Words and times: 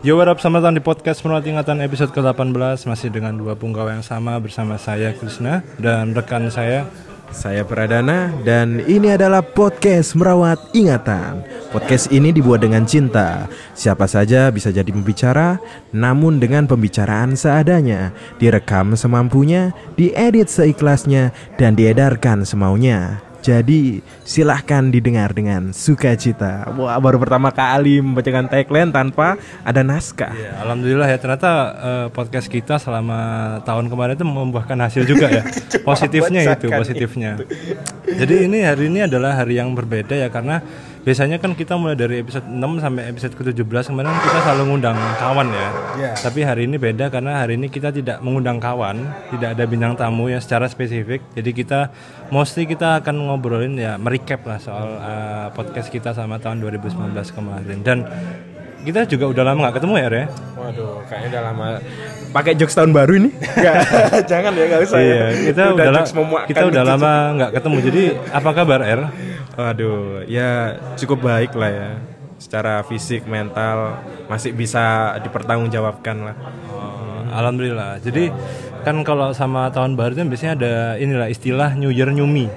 Yo 0.00 0.16
what 0.16 0.24
up, 0.24 0.40
selamat 0.40 0.64
datang 0.64 0.74
di 0.74 0.82
podcast 0.82 1.20
Menurut 1.20 1.44
Ingatan 1.44 1.84
episode 1.84 2.16
ke-18 2.16 2.88
Masih 2.88 3.12
dengan 3.12 3.36
dua 3.36 3.52
punggawa 3.52 3.92
yang 3.92 4.00
sama 4.00 4.40
bersama 4.40 4.80
saya 4.80 5.12
Krishna 5.12 5.60
Dan 5.76 6.16
rekan 6.16 6.48
saya 6.48 6.88
Saya 7.28 7.60
Pradana 7.62 8.32
dan 8.40 8.80
ini 8.88 9.12
adalah 9.12 9.40
podcast 9.40 10.12
Merawat 10.12 10.60
Ingatan. 10.76 11.40
Podcast 11.72 12.12
ini 12.12 12.28
dibuat 12.28 12.60
dengan 12.60 12.84
cinta. 12.84 13.48
Siapa 13.72 14.04
saja 14.04 14.52
bisa 14.52 14.68
jadi 14.68 14.92
pembicara, 14.92 15.56
namun 15.96 16.36
dengan 16.36 16.68
pembicaraan 16.68 17.32
seadanya, 17.32 18.12
direkam 18.36 18.92
semampunya, 19.00 19.72
diedit 19.96 20.52
seikhlasnya, 20.52 21.32
dan 21.56 21.72
diedarkan 21.72 22.44
semaunya. 22.44 23.24
Jadi 23.42 23.98
silahkan 24.22 24.86
didengar 24.86 25.34
dengan 25.34 25.74
sukacita. 25.74 26.70
Wah 26.78 26.94
baru 27.02 27.18
pertama 27.18 27.50
kali 27.50 27.98
membacakan 27.98 28.46
tagline 28.46 28.94
tanpa 28.94 29.34
ada 29.66 29.82
naskah. 29.82 30.30
ya, 30.30 30.62
Alhamdulillah 30.62 31.10
ya 31.10 31.18
ternyata 31.18 31.50
eh, 31.74 32.06
podcast 32.14 32.46
kita 32.46 32.78
selama 32.78 33.58
tahun 33.66 33.90
kemarin 33.90 34.14
itu 34.14 34.22
membuahkan 34.22 34.78
hasil 34.78 35.02
juga 35.10 35.26
ya 35.26 35.42
Positifnya 35.88 36.54
itu, 36.54 36.70
positifnya 36.70 37.42
Jadi 38.06 38.46
ini 38.46 38.62
hari 38.62 38.86
ini 38.86 39.10
adalah 39.10 39.34
hari 39.34 39.58
yang 39.58 39.74
berbeda 39.74 40.14
ya 40.14 40.30
Karena 40.30 40.62
biasanya 41.02 41.42
kan 41.42 41.52
kita 41.58 41.74
mulai 41.74 41.98
dari 41.98 42.22
episode 42.22 42.46
6 42.46 42.58
sampai 42.78 43.02
episode 43.10 43.34
ke-17 43.34 43.90
Kemarin 43.90 44.14
kita 44.22 44.38
selalu 44.46 44.62
ngundang 44.70 44.98
kawan 45.18 45.48
ya. 45.50 45.68
Ya. 45.98 46.12
Tapi 46.14 46.40
hari 46.46 46.70
ini 46.70 46.78
beda 46.78 47.10
karena 47.10 47.42
hari 47.42 47.58
ini 47.58 47.66
kita 47.66 47.90
tidak 47.90 48.22
mengundang 48.22 48.62
kawan 48.62 49.02
Tidak 49.34 49.58
ada 49.58 49.64
bintang 49.66 49.98
tamu 49.98 50.30
yang 50.30 50.38
secara 50.38 50.70
spesifik. 50.70 51.20
Jadi 51.34 51.50
kita 51.50 51.90
mostly 52.30 52.64
kita 52.70 53.02
akan 53.02 53.28
ngobrolin 53.28 53.74
ya 53.74 53.98
merecap 53.98 54.46
lah 54.46 54.62
soal 54.62 54.88
eh, 55.02 55.46
podcast 55.52 55.90
kita 55.90 56.14
sama 56.14 56.38
tahun 56.38 56.62
2019 56.62 57.12
kemarin. 57.34 57.78
Dan 57.82 57.98
kita 58.82 59.00
juga 59.06 59.24
udah 59.30 59.44
lama 59.46 59.58
nggak 59.66 59.76
ketemu 59.78 59.94
ya 59.94 60.08
Re? 60.10 60.22
Waduh, 60.58 61.06
kayaknya 61.06 61.28
udah 61.30 61.42
lama 61.50 61.66
pakai 62.34 62.52
jokes 62.58 62.74
tahun 62.74 62.90
baru 62.90 63.12
ini. 63.18 63.30
Jangan 64.30 64.50
ya, 64.56 64.64
nggak 64.66 64.80
usah. 64.82 64.98
ya. 64.98 65.06
Iya, 65.06 65.26
kita 65.52 65.62
udah, 65.74 65.86
memuakkan 66.18 66.48
kita 66.50 66.62
udah 66.66 66.82
gitu. 66.82 66.90
lama 66.90 67.12
nggak 67.38 67.50
ketemu. 67.54 67.76
Jadi 67.86 68.02
apa 68.34 68.50
kabar 68.50 68.80
R? 68.82 69.00
Waduh, 69.52 70.24
ya 70.26 70.50
cukup 70.98 71.28
baik 71.28 71.52
lah 71.54 71.70
ya. 71.70 71.90
Secara 72.42 72.82
fisik, 72.82 73.22
mental 73.30 74.02
masih 74.26 74.50
bisa 74.50 75.14
dipertanggungjawabkan 75.22 76.16
lah. 76.26 76.36
Oh, 76.74 77.22
Alhamdulillah. 77.30 78.02
Jadi 78.02 78.34
kan 78.82 78.98
kalau 79.06 79.30
sama 79.30 79.70
tahun 79.70 79.94
baru 79.94 80.18
itu 80.18 80.26
biasanya 80.26 80.52
ada 80.58 80.74
inilah 80.98 81.30
istilah 81.30 81.78
New 81.78 81.94
Year 81.94 82.10
New 82.10 82.26
Me. 82.26 82.50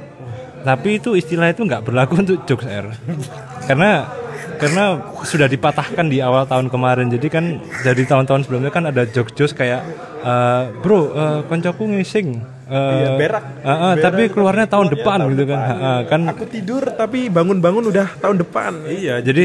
Tapi 0.66 0.97
itu 0.97 1.13
istilah 1.13 1.53
itu 1.53 1.61
nggak 1.61 1.85
berlaku 1.85 2.17
untuk 2.17 2.41
jokes 2.50 2.66
R. 2.66 2.89
Karena 3.69 4.09
karena 4.58 5.14
sudah 5.22 5.48
dipatahkan 5.52 6.08
di 6.08 6.23
awal 6.23 6.48
tahun 6.48 6.72
kemarin. 6.72 7.11
Jadi 7.11 7.28
kan 7.28 7.59
dari 7.84 8.03
tahun-tahun 8.08 8.48
sebelumnya 8.48 8.72
kan 8.72 8.88
ada 8.89 9.03
jokes-jokes 9.06 9.53
kayak 9.53 9.81
eh, 10.23 10.64
bro, 10.80 11.12
eh, 11.12 11.39
koncoku 11.47 11.84
ngising. 11.86 12.55
Eh, 12.66 12.73
Iya, 12.73 13.09
berak. 13.13 13.44
eh, 13.59 13.69
eh, 13.69 13.94
tapi 13.99 14.23
keluarnya 14.27 14.66
tahun 14.66 14.88
depan 14.91 15.17
gitu 15.30 15.44
kan. 15.45 15.59
Eh, 15.59 15.77
eh, 15.77 15.99
kan 16.08 16.21
Aku 16.27 16.44
tidur 16.45 16.81
tapi 16.89 17.30
bangun-bangun 17.30 17.85
udah 17.85 18.17
tahun 18.17 18.41
depan. 18.41 18.72
Iya, 18.85 19.22
jadi 19.22 19.44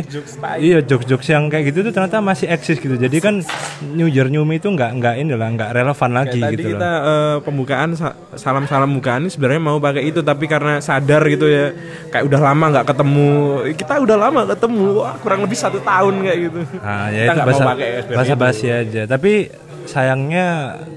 iya 0.59 0.81
jokes-jokes 0.81 1.29
yang 1.29 1.47
kayak 1.47 1.69
gitu 1.69 1.85
tuh 1.85 1.93
ternyata 1.93 2.19
masih 2.19 2.49
eksis 2.49 2.77
gitu. 2.77 2.97
Jadi 2.97 3.17
kan 3.19 3.45
New 3.87 4.07
Year 4.07 4.27
New 4.27 4.41
Me 4.43 4.57
itu 4.57 4.67
nggak 4.67 4.91
nggak 4.95 5.15
ini 5.19 5.33
lah, 5.33 5.49
nggak 5.51 5.71
relevan 5.71 6.11
lagi 6.11 6.41
Tadi 6.41 6.55
gitu 6.55 6.69
kita 6.71 6.89
loh. 6.91 7.01
eh, 7.05 7.37
pembukaan 7.43 7.91
sa- 7.93 8.17
salam-salam 8.33 8.89
bukaan 8.91 9.21
ini 9.21 9.31
sebenarnya 9.31 9.61
mau 9.61 9.77
pakai 9.77 10.03
itu 10.07 10.21
tapi 10.21 10.45
karena 10.47 10.81
sadar 10.81 11.21
gitu 11.27 11.45
ya 11.45 11.77
kayak 12.09 12.25
udah 12.25 12.41
lama 12.43 12.65
nggak 12.71 12.87
ketemu 12.89 13.29
kita 13.75 13.93
udah 13.99 14.17
lama 14.19 14.41
ketemu 14.49 14.85
wah 14.97 15.15
kurang 15.19 15.45
lebih 15.45 15.59
satu 15.59 15.77
tahun 15.79 16.15
kayak 16.21 16.39
gitu 16.41 16.61
Nah, 16.75 17.07
ya 17.07 17.21
Kita 17.21 17.21
itu 17.27 17.37
nggak 17.37 17.49
mau 17.51 17.61
pakai 17.69 17.89
bahasa 18.09 18.35
basi 18.35 18.67
aja. 18.67 19.03
Tapi 19.05 19.33
sayangnya 19.91 20.47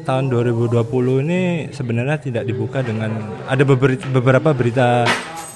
tahun 0.04 0.30
2020 0.30 0.86
ini 1.20 1.42
sebenarnya 1.70 2.18
tidak 2.20 2.44
dibuka 2.46 2.80
dengan 2.80 3.10
ada 3.44 3.64
beber- 3.64 3.98
beberapa 4.12 4.54
berita 4.54 5.10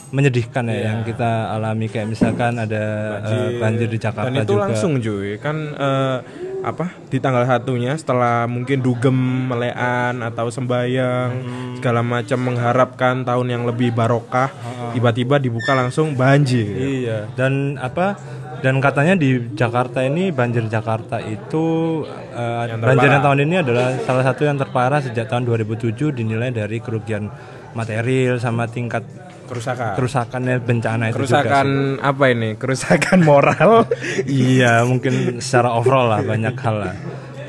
menyedihkan 0.07 0.65
ya 0.65 0.71
Iya. 0.71 0.83
yang 0.87 0.99
kita 1.03 1.29
alami 1.51 1.85
kayak 1.85 2.07
misalkan 2.07 2.55
ada 2.55 2.83
eh, 3.21 3.59
banjir 3.59 3.85
di 3.85 3.99
Jakarta 3.99 4.31
dan 4.31 4.41
itu 4.41 4.55
juga. 4.55 4.63
langsung 4.65 4.91
cuy 4.97 5.35
kan 5.37 5.57
eh, 5.69 6.17
apa 6.59 6.89
di 7.05 7.19
tanggal 7.19 7.43
satunya 7.43 7.93
setelah 7.93 8.47
mungkin 8.47 8.79
dugem 8.79 9.13
melean 9.45 10.23
atau 10.23 10.47
sembayang 10.47 11.29
Hmm. 11.37 11.75
segala 11.77 12.01
macam 12.01 12.39
mengharapkan 12.41 13.21
tahun 13.21 13.47
yang 13.49 13.63
lebih 13.63 13.91
barokah 13.91 14.49
tiba-tiba 14.89 15.37
dibuka 15.37 15.75
langsung 15.75 16.15
banjir 16.15 16.65
Iya, 16.65 17.27
dan 17.35 17.75
apa? 17.77 18.15
Dan 18.57 18.81
katanya 18.81 19.13
di 19.13 19.53
Jakarta 19.53 20.01
ini 20.01 20.33
banjir 20.33 20.65
Jakarta 20.65 21.21
itu 21.21 22.01
eh, 22.37 22.77
banjir 22.77 23.09
yang 23.09 23.25
tahun 23.25 23.39
ini 23.49 23.55
adalah 23.65 23.87
salah 24.05 24.23
satu 24.23 24.45
yang 24.45 24.57
terparah 24.61 25.01
sejak 25.01 25.25
tahun 25.25 25.49
2007 25.49 26.13
dinilai 26.13 26.53
dari 26.53 26.77
kerugian 26.77 27.33
material 27.73 28.37
sama 28.37 28.69
tingkat 28.69 29.01
kerusakan 29.47 29.95
kerusakannya 29.95 30.55
bencana 30.59 31.03
itu 31.09 31.23
juga. 31.23 31.39
kerusakan 31.39 31.67
apa 32.03 32.23
ini 32.29 32.49
kerusakan 32.59 33.19
moral 33.23 33.87
iya, 34.27 34.83
mungkin 34.83 35.39
secara 35.39 35.73
overall 35.73 36.11
lah 36.11 36.21
banyak 36.21 36.55
hal 36.59 36.75
lah. 36.83 36.95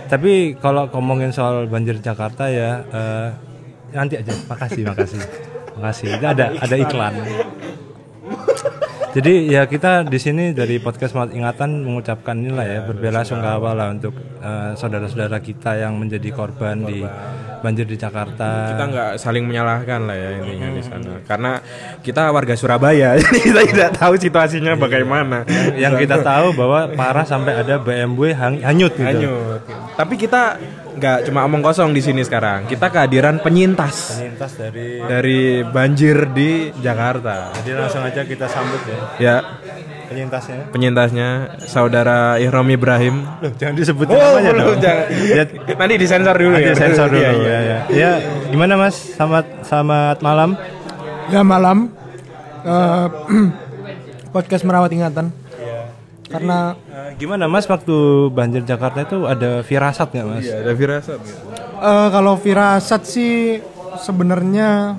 Tapi 0.08 0.56
kalau 0.56 0.88
ngomongin 0.88 1.36
soal 1.36 1.68
banjir 1.68 2.00
Jakarta 2.00 2.48
ya 2.48 2.80
eh, 2.88 3.28
nanti 3.92 4.16
aja. 4.16 4.32
Makasih, 4.48 4.82
makasih. 4.88 5.20
Makasih. 5.76 6.06
Itu 6.16 6.26
ada 6.26 6.46
ada 6.56 6.74
iklan. 6.80 7.14
Jadi 9.08 9.48
ya 9.48 9.64
kita 9.64 10.04
di 10.04 10.20
sini 10.20 10.52
dari 10.52 10.76
podcast 10.76 11.16
Semangat 11.16 11.32
Ingatan 11.32 11.80
mengucapkan 11.80 12.36
inilah 12.36 12.62
ya 12.62 12.80
berbela 12.84 13.24
sungkawa 13.24 13.72
lah 13.72 13.88
untuk 13.90 14.12
eh, 14.38 14.76
saudara-saudara 14.76 15.40
kita 15.40 15.80
yang 15.80 15.96
menjadi 15.96 16.28
korban 16.30 16.84
di 16.84 17.00
banjir 17.58 17.82
di 17.84 17.98
Jakarta. 17.98 18.70
kita 18.70 18.84
nggak 18.86 19.10
saling 19.18 19.42
menyalahkan 19.42 20.06
lah 20.06 20.14
ya 20.14 20.30
intinya 20.38 20.68
di 20.70 20.78
sana 20.78 21.12
karena 21.26 21.58
kita 22.06 22.30
warga 22.30 22.54
Surabaya 22.54 23.16
jadi 23.18 23.38
kita 23.42 23.60
tidak 23.66 23.90
tahu 23.98 24.14
situasinya 24.14 24.78
bagaimana 24.78 25.42
Yang 25.74 26.06
kita 26.06 26.22
tahu 26.22 26.54
bahwa 26.54 26.86
parah 26.94 27.26
sampai 27.26 27.58
ada 27.58 27.82
BMW 27.82 28.30
hang- 28.30 28.62
hanyut 28.62 28.94
gitu. 28.94 29.02
Hanyut. 29.02 29.60
Tapi 29.98 30.14
kita 30.14 30.54
nggak 30.98 31.18
cuma 31.24 31.42
omong 31.42 31.60
kosong 31.60 31.90
di 31.90 32.00
sini 32.00 32.20
sekarang. 32.20 32.66
Kita 32.66 32.88
kehadiran 32.88 33.38
penyintas 33.38 34.14
Penyintas 34.14 34.52
dari 34.52 34.98
dari 35.00 35.40
banjir 35.62 36.28
di 36.28 36.50
Jakarta. 36.74 37.54
Jadi 37.54 37.70
langsung 37.72 38.02
aja 38.02 38.22
kita 38.22 38.44
sambut 38.44 38.82
ya 38.82 38.98
Ya, 39.18 39.36
penyintasnya. 40.06 40.68
penyintasnya 40.68 41.28
saudara 41.62 42.18
Ihram 42.36 42.66
Ibrahim. 42.66 43.22
Loh, 43.38 43.52
jangan 43.54 43.74
disebutin 43.74 44.12
namanya 44.12 44.50
belum, 44.50 44.66
dong. 44.66 44.78
jangan. 44.78 45.04
Ya, 45.30 45.44
Nanti 45.74 45.94
disensor 45.96 46.34
dulu 46.34 46.50
nanti 46.50 46.66
ya. 46.66 46.76
sensor 46.76 47.06
dulu 47.08 47.18
Iya, 47.18 47.30
ya, 47.30 47.38
iya. 47.38 47.58
ya. 47.60 47.78
Ya, 47.88 48.10
gimana 48.48 48.74
Mas? 48.74 48.96
Selamat 49.14 49.44
selamat 49.62 50.16
malam. 50.20 50.50
Ya 51.28 51.40
malam 51.40 51.78
Eh, 52.60 53.06
podcast 54.28 54.62
merawat 54.62 54.90
ingatan. 54.90 55.30
Karena 56.28 56.76
Eh, 56.84 57.16
gimana 57.16 57.48
Mas 57.48 57.64
waktu 57.64 57.96
banjir 58.28 58.60
Jakarta 58.62 59.00
itu 59.00 59.24
ada 59.24 59.60
firasat 59.60 60.12
nggak 60.12 60.26
Mas? 60.28 60.44
Iya, 60.44 60.60
ada 60.60 60.72
firasat. 60.72 61.18
eh, 61.78 62.08
kalau 62.10 62.34
firasat 62.36 63.02
sih 63.02 63.64
sebenarnya 63.96 64.98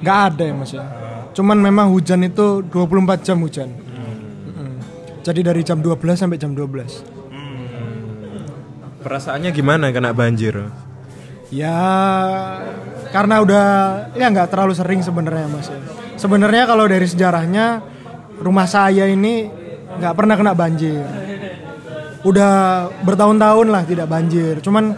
nggak 0.00 0.18
ada 0.28 0.42
ya 0.42 0.54
mas 0.54 0.70
ya. 0.70 0.84
Cuman 1.30 1.56
memang 1.56 1.88
hujan 1.88 2.20
itu 2.22 2.60
24 2.64 3.20
jam 3.22 3.40
hujan. 3.40 3.68
Mm-mm. 3.70 4.76
Jadi 5.20 5.40
dari 5.40 5.60
jam 5.60 5.78
12 5.78 5.96
sampai 6.16 6.36
jam 6.36 6.52
12. 6.52 7.00
Perasaannya 9.00 9.50
gimana 9.50 9.88
kena 9.88 10.12
banjir? 10.12 10.68
Ya 11.48 11.72
karena 13.10 13.40
udah 13.40 13.66
ya 14.12 14.28
nggak 14.28 14.52
terlalu 14.52 14.76
sering 14.76 15.00
sebenarnya 15.00 15.48
mas 15.48 15.66
ya. 15.66 15.80
Sebenarnya 16.14 16.68
kalau 16.68 16.84
dari 16.84 17.08
sejarahnya 17.08 17.80
rumah 18.38 18.68
saya 18.68 19.08
ini 19.08 19.48
nggak 19.98 20.14
pernah 20.14 20.34
kena 20.38 20.52
banjir. 20.54 21.02
Udah 22.20 22.86
bertahun-tahun 23.02 23.66
lah 23.72 23.82
tidak 23.88 24.06
banjir. 24.06 24.60
Cuman 24.60 24.92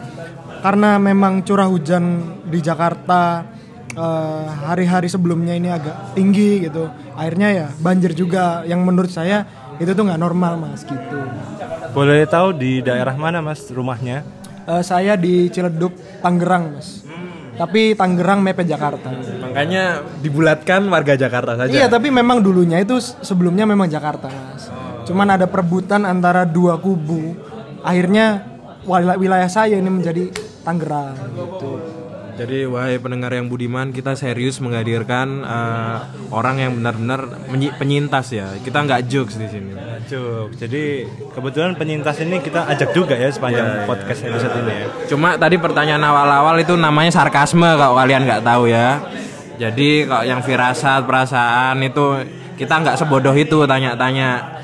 karena 0.61 0.99
memang 0.99 1.43
curah 1.47 1.71
hujan 1.71 2.37
di 2.47 2.59
Jakarta 2.59 3.47
eh, 3.95 4.47
hari-hari 4.67 5.07
sebelumnya 5.09 5.55
ini 5.55 5.71
agak 5.71 6.19
tinggi 6.19 6.67
gitu. 6.67 6.91
Akhirnya 7.15 7.49
ya 7.55 7.67
banjir 7.79 8.13
juga 8.13 8.67
yang 8.67 8.83
menurut 8.83 9.11
saya 9.11 9.47
itu 9.79 9.91
tuh 9.95 10.05
nggak 10.05 10.21
normal 10.21 10.59
mas 10.61 10.83
gitu. 10.85 11.19
Boleh 11.93 12.25
tahu 12.25 12.57
di 12.57 12.81
daerah 12.81 13.13
mana 13.13 13.45
Mas 13.45 13.69
rumahnya? 13.69 14.25
Eh, 14.65 14.81
saya 14.81 15.13
di 15.13 15.53
Ciledug, 15.53 15.93
Tangerang 16.25 16.73
mas. 16.79 17.05
Tapi 17.53 17.93
Tangerang 17.93 18.41
mepet 18.41 18.65
Jakarta. 18.65 19.13
Makanya 19.13 20.01
dibulatkan 20.25 20.89
warga 20.89 21.13
Jakarta 21.21 21.53
saja. 21.61 21.69
Iya, 21.69 21.87
tapi 21.93 22.09
memang 22.09 22.41
dulunya 22.41 22.81
itu 22.81 22.97
sebelumnya 23.21 23.69
memang 23.69 23.93
Jakarta, 23.93 24.33
Mas. 24.33 24.73
Cuman 25.03 25.29
ada 25.31 25.47
perebutan 25.47 26.05
antara 26.05 26.43
dua 26.43 26.79
kubu. 26.79 27.35
Akhirnya 27.83 28.47
wila- 28.85 29.19
wilayah 29.19 29.51
saya 29.51 29.79
ini 29.79 29.91
menjadi 29.91 30.31
Tangerang 30.63 31.19
gitu. 31.35 31.83
Jadi 32.33 32.65
wahai 32.65 32.97
pendengar 32.97 33.29
yang 33.37 33.45
budiman, 33.45 33.93
kita 33.93 34.17
serius 34.17 34.57
menghadirkan 34.57 35.45
eh, 35.45 35.97
orang 36.33 36.57
yang 36.57 36.73
benar-benar 36.79 37.29
penyintas 37.77 38.33
ya. 38.33 38.57
Kita 38.57 38.81
nggak 38.81 39.05
jokes 39.05 39.37
di 39.37 39.51
sini. 39.51 39.75
Cuk. 40.09 40.57
Jadi 40.57 41.05
kebetulan 41.35 41.77
penyintas 41.77 42.17
ini 42.25 42.41
kita 42.41 42.67
ajak 42.73 42.97
juga 42.97 43.15
ya 43.15 43.29
sepanjang 43.29 43.85
podcast 43.85 44.25
episode 44.25 44.55
ini 44.65 44.73
ya. 44.73 44.87
Cuma 45.13 45.37
tadi 45.37 45.61
pertanyaan 45.61 46.03
awal-awal 46.03 46.57
itu 46.57 46.73
namanya 46.73 47.13
sarkasme 47.13 47.69
kalau 47.77 48.01
kalian 48.01 48.25
nggak 48.25 48.43
tahu 48.43 48.65
ya. 48.71 49.03
Jadi 49.61 50.09
kalau 50.09 50.25
yang 50.25 50.41
firasat, 50.41 51.05
perasaan 51.05 51.77
itu 51.85 52.23
kita 52.57 52.81
nggak 52.81 52.97
sebodoh 52.97 53.37
itu 53.37 53.67
tanya-tanya. 53.69 54.62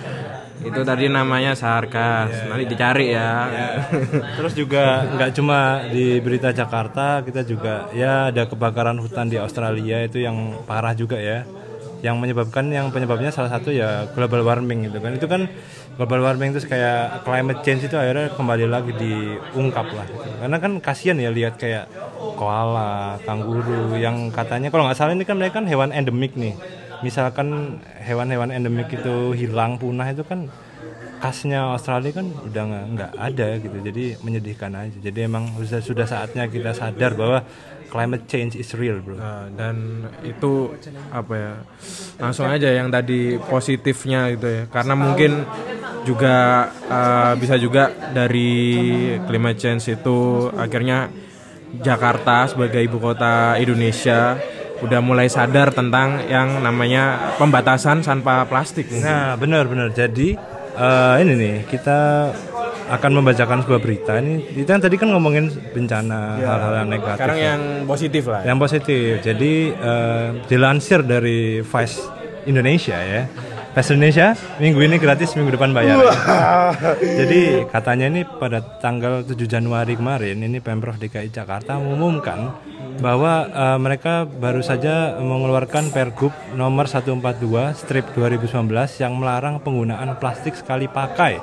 Itu 0.59 0.81
tadi 0.83 1.07
namanya 1.07 1.55
sarkas. 1.55 2.51
Nanti 2.51 2.65
dicari 2.67 3.15
ya. 3.15 3.47
Terus 4.39 4.53
juga 4.59 5.07
nggak 5.07 5.31
cuma 5.39 5.87
di 5.87 6.19
berita 6.19 6.51
Jakarta, 6.51 7.23
kita 7.23 7.47
juga 7.47 7.87
ya 7.95 8.31
ada 8.35 8.47
kebakaran 8.47 8.99
hutan 8.99 9.31
di 9.31 9.39
Australia 9.39 10.03
itu 10.03 10.23
yang 10.23 10.65
parah 10.67 10.95
juga 10.95 11.19
ya. 11.19 11.47
Yang 11.99 12.17
menyebabkan 12.23 12.71
yang 12.71 12.95
penyebabnya 12.95 13.35
salah 13.35 13.51
satu 13.51 13.75
ya 13.75 14.07
global 14.15 14.47
warming 14.47 14.87
gitu 14.91 14.99
kan. 15.03 15.13
Itu 15.19 15.27
kan 15.27 15.51
global 15.99 16.23
warming 16.23 16.55
itu 16.55 16.63
kayak 16.67 17.27
climate 17.27 17.61
change 17.67 17.91
itu 17.91 17.99
akhirnya 17.99 18.31
kembali 18.35 18.67
lagi 18.71 18.95
diungkap 18.95 19.87
lah. 19.95 20.07
gitu. 20.07 20.31
Karena 20.39 20.57
kan 20.63 20.73
kasihan 20.79 21.19
ya 21.19 21.31
lihat 21.35 21.59
kayak 21.59 21.91
koala, 22.39 23.19
kanguru 23.27 23.99
yang 23.99 24.31
katanya 24.31 24.71
kalau 24.71 24.87
nggak 24.87 24.95
salah 24.99 25.15
ini 25.15 25.27
kan 25.27 25.39
mereka 25.39 25.59
kan 25.59 25.67
hewan 25.67 25.91
endemik 25.91 26.39
nih. 26.39 26.55
Misalkan 27.05 27.79
hewan-hewan 28.03 28.51
endemik 28.51 28.91
itu 28.91 29.33
hilang 29.37 29.79
punah 29.79 30.11
itu 30.11 30.27
kan 30.27 30.51
khasnya 31.19 31.75
Australia 31.75 32.15
kan 32.23 32.27
udah 32.31 32.63
nggak 32.95 33.13
ada 33.19 33.49
gitu. 33.59 33.77
Jadi 33.83 34.05
menyedihkan 34.23 34.73
aja. 34.75 34.99
Jadi 34.99 35.19
emang 35.27 35.51
sudah 35.59 35.83
sudah 35.83 36.07
saatnya 36.07 36.47
kita 36.47 36.75
sadar 36.75 37.15
bahwa 37.19 37.43
climate 37.89 38.29
change 38.29 38.55
is 38.61 38.71
real 38.77 39.01
bro. 39.01 39.17
Nah, 39.17 39.49
dan 39.57 40.07
itu 40.23 40.77
apa 41.09 41.33
ya 41.35 41.53
langsung 42.21 42.47
aja 42.47 42.69
yang 42.69 42.93
tadi 42.93 43.41
positifnya 43.41 44.29
gitu 44.37 44.47
ya. 44.47 44.63
Karena 44.69 44.95
mungkin 44.95 45.43
juga 46.05 46.69
eh, 46.87 47.33
bisa 47.41 47.57
juga 47.59 47.91
dari 48.13 48.71
climate 49.25 49.59
change 49.59 49.99
itu 49.99 50.49
akhirnya 50.55 51.09
Jakarta 51.69 52.49
sebagai 52.49 52.81
ibu 52.81 52.97
kota 52.97 53.61
Indonesia 53.61 54.41
udah 54.79 55.01
mulai 55.03 55.27
sadar 55.27 55.75
tentang 55.75 56.23
yang 56.31 56.63
namanya 56.63 57.35
pembatasan 57.37 58.03
sampah 58.07 58.47
plastik 58.47 58.87
nah 59.03 59.35
benar 59.35 59.67
benar. 59.67 59.91
Jadi 59.91 60.39
eh, 60.79 61.15
ini 61.23 61.33
nih 61.35 61.57
kita 61.67 62.31
akan 62.89 63.21
membacakan 63.21 63.67
sebuah 63.67 63.81
berita 63.85 64.17
ini. 64.17 64.49
Kita 64.49 64.79
kan 64.79 64.81
tadi 64.81 64.97
kan 64.97 65.13
ngomongin 65.13 65.53
bencana 65.77 66.41
hal-hal 66.41 66.75
yang 66.85 66.89
negatif. 66.89 67.21
Sekarang 67.21 67.39
ya. 67.39 67.47
yang 67.53 67.63
positif 67.85 68.23
lah 68.31 68.41
ya. 68.41 68.47
yang 68.49 68.59
positif. 68.59 69.11
Jadi 69.21 69.53
eh, 69.75 70.29
dilansir 70.49 71.01
dari 71.05 71.61
Vice 71.61 71.99
Indonesia 72.49 72.97
ya 72.97 73.23
Vice 73.79 73.95
Indonesia 73.95 74.35
minggu 74.59 74.91
ini 74.91 74.99
gratis 74.99 75.39
minggu 75.39 75.55
depan 75.55 75.71
bayar 75.71 76.03
ya. 76.03 76.11
jadi 77.23 77.63
katanya 77.71 78.11
ini 78.11 78.27
pada 78.27 78.59
tanggal 78.83 79.23
7 79.23 79.39
Januari 79.47 79.95
kemarin 79.95 80.43
ini 80.43 80.59
Pemprov 80.59 80.99
DKI 80.99 81.31
Jakarta 81.31 81.79
mengumumkan 81.79 82.59
bahwa 82.99 83.47
eh, 83.47 83.79
mereka 83.79 84.27
baru 84.27 84.67
saja 84.67 85.23
mengeluarkan 85.23 85.95
Pergub 85.95 86.35
nomor 86.59 86.91
142 86.91 87.79
strip 87.79 88.11
2019 88.19 88.67
yang 88.99 89.15
melarang 89.15 89.63
penggunaan 89.63 90.19
plastik 90.19 90.59
sekali 90.59 90.91
pakai 90.91 91.39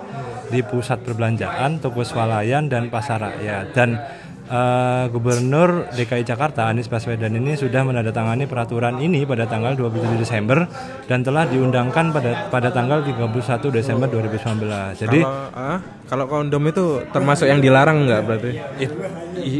di 0.51 0.59
pusat 0.59 1.01
perbelanjaan, 1.07 1.79
toko 1.79 2.03
swalayan 2.03 2.67
dan 2.67 2.91
pasar 2.91 3.31
rakyat 3.31 3.71
dan 3.71 3.97
Eh, 4.45 5.05
Gubernur 5.09 5.89
DKI 5.89 6.21
Jakarta 6.21 6.69
Anies 6.69 6.85
Baswedan 6.85 7.33
ini 7.33 7.57
sudah 7.57 7.81
menandatangani 7.81 8.45
peraturan 8.45 9.01
ini 9.01 9.25
pada 9.25 9.49
tanggal 9.49 9.73
27 9.73 10.21
Desember 10.21 10.69
dan 11.09 11.25
telah 11.25 11.49
diundangkan 11.49 12.13
pada 12.13 12.45
pada 12.53 12.69
tanggal 12.69 13.01
31 13.01 13.73
Desember 13.73 14.05
2019. 14.05 15.01
Jadi 15.01 15.25
Kalau 15.25 15.49
ah, 15.49 15.81
kalau 16.05 16.25
kondom 16.29 16.61
itu 16.69 17.01
termasuk 17.09 17.49
yang 17.49 17.57
dilarang 17.57 18.05
nggak 18.05 18.21
berarti? 18.21 18.51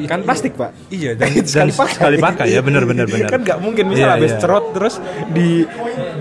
kan 0.05 0.21
plastik 0.21 0.53
pak. 0.53 0.69
iya 0.93 1.11
dan, 1.19 1.33
dan 1.33 1.67
sekali 1.73 2.21
pakai 2.21 2.53
ya 2.53 2.61
benar 2.61 2.85
benar 2.85 3.09
benar. 3.09 3.27
kan 3.33 3.41
nggak 3.41 3.59
mungkin 3.65 3.89
misal 3.89 4.05
Iya, 4.05 4.13
habis 4.21 4.31
iya. 4.37 4.39
cerot 4.45 4.65
terus 4.77 4.95
di 5.33 5.65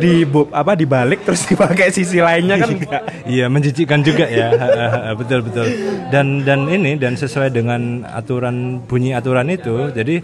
di 0.01 0.25
apa 0.57 0.73
dibalik 0.73 1.21
terus 1.29 1.45
dipakai 1.53 1.93
sisi 1.93 2.25
lainnya 2.25 2.57
kan 2.57 2.73
nggak. 2.73 3.03
Iya 3.29 3.53
menjijikkan 3.53 4.01
juga 4.01 4.25
ya 4.25 4.49
betul 5.21 5.45
betul 5.45 5.69
dan 6.09 6.41
dan 6.49 6.65
ini 6.73 6.97
dan 6.97 7.13
sesuai 7.21 7.53
dengan 7.53 8.09
aturan 8.09 8.54
bunyi 8.85 9.17
aturan 9.17 9.49
itu 9.51 9.91
jadi 9.95 10.23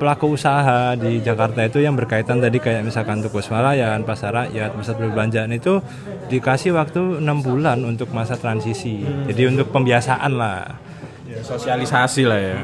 pelaku 0.00 0.32
usaha 0.32 0.96
di 0.96 1.20
Jakarta 1.20 1.60
itu 1.60 1.84
yang 1.84 1.92
berkaitan 1.92 2.40
tadi 2.40 2.56
kayak 2.56 2.88
misalkan 2.88 3.20
toko 3.20 3.44
swalayan, 3.44 4.00
pasar 4.00 4.32
rakyat, 4.32 4.72
pusat 4.72 4.96
perbelanjaan 4.96 5.52
itu 5.52 5.84
dikasih 6.32 6.72
waktu 6.72 7.20
enam 7.20 7.44
bulan 7.44 7.84
untuk 7.84 8.08
masa 8.16 8.40
transisi. 8.40 9.04
Jadi 9.28 9.52
untuk 9.52 9.68
pembiasaan 9.68 10.32
lah. 10.32 10.80
Ya, 11.28 11.44
sosialisasi 11.44 12.24
lah 12.24 12.40
ya. 12.40 12.58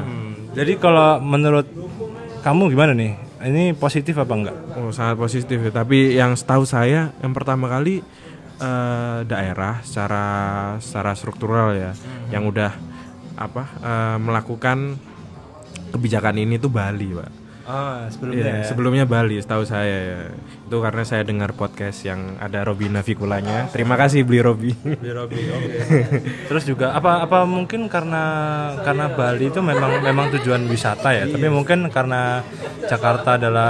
Jadi 0.57 0.81
kalau 0.81 1.21
menurut 1.21 1.69
kamu 2.41 2.73
gimana 2.73 2.97
nih? 2.97 3.13
Ini 3.37 3.77
positif 3.77 4.17
apa 4.17 4.33
enggak? 4.33 4.57
Oh 4.81 4.89
sangat 4.89 5.21
positif 5.21 5.61
ya. 5.61 5.69
Tapi 5.69 6.17
yang 6.17 6.33
setahu 6.33 6.65
saya 6.65 7.13
yang 7.21 7.37
pertama 7.37 7.69
kali 7.69 8.01
eh, 8.57 9.19
daerah 9.29 9.85
secara 9.85 10.25
secara 10.81 11.13
struktural 11.13 11.77
ya 11.77 11.93
yang 12.33 12.49
udah 12.49 12.73
apa 13.37 13.63
eh, 13.79 14.17
melakukan 14.17 14.97
kebijakan 15.93 16.35
ini 16.41 16.57
tuh 16.57 16.73
Bali 16.73 17.13
pak. 17.13 17.31
Oh, 17.67 17.99
Iya, 18.31 18.63
sebelumnya 18.63 19.03
Bali, 19.03 19.43
setahu 19.43 19.67
saya 19.67 19.97
ya. 20.15 20.19
Itu 20.67 20.83
karena 20.83 21.07
saya 21.07 21.23
dengar 21.23 21.55
podcast 21.55 22.03
yang 22.03 22.35
ada 22.43 22.67
Robi 22.67 22.91
Navikulanya. 22.91 23.71
Terima 23.71 23.95
kasih 23.95 24.27
beli 24.27 24.43
Robi. 24.43 24.75
Beli 24.75 25.15
Robi, 25.15 25.39
oke. 25.47 25.79
Terus 26.51 26.67
juga 26.67 26.91
apa 26.91 27.23
apa 27.23 27.47
mungkin 27.47 27.87
karena 27.87 28.23
karena 28.83 29.07
Bali 29.07 29.47
itu 29.47 29.63
memang 29.63 30.03
memang 30.03 30.27
tujuan 30.35 30.67
wisata 30.67 31.15
ya, 31.15 31.23
tapi 31.23 31.47
mungkin 31.47 31.87
karena 31.87 32.43
Jakarta 32.83 33.39
adalah 33.39 33.69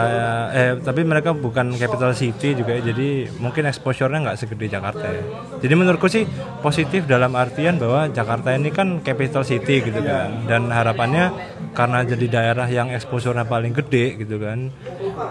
eh 0.49 0.81
tapi 0.81 1.05
mereka 1.05 1.37
bukan 1.37 1.77
capital 1.77 2.17
city 2.17 2.57
juga 2.57 2.73
ya, 2.73 2.89
jadi 2.89 3.29
mungkin 3.37 3.69
exposure-nya 3.69 4.33
nggak 4.33 4.39
segede 4.41 4.65
Jakarta 4.65 5.05
ya. 5.05 5.21
Jadi 5.61 5.73
menurutku 5.77 6.09
sih 6.09 6.25
positif 6.65 7.05
dalam 7.05 7.37
artian 7.37 7.77
bahwa 7.77 8.09
Jakarta 8.09 8.57
ini 8.57 8.73
kan 8.73 9.05
capital 9.05 9.45
city 9.45 9.85
gitu 9.85 10.01
kan, 10.01 10.49
dan 10.49 10.73
harapannya 10.73 11.29
karena 11.77 12.01
jadi 12.09 12.25
daerah 12.25 12.65
yang 12.65 12.89
exposure-nya 12.89 13.45
paling 13.45 13.77
gede 13.77 14.17
gitu 14.17 14.41
kan. 14.41 14.73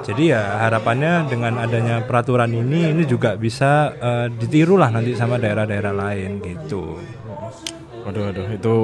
Jadi 0.06 0.30
ya 0.30 0.62
harapannya 0.62 1.26
dengan 1.26 1.55
adanya 1.58 2.04
peraturan 2.04 2.52
ini 2.52 2.92
ini 2.92 3.02
juga 3.08 3.34
bisa 3.36 3.92
eh, 3.96 4.26
ditiru 4.30 4.76
lah 4.78 4.92
nanti 4.92 5.16
sama 5.16 5.40
daerah-daerah 5.40 5.94
lain 5.94 6.40
gitu. 6.44 7.00
Waduh, 8.06 8.22
waduh, 8.30 8.46
itu 8.54 8.74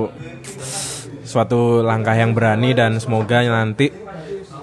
suatu 1.22 1.80
langkah 1.86 2.16
yang 2.18 2.34
berani 2.34 2.74
dan 2.74 2.98
semoga 2.98 3.38
nanti 3.44 3.86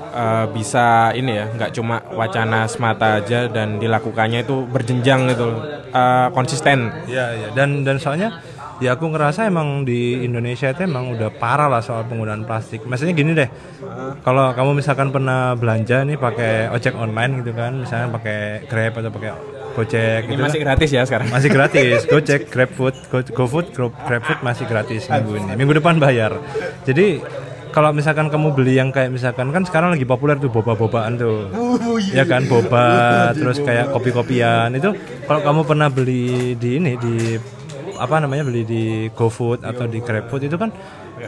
eh, 0.09 0.45
bisa 0.51 1.15
ini 1.15 1.31
ya, 1.39 1.45
nggak 1.53 1.71
cuma 1.77 2.03
wacana 2.11 2.67
semata 2.67 3.23
aja 3.23 3.47
dan 3.47 3.79
dilakukannya 3.79 4.43
itu 4.43 4.67
berjenjang 4.67 5.31
gitu, 5.31 5.47
eh, 5.93 6.27
konsisten. 6.35 6.91
Iya 7.07 7.25
iya 7.39 7.47
dan 7.55 7.87
dan 7.87 7.97
soalnya 8.01 8.35
ya 8.79 8.95
aku 8.95 9.11
ngerasa 9.11 9.45
emang 9.45 9.83
di 9.83 10.23
Indonesia 10.23 10.71
itu 10.71 10.83
emang 10.83 11.11
udah 11.13 11.29
parah 11.31 11.67
lah 11.67 11.83
soal 11.83 12.07
penggunaan 12.07 12.43
plastik. 12.43 12.83
Maksudnya 12.83 13.13
gini 13.13 13.31
deh, 13.35 13.49
kalau 14.23 14.51
kamu 14.51 14.79
misalkan 14.79 15.11
pernah 15.11 15.53
belanja 15.53 16.03
nih 16.03 16.15
pakai 16.15 16.71
ojek 16.71 16.95
online 16.95 17.43
gitu 17.43 17.51
kan, 17.51 17.75
misalnya 17.75 18.07
pakai 18.11 18.65
Grab 18.65 18.93
atau 18.95 19.11
pakai 19.11 19.31
Gojek 19.69 20.27
Ini 20.27 20.33
gitu 20.33 20.41
masih 20.43 20.59
kan. 20.59 20.65
gratis 20.73 20.89
ya 20.91 21.01
sekarang. 21.05 21.27
masih 21.29 21.49
gratis 21.53 21.99
Gojek, 22.03 22.41
GrabFood, 22.49 22.95
Go- 23.07 23.31
GoFood, 23.31 23.67
GrabFood 23.77 24.39
masih 24.41 24.65
gratis 24.65 25.07
minggu 25.07 25.39
ini. 25.39 25.51
Minggu 25.55 25.73
depan 25.77 25.95
bayar. 26.01 26.35
Jadi 26.83 27.21
kalau 27.69 27.93
misalkan 27.93 28.33
kamu 28.33 28.57
beli 28.57 28.81
yang 28.81 28.89
kayak 28.89 29.13
misalkan 29.13 29.53
kan 29.53 29.61
sekarang 29.61 29.93
lagi 29.93 30.03
populer 30.03 30.41
tuh 30.41 30.49
boba-bobaan 30.49 31.21
tuh. 31.21 31.53
ya 32.11 32.25
kan 32.25 32.49
boba, 32.49 33.29
terus 33.37 33.61
kayak 33.61 33.93
kopi-kopian 33.93 34.73
itu 34.73 34.89
kalau 35.29 35.41
kamu 35.45 35.61
pernah 35.63 35.87
beli 35.87 36.57
di 36.57 36.81
ini 36.81 36.97
di 36.97 37.37
apa 37.99 38.15
namanya 38.17 38.41
beli 38.41 38.63
di 38.63 38.83
GoFood 39.11 39.61
atau 39.61 39.85
di 39.85 39.99
GrabFood 39.99 40.47
itu 40.47 40.55
kan 40.55 40.71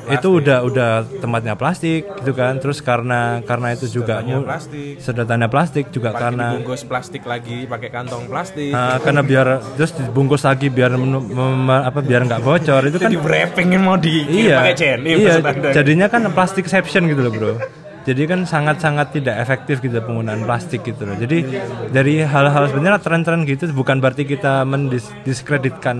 itu 0.07 0.39
udah 0.39 0.63
udah 0.63 0.89
tempatnya 1.19 1.53
plastik 1.53 2.07
gitu 2.15 2.31
kan. 2.31 2.55
Terus 2.57 2.79
karena 2.79 3.43
karena 3.43 3.75
itu 3.75 3.91
juga 3.91 4.23
mu- 4.23 4.47
plastik. 4.47 4.95
sedotannya 4.97 5.45
plastik 5.45 5.91
juga 5.91 6.15
Pakai 6.15 6.21
karena 6.23 6.45
dibungkus 6.49 6.81
plastik 6.87 7.23
lagi, 7.23 7.67
pakai 7.67 7.89
kantong 7.91 8.23
plastik. 8.25 8.71
Nah, 8.71 8.97
karena 8.97 9.19
biar 9.21 9.47
terus 9.75 9.91
dibungkus 9.91 10.41
lagi 10.41 10.71
biar 10.71 10.95
menu- 10.95 11.19
mem- 11.21 11.67
apa 11.83 11.99
biar 11.99 12.23
nggak 12.23 12.39
bocor 12.39 12.87
itu 12.87 12.97
kan 12.97 13.11
Jadi 13.11 13.19
wrappingin 13.19 13.81
mau 13.83 13.99
di 13.99 14.23
iya 14.25 14.63
pakai 14.63 14.95
iya 15.03 15.33
Anda. 15.37 15.69
jadinya 15.75 16.07
kan 16.07 16.23
plastic 16.31 16.63
exception 16.63 17.11
gitu 17.11 17.19
loh 17.19 17.31
bro 17.31 17.53
jadi 18.01 18.21
kan 18.25 18.39
sangat-sangat 18.49 19.13
tidak 19.13 19.35
efektif 19.37 19.77
gitu 19.77 19.93
penggunaan 20.01 20.41
plastik 20.41 20.81
gitu 20.81 21.05
loh. 21.05 21.13
Jadi 21.13 21.45
dari 21.93 22.25
hal-hal 22.25 22.65
sebenarnya 22.65 22.97
tren-tren 22.97 23.45
gitu 23.45 23.69
bukan 23.71 24.01
berarti 24.01 24.25
kita 24.25 24.65
mendiskreditkan 24.65 25.97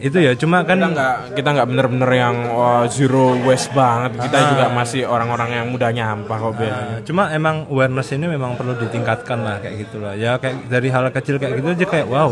itu 0.00 0.16
ya 0.16 0.32
cuma 0.34 0.64
kan 0.64 0.80
kita 0.80 0.88
nggak 0.92 1.14
kita 1.36 1.48
nggak 1.52 1.68
bener-bener 1.68 2.10
yang 2.16 2.36
wah, 2.52 2.84
zero 2.88 3.36
waste 3.44 3.72
banget. 3.76 4.16
Kita 4.24 4.38
Ah. 4.40 4.48
juga 4.48 4.64
masih 4.72 5.02
orang-orang 5.04 5.50
yang 5.52 5.66
mudah 5.68 5.90
nyampah 5.92 6.38
kok. 6.40 6.52
Nah, 6.58 6.98
cuma 7.04 7.22
emang 7.30 7.68
awareness 7.68 8.08
ini 8.12 8.26
memang 8.26 8.56
perlu 8.56 8.72
ditingkatkan 8.80 9.38
lah 9.44 9.56
kayak 9.60 9.86
gitu 9.88 10.00
lah. 10.00 10.16
Ya 10.16 10.40
kayak 10.40 10.68
dari 10.72 10.88
hal 10.88 11.04
kecil 11.12 11.36
kayak 11.36 11.60
gitu 11.60 11.68
aja 11.76 11.86
kayak 11.86 12.06
wow 12.08 12.30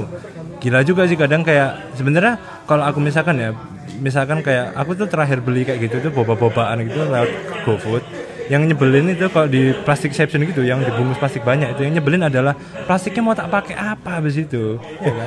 gila 0.61 0.85
juga 0.85 1.09
sih 1.09 1.17
kadang 1.17 1.41
kayak 1.41 1.97
sebenarnya 1.97 2.37
kalau 2.69 2.85
aku 2.85 3.01
misalkan 3.01 3.41
ya 3.41 3.57
misalkan 3.97 4.45
kayak 4.45 4.77
aku 4.77 4.93
tuh 4.93 5.09
terakhir 5.09 5.41
beli 5.41 5.65
kayak 5.65 5.89
gitu 5.89 6.05
tuh 6.05 6.13
boba-bobaan 6.13 6.85
gitu 6.85 7.01
lewat 7.09 7.33
GoFood 7.65 8.05
yang 8.51 8.67
nyebelin 8.67 9.15
itu 9.15 9.31
kalau 9.31 9.47
di 9.47 9.71
plastic 9.87 10.11
section 10.11 10.43
gitu 10.43 10.67
yang 10.67 10.83
dibungkus 10.83 11.23
plastik 11.23 11.47
banyak 11.47 11.71
itu 11.79 11.87
yang 11.87 11.95
nyebelin 11.95 12.27
adalah 12.27 12.59
plastiknya 12.85 13.23
mau 13.23 13.39
tak 13.39 13.47
pakai 13.47 13.79
apa 13.79 14.19
habis 14.19 14.35
itu 14.35 14.77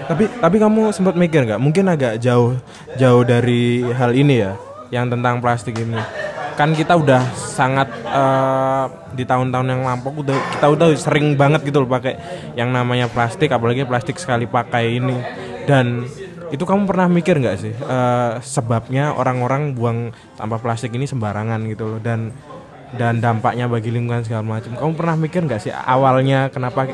tapi 0.04 0.28
tapi 0.28 0.56
kamu 0.60 0.92
sempat 0.92 1.16
mikir 1.16 1.48
nggak? 1.48 1.62
Mungkin 1.62 1.88
agak 1.88 2.20
jauh 2.20 2.60
jauh 3.00 3.24
dari 3.24 3.82
hal 3.96 4.12
ini 4.12 4.44
ya 4.44 4.54
yang 4.92 5.08
tentang 5.10 5.40
plastik 5.40 5.80
ini. 5.80 5.98
Kan 6.54 6.78
kita 6.78 6.94
udah 6.94 7.34
sangat 7.34 7.90
eh, 8.06 8.86
di 9.18 9.26
tahun-tahun 9.26 9.68
yang 9.72 9.82
lampau 9.82 10.14
udah 10.14 10.38
kita 10.60 10.68
udah 10.70 10.88
sering 10.94 11.34
banget 11.34 11.66
gitu 11.66 11.82
loh 11.82 11.90
pakai 11.90 12.20
yang 12.54 12.70
namanya 12.70 13.10
plastik 13.10 13.50
apalagi 13.50 13.88
plastik 13.88 14.20
sekali 14.22 14.46
pakai 14.46 15.00
ini. 15.02 15.18
Dan 15.66 16.06
itu 16.54 16.62
kamu 16.70 16.86
pernah 16.86 17.10
mikir 17.10 17.42
nggak 17.42 17.58
sih 17.58 17.74
eh, 17.74 18.32
sebabnya 18.44 19.18
orang-orang 19.18 19.74
buang 19.74 20.14
sampah 20.38 20.60
plastik 20.62 20.94
ini 20.94 21.10
sembarangan 21.10 21.66
gitu 21.66 21.98
loh. 21.98 22.00
Dan 22.04 22.30
dan 22.94 23.18
dampaknya 23.18 23.66
bagi 23.66 23.90
lingkungan 23.90 24.22
segala 24.26 24.46
macam. 24.46 24.78
Kamu 24.78 24.94
pernah 24.94 25.16
mikir 25.18 25.42
nggak 25.46 25.62
sih 25.62 25.74
awalnya 25.74 26.54
kenapa 26.54 26.90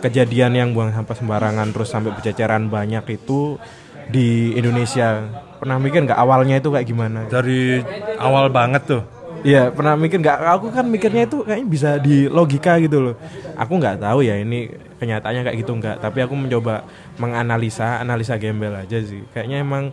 kejadian 0.00 0.52
yang 0.56 0.68
buang 0.72 0.92
sampah 0.92 1.16
sembarangan 1.16 1.72
terus 1.72 1.88
sampai 1.92 2.12
berceceran 2.12 2.68
banyak 2.68 3.04
itu 3.12 3.60
di 4.08 4.56
Indonesia? 4.56 5.24
Pernah 5.60 5.76
mikir 5.80 6.04
nggak 6.04 6.20
awalnya 6.20 6.60
itu 6.60 6.68
kayak 6.72 6.86
gimana? 6.88 7.28
Dari 7.28 7.80
awal 8.20 8.48
banget 8.52 8.82
tuh. 8.88 9.02
Iya 9.44 9.68
pernah 9.68 9.92
mikir 9.92 10.24
nggak? 10.24 10.38
Aku 10.56 10.72
kan 10.72 10.88
mikirnya 10.88 11.28
itu 11.28 11.44
kayaknya 11.44 11.68
bisa 11.68 11.90
di 12.00 12.24
logika 12.32 12.80
gitu 12.80 13.12
loh. 13.12 13.14
Aku 13.60 13.76
nggak 13.76 14.00
tahu 14.00 14.24
ya 14.24 14.40
ini 14.40 14.72
kenyataannya 14.96 15.44
kayak 15.44 15.58
gitu 15.60 15.72
nggak. 15.76 16.00
Tapi 16.00 16.24
aku 16.24 16.32
mencoba 16.32 16.88
menganalisa 17.20 18.00
analisa 18.00 18.40
gembel 18.40 18.72
aja 18.72 18.96
sih. 19.04 19.20
Kayaknya 19.36 19.60
emang 19.60 19.92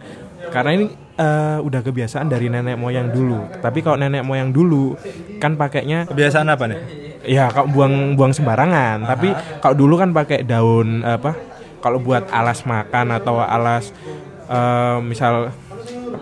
karena 0.50 0.72
ini 0.74 0.86
eh, 1.22 1.58
udah 1.62 1.82
kebiasaan 1.86 2.26
dari 2.26 2.50
nenek 2.50 2.80
moyang 2.80 3.14
dulu. 3.14 3.62
Tapi 3.62 3.86
kalau 3.86 4.02
nenek 4.02 4.26
moyang 4.26 4.50
dulu 4.50 4.98
kan 5.38 5.54
pakainya 5.54 6.10
kebiasaan 6.10 6.50
apa 6.50 6.66
nih? 6.66 6.80
Ya 7.30 7.54
kalau 7.54 7.70
buang 7.70 8.18
buang 8.18 8.34
sembarangan. 8.34 9.06
Tapi 9.06 9.30
kalau 9.62 9.76
dulu 9.78 10.02
kan 10.02 10.10
pakai 10.10 10.42
daun 10.42 11.06
apa 11.06 11.38
kalau 11.82 12.02
buat 12.02 12.30
alas 12.34 12.66
makan 12.66 13.22
atau 13.22 13.38
alas 13.38 13.94
eh, 14.50 14.98
misal 15.06 15.54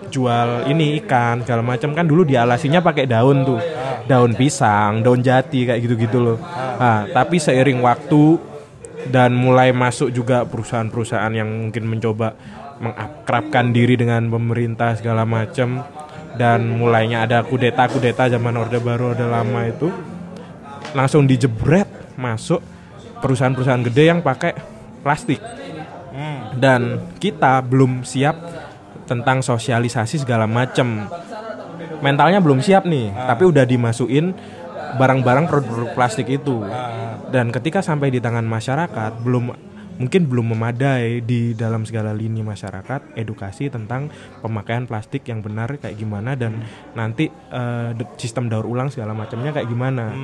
jual 0.09 0.65
ini 0.65 0.97
ikan 1.05 1.45
segala 1.45 1.61
macam 1.61 1.93
kan 1.93 2.03
dulu 2.03 2.27
dialasinya 2.27 2.83
pakai 2.83 3.07
daun 3.07 3.47
tuh. 3.47 3.61
Daun 4.09 4.33
pisang 4.35 5.05
daun 5.05 5.23
jati 5.23 5.63
kayak 5.69 5.79
gitu-gitu 5.85 6.17
loh. 6.19 6.37
Nah, 6.79 7.05
tapi 7.13 7.37
seiring 7.37 7.79
waktu 7.83 8.41
dan 9.07 9.31
mulai 9.31 9.71
masuk 9.71 10.11
juga 10.11 10.43
perusahaan-perusahaan 10.43 11.31
yang 11.31 11.47
mungkin 11.47 11.87
mencoba 11.87 12.35
mengakrabkan 12.79 13.75
diri 13.75 13.99
dengan 13.99 14.31
pemerintah 14.31 14.95
segala 14.95 15.27
macam 15.27 15.83
dan 16.39 16.63
mulainya 16.79 17.27
ada 17.27 17.43
kudeta-kudeta 17.43 18.31
zaman 18.31 18.55
Orde 18.55 18.79
Baru 18.79 19.11
Orde 19.11 19.27
Lama 19.27 19.67
itu. 19.67 19.91
Langsung 20.95 21.29
dijebret 21.29 21.85
masuk 22.17 22.63
perusahaan-perusahaan 23.19 23.83
gede 23.91 24.03
yang 24.09 24.19
pakai 24.23 24.55
plastik. 25.03 25.43
Dan 26.59 27.13
kita 27.21 27.61
belum 27.63 28.03
siap 28.03 28.35
tentang 29.05 29.39
sosialisasi 29.39 30.21
segala 30.21 30.45
macam 30.45 31.07
mentalnya 31.99 32.37
belum 32.39 32.61
siap 32.61 32.85
nih 32.85 33.09
tapi 33.11 33.43
udah 33.49 33.65
dimasukin 33.65 34.31
barang-barang 34.99 35.45
produk 35.47 35.89
plastik 35.93 36.27
itu. 36.27 36.65
Dan 37.29 37.53
ketika 37.53 37.85
sampai 37.85 38.09
di 38.09 38.17
tangan 38.17 38.43
masyarakat 38.43 39.21
belum 39.21 39.68
mungkin 39.99 40.31
belum 40.31 40.55
memadai 40.55 41.19
di 41.21 41.51
dalam 41.53 41.83
segala 41.83 42.15
lini 42.15 42.39
masyarakat 42.39 43.19
edukasi 43.19 43.67
tentang 43.67 44.07
pemakaian 44.39 44.87
plastik 44.87 45.27
yang 45.27 45.43
benar 45.43 45.75
kayak 45.75 45.99
gimana 45.99 46.39
dan 46.39 46.63
nanti 46.95 47.27
eh, 47.29 47.89
de- 47.93 48.15
sistem 48.15 48.47
daur 48.47 48.65
ulang 48.65 48.87
segala 48.89 49.11
macamnya 49.11 49.51
kayak 49.51 49.67
gimana. 49.67 50.15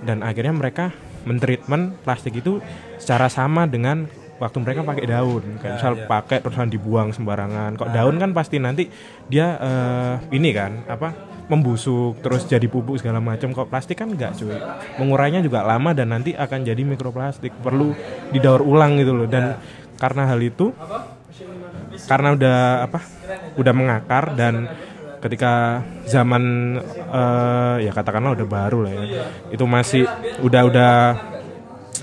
Dan 0.00 0.22
akhirnya 0.22 0.54
mereka 0.54 0.94
mentreatment 1.26 1.98
plastik 2.06 2.38
itu 2.38 2.62
secara 3.02 3.26
sama 3.26 3.66
dengan 3.66 4.06
waktu 4.38 4.56
mereka 4.62 4.86
pakai 4.86 5.04
daun. 5.10 5.44
Kayak 5.58 5.74
misal 5.82 5.92
pakai 6.06 6.38
terusan 6.40 6.70
dibuang 6.70 7.10
sembarangan. 7.10 7.74
Kok 7.74 7.90
daun 7.90 8.16
kan 8.22 8.30
pasti 8.30 8.62
nanti 8.62 8.86
dia 9.26 9.58
eh, 9.58 10.14
ini 10.30 10.54
kan 10.54 10.86
apa 10.86 11.35
membusuk 11.46 12.18
terus 12.22 12.46
jadi 12.46 12.66
pupuk 12.66 12.98
segala 12.98 13.22
macam. 13.22 13.54
Kok 13.54 13.70
plastik 13.70 13.98
kan 14.02 14.10
enggak 14.10 14.34
cuy. 14.38 14.56
Mengurainya 14.98 15.40
juga 15.42 15.62
lama 15.62 15.94
dan 15.94 16.10
nanti 16.10 16.34
akan 16.34 16.66
jadi 16.66 16.82
mikroplastik. 16.82 17.54
Perlu 17.62 17.94
didaur 18.34 18.62
ulang 18.62 18.98
gitu 18.98 19.14
loh. 19.14 19.28
Dan 19.30 19.58
karena 19.96 20.28
hal 20.28 20.40
itu 20.42 20.74
karena 22.04 22.36
udah 22.36 22.58
apa 22.84 23.00
udah 23.56 23.72
mengakar 23.72 24.36
dan 24.36 24.68
ketika 25.24 25.82
zaman 26.04 26.76
eh, 26.92 27.76
ya 27.88 27.92
katakanlah 27.96 28.36
udah 28.36 28.46
baru 28.46 28.78
lah 28.84 28.92
ya 28.92 29.04
itu 29.48 29.64
masih 29.64 30.04
udah 30.44 30.62
udah 30.68 30.92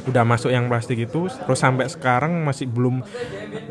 udah 0.03 0.23
masuk 0.27 0.51
yang 0.51 0.67
plastik 0.67 0.99
itu 0.99 1.31
terus 1.31 1.59
sampai 1.61 1.87
sekarang 1.87 2.43
masih 2.43 2.67
belum 2.67 2.99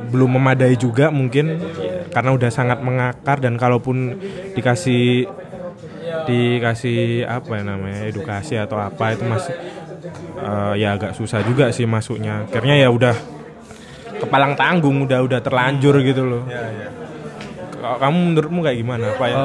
belum 0.08 0.30
memadai 0.40 0.78
juga 0.80 1.12
mungkin 1.12 1.60
karena 2.08 2.30
udah 2.32 2.48
sangat 2.48 2.80
mengakar 2.80 3.42
dan 3.44 3.60
kalaupun 3.60 4.16
dikasih 4.56 5.28
dikasih 6.28 7.26
apa 7.26 7.58
ya 7.58 7.62
namanya 7.66 8.00
edukasi 8.06 8.54
atau 8.56 8.78
apa 8.78 9.16
itu 9.16 9.24
masih 9.26 9.54
eh, 10.38 10.72
ya 10.82 10.88
agak 10.96 11.12
susah 11.18 11.40
juga 11.46 11.70
sih 11.74 11.86
masuknya. 11.88 12.46
Akhirnya 12.46 12.76
ya 12.78 12.88
udah 12.92 13.14
kepalang 14.22 14.54
tanggung 14.54 15.02
udah 15.04 15.20
udah 15.26 15.40
terlanjur 15.42 15.98
gitu 16.06 16.22
loh. 16.24 16.42
Kalau 17.82 17.98
kamu 17.98 18.18
menurutmu 18.32 18.60
kayak 18.62 18.78
gimana? 18.78 19.04
Apa 19.10 19.24
ya? 19.26 19.42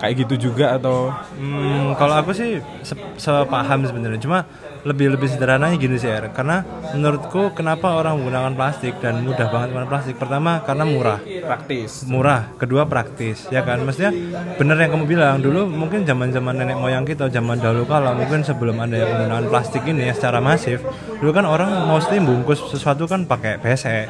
Kayak 0.00 0.14
gitu 0.24 0.34
juga 0.50 0.76
atau? 0.76 1.12
Hmm, 1.36 1.92
kalau 1.96 2.14
aku 2.20 2.32
sih 2.32 2.60
se- 2.84 2.98
sepaham 3.20 3.84
sebenarnya. 3.84 4.20
Cuma 4.20 4.48
lebih 4.84 5.16
lebih 5.16 5.28
sederhananya 5.32 5.80
gini 5.80 5.96
sih, 5.96 6.12
Er. 6.12 6.28
Karena 6.30 6.60
menurutku 6.92 7.56
kenapa 7.56 7.96
orang 7.96 8.20
menggunakan 8.20 8.52
plastik 8.52 9.00
dan 9.00 9.24
mudah 9.24 9.48
banget 9.48 9.72
menggunakan 9.72 9.90
plastik? 9.90 10.14
Pertama 10.20 10.60
karena 10.62 10.84
murah. 10.84 11.20
praktis 11.24 12.04
Murah, 12.04 12.52
kedua 12.60 12.84
praktis, 12.84 13.48
ya 13.48 13.64
kan? 13.64 13.80
Maksudnya 13.84 14.12
bener 14.60 14.76
yang 14.76 14.92
kamu 14.92 15.04
bilang 15.08 15.36
dulu 15.40 15.68
mungkin 15.68 16.04
zaman-zaman 16.04 16.54
nenek 16.60 16.76
moyang 16.76 17.04
kita, 17.08 17.32
zaman 17.32 17.60
dahulu 17.60 17.88
kala 17.88 18.12
mungkin 18.12 18.44
sebelum 18.44 18.76
ada 18.80 18.94
yang 18.96 19.08
penggunaan 19.16 19.46
plastik 19.48 19.82
ini 19.88 20.08
ya 20.08 20.14
secara 20.16 20.38
masif, 20.44 20.84
dulu 21.20 21.30
kan 21.32 21.44
orang 21.48 21.88
mostly 21.88 22.20
bungkus 22.20 22.60
sesuatu 22.68 23.08
kan 23.08 23.24
pakai 23.24 23.56
pesek, 23.60 24.08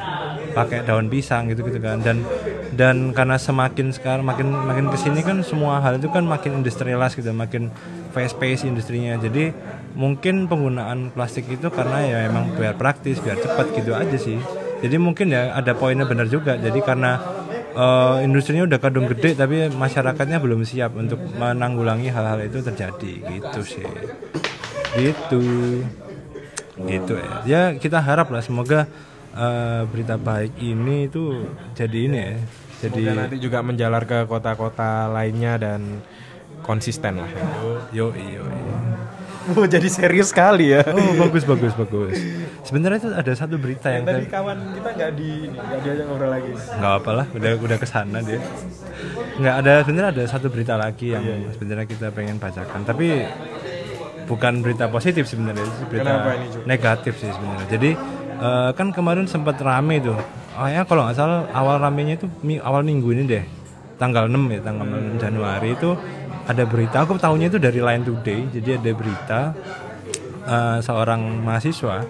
pakai 0.51 0.83
daun 0.83 1.07
pisang 1.07 1.47
gitu-gitu 1.51 1.79
kan. 1.79 2.03
Dan 2.03 2.27
dan 2.75 3.15
karena 3.15 3.39
semakin 3.39 3.95
sekarang 3.95 4.27
makin 4.27 4.51
makin 4.51 4.91
ke 4.91 4.97
sini 4.99 5.23
kan 5.23 5.39
semua 5.39 5.79
hal 5.79 5.95
itu 5.95 6.11
kan 6.11 6.27
makin 6.27 6.59
industrialis 6.59 7.15
gitu, 7.15 7.31
makin 7.31 7.71
fast 8.11 8.35
pace 8.35 8.67
industrinya. 8.67 9.15
Jadi 9.15 9.55
mungkin 9.95 10.45
penggunaan 10.51 11.15
plastik 11.15 11.47
itu 11.47 11.71
karena 11.71 12.03
ya 12.03 12.17
emang 12.27 12.51
biar 12.53 12.75
praktis, 12.75 13.23
biar 13.23 13.39
cepat 13.39 13.71
gitu 13.73 13.95
aja 13.95 14.17
sih. 14.19 14.37
Jadi 14.83 14.95
mungkin 14.99 15.31
ya 15.31 15.55
ada 15.55 15.71
poinnya 15.73 16.05
benar 16.05 16.27
juga. 16.27 16.59
Jadi 16.59 16.83
karena 16.83 17.17
eh, 17.73 18.15
industrinya 18.27 18.67
udah 18.67 18.79
kadung 18.79 19.07
gede 19.07 19.39
tapi 19.39 19.71
masyarakatnya 19.71 20.37
belum 20.37 20.67
siap 20.67 20.93
untuk 20.99 21.17
menanggulangi 21.39 22.11
hal-hal 22.11 22.43
itu 22.43 22.59
terjadi 22.61 23.13
gitu 23.39 23.61
sih. 23.63 23.87
Gitu. 24.99 25.43
Gitu 26.75 27.13
ya. 27.15 27.33
Ya 27.47 27.61
kita 27.79 28.03
harap 28.03 28.29
lah 28.29 28.43
semoga 28.43 28.85
eh, 29.31 29.81
berita 29.87 30.19
baik 30.19 30.59
ini 30.59 31.07
itu 31.07 31.47
jadi 31.73 31.99
ini 32.11 32.19
ya. 32.19 32.35
Jadi 32.75 33.01
Semoga 33.07 33.19
nanti 33.23 33.37
juga 33.39 33.59
menjalar 33.63 34.03
ke 34.03 34.27
kota-kota 34.27 35.07
lainnya 35.07 35.55
dan 35.55 36.03
konsisten 36.65 37.21
lah. 37.21 37.29
Yo 37.93 38.09
yo. 38.11 38.41
Oh 39.45 39.69
jadi 39.69 39.85
serius 39.85 40.33
sekali 40.33 40.73
ya? 40.73 40.81
Oh 40.89 41.13
bagus 41.21 41.45
bagus 41.45 41.77
bagus. 41.77 42.17
Sebenarnya 42.65 42.97
itu 42.97 43.09
ada 43.13 43.29
satu 43.37 43.61
berita 43.61 43.93
yang 43.93 44.01
Tadi 44.01 44.25
saya- 44.25 44.33
kawan 44.33 44.57
kita 44.73 44.89
nggak 44.89 45.11
di 45.13 45.29
nggak 45.53 45.79
diajak 45.85 46.05
ngobrol 46.09 46.29
lagi. 46.33 46.49
nggak 46.49 46.93
apalah 46.97 47.25
udah 47.29 47.51
udah 47.61 47.77
ke 47.77 47.85
sana 47.85 48.17
dia. 48.25 48.41
Nggak 49.37 49.55
ada 49.61 49.73
sebenarnya 49.85 50.09
ada 50.17 50.23
satu 50.25 50.49
berita 50.49 50.73
lagi 50.73 51.13
yang 51.13 51.21
sebenarnya 51.53 51.85
kita 51.85 52.09
pengen 52.09 52.41
bacakan. 52.41 52.81
Tapi 52.83 53.21
bukan 54.25 54.65
berita 54.65 54.89
positif 54.89 55.29
sebenarnya 55.29 55.61
berita 55.85 56.25
ini, 56.33 56.65
negatif 56.65 57.13
sih 57.21 57.29
sebenarnya. 57.29 57.67
Jadi 57.69 57.89
eh, 58.41 58.69
kan 58.73 58.87
kemarin 58.89 59.29
sempat 59.29 59.61
rame 59.61 60.01
tuh. 60.01 60.17
Oh 60.57 60.65
ya 60.65 60.89
kalau 60.89 61.05
nggak 61.05 61.13
salah 61.13 61.45
awal 61.53 61.77
ramenya 61.77 62.17
itu 62.17 62.25
awal 62.65 62.81
minggu 62.81 63.13
ini 63.13 63.29
deh. 63.29 63.45
Tanggal 63.95 64.27
6 64.27 64.35
ya 64.51 64.59
tanggal 64.59 64.87
6 64.89 65.21
Januari 65.21 65.71
itu 65.71 65.95
ada 66.45 66.63
berita. 66.65 67.03
Aku 67.03 67.17
tahunya 67.17 67.49
itu 67.49 67.59
dari 67.59 67.81
Line 67.81 68.05
Today. 68.05 68.41
Jadi 68.53 68.69
ada 68.77 68.91
berita 68.93 69.39
eh, 70.45 70.77
seorang 70.81 71.41
mahasiswa 71.41 72.05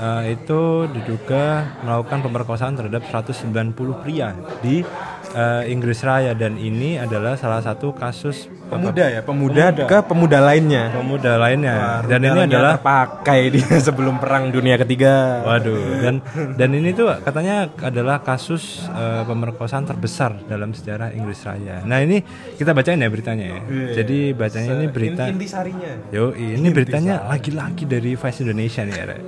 eh, 0.00 0.22
itu 0.36 0.88
diduga 0.92 1.76
melakukan 1.82 2.20
pemerkosaan 2.24 2.76
terhadap 2.76 3.04
190 3.08 4.02
pria 4.04 4.36
di 4.60 4.84
eh, 5.32 5.62
Inggris 5.72 6.04
Raya. 6.04 6.36
Dan 6.36 6.60
ini 6.60 7.00
adalah 7.00 7.40
salah 7.40 7.64
satu 7.64 7.96
kasus 7.96 8.52
Pemuda 8.64 9.04
ya, 9.06 9.20
pemuda, 9.20 9.64
ke 9.76 9.98
pemuda 10.08 10.38
lainnya. 10.40 10.88
pemuda 10.90 11.36
lainnya 11.36 12.00
dan 12.08 12.20
ini 12.24 12.40
adalah 12.48 12.80
pakai 12.80 13.52
dia 13.52 13.76
sebelum 13.86 14.16
perang 14.16 14.48
dunia 14.48 14.80
ketiga. 14.80 15.44
Waduh, 15.44 16.00
dan 16.00 16.14
dan 16.58 16.70
ini 16.72 16.96
tuh 16.96 17.12
katanya 17.20 17.68
adalah 17.84 18.24
kasus 18.24 18.88
eh, 18.88 19.22
pemerkosaan 19.28 19.84
terbesar 19.84 20.34
dalam 20.48 20.72
sejarah 20.72 21.12
Inggris 21.12 21.44
Raya. 21.44 21.84
Nah 21.84 22.00
ini 22.00 22.24
kita 22.56 22.72
bacain 22.72 23.00
ya 23.00 23.08
beritanya 23.12 23.46
ya. 23.46 23.60
Jadi 24.02 24.32
bacanya 24.32 24.72
ini 24.80 24.86
berita. 24.88 25.24
Intisarinya. 25.28 25.92
Yo, 26.10 26.32
ini 26.32 26.68
beritanya 26.72 27.28
lagi-lagi 27.28 27.84
dari 27.84 28.16
Vice 28.16 28.40
Indonesia 28.42 28.82
nih 28.82 28.96
ya. 28.96 29.04
Rek. 29.04 29.20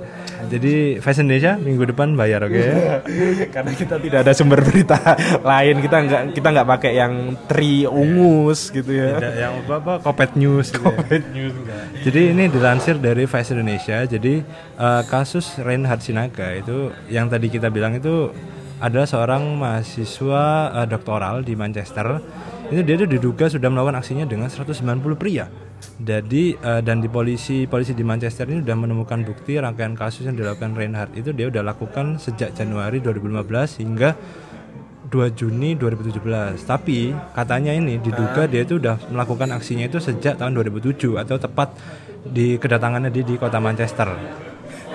Jadi 0.47 0.73
Vice 1.01 1.19
Indonesia 1.21 1.51
minggu 1.57 1.83
depan 1.93 2.13
bayar 2.13 2.45
oke 2.45 2.57
ya. 2.57 3.01
Karena 3.55 3.71
kita 3.73 3.95
tidak 4.01 4.19
ada 4.25 4.31
sumber 4.33 4.61
berita 4.61 4.97
lain, 5.41 5.75
kita 5.81 5.97
nggak 6.05 6.21
kita 6.37 6.47
nggak 6.53 6.67
pakai 6.77 6.91
yang 6.97 7.13
tri 7.49 7.85
ungus 7.85 8.69
gitu 8.73 8.91
ya. 8.93 9.26
Ada 9.27 9.39
yang 9.39 9.53
apa 9.67 9.73
apa 9.79 9.93
Kopet 10.03 10.31
News. 10.35 11.55
gitu 11.57 11.61
ya. 11.67 11.83
Jadi 12.07 12.21
ini 12.31 12.43
dilansir 12.47 12.95
dari 12.97 13.27
Vice 13.27 13.51
Indonesia. 13.51 13.97
Jadi 14.07 14.33
eh, 14.79 15.01
kasus 15.07 15.59
Reinhard 15.59 15.99
Sinaga 15.99 16.55
itu 16.55 16.91
yang 17.11 17.27
tadi 17.27 17.51
kita 17.51 17.67
bilang 17.67 17.95
itu 17.97 18.31
adalah 18.77 19.09
seorang 19.09 19.57
mahasiswa 19.57 20.71
eh, 20.83 20.87
doktoral 20.87 21.43
di 21.43 21.53
Manchester. 21.57 22.21
Itu 22.67 22.83
dia 22.83 22.95
tuh 22.99 23.09
diduga 23.09 23.47
sudah 23.47 23.71
melakukan 23.71 23.99
aksinya 23.99 24.25
dengan 24.27 24.51
190 24.51 24.75
pria. 25.15 25.47
Jadi 25.97 26.57
eh, 26.57 26.81
dan 26.81 27.01
di 27.01 27.09
polisi 27.09 27.65
polisi 27.65 27.93
di 27.93 28.05
Manchester 28.05 28.49
ini 28.49 28.61
sudah 28.61 28.77
menemukan 28.77 29.21
bukti 29.25 29.57
rangkaian 29.57 29.93
kasus 29.97 30.25
yang 30.29 30.37
dilakukan 30.37 30.73
Reinhard 30.77 31.13
itu 31.17 31.33
dia 31.33 31.49
udah 31.49 31.65
lakukan 31.65 32.21
sejak 32.21 32.53
Januari 32.53 33.01
2015 33.01 33.81
hingga 33.81 34.13
2 35.07 35.33
Juni 35.33 35.79
2017. 35.79 36.67
Tapi 36.67 37.15
katanya 37.31 37.71
ini 37.71 37.97
diduga 37.97 38.45
dia 38.45 38.67
itu 38.67 38.79
udah 38.79 38.99
melakukan 39.11 39.55
aksinya 39.55 39.87
itu 39.87 40.03
sejak 40.03 40.39
tahun 40.39 40.55
2007 40.55 41.15
atau 41.15 41.35
tepat 41.39 41.73
di 42.27 42.59
kedatangannya 42.59 43.09
dia 43.09 43.23
di 43.23 43.39
kota 43.39 43.63
Manchester. 43.63 44.11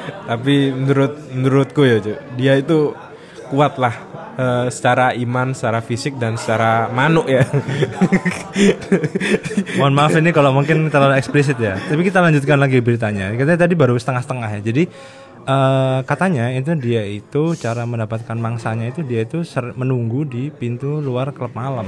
Tapi 0.03 0.75
menurut 0.75 1.31
menurutku 1.31 1.87
ya, 1.87 2.03
Cuk, 2.03 2.19
dia 2.35 2.59
itu 2.59 2.91
kuat 3.53 3.77
lah 3.77 3.95
eh, 4.41 4.67
secara 4.73 5.13
iman, 5.13 5.53
secara 5.53 5.85
fisik 5.85 6.17
dan 6.17 6.41
secara 6.41 6.89
manuk 6.89 7.29
ya. 7.29 7.45
Mohon 9.79 9.95
maaf 9.95 10.17
ini 10.17 10.33
kalau 10.33 10.57
mungkin 10.57 10.89
terlalu 10.89 11.21
eksplisit 11.21 11.61
ya. 11.61 11.77
Tapi 11.77 12.03
kita 12.03 12.25
lanjutkan 12.25 12.59
lagi 12.59 12.81
beritanya. 12.81 13.31
Katanya 13.37 13.69
tadi 13.69 13.75
baru 13.77 13.95
setengah-setengah 14.01 14.49
ya. 14.59 14.61
Jadi 14.65 14.83
eh, 15.45 15.99
katanya 16.03 16.51
itu 16.51 16.73
dia 16.75 17.03
itu 17.03 17.55
cara 17.55 17.83
mendapatkan 17.83 18.35
mangsanya 18.35 18.89
itu 18.89 19.03
dia 19.03 19.23
itu 19.23 19.43
ser- 19.43 19.75
menunggu 19.75 20.23
di 20.23 20.49
pintu 20.49 20.99
luar 20.99 21.31
klub 21.31 21.53
malam. 21.53 21.87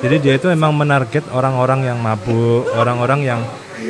Jadi 0.00 0.16
dia 0.18 0.34
itu 0.34 0.48
memang 0.48 0.72
menarget 0.72 1.24
orang-orang 1.30 1.84
yang 1.84 1.98
mabuk, 1.98 2.66
orang-orang 2.72 3.20
yang 3.22 3.40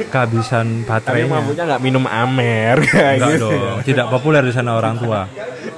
kehabisan 0.07 0.83
Tapi 0.83 0.89
baterainya. 1.25 1.31
mabuknya 1.33 1.65
nggak 1.65 1.83
minum 1.83 2.05
amer 2.05 2.77
kayak 2.85 3.13
Enggak 3.17 3.31
gitu. 3.33 3.49
dong, 3.49 3.77
tidak 3.83 4.07
populer 4.09 4.43
di 4.43 4.53
sana 4.53 4.75
orang 4.75 4.99
tua. 4.99 5.25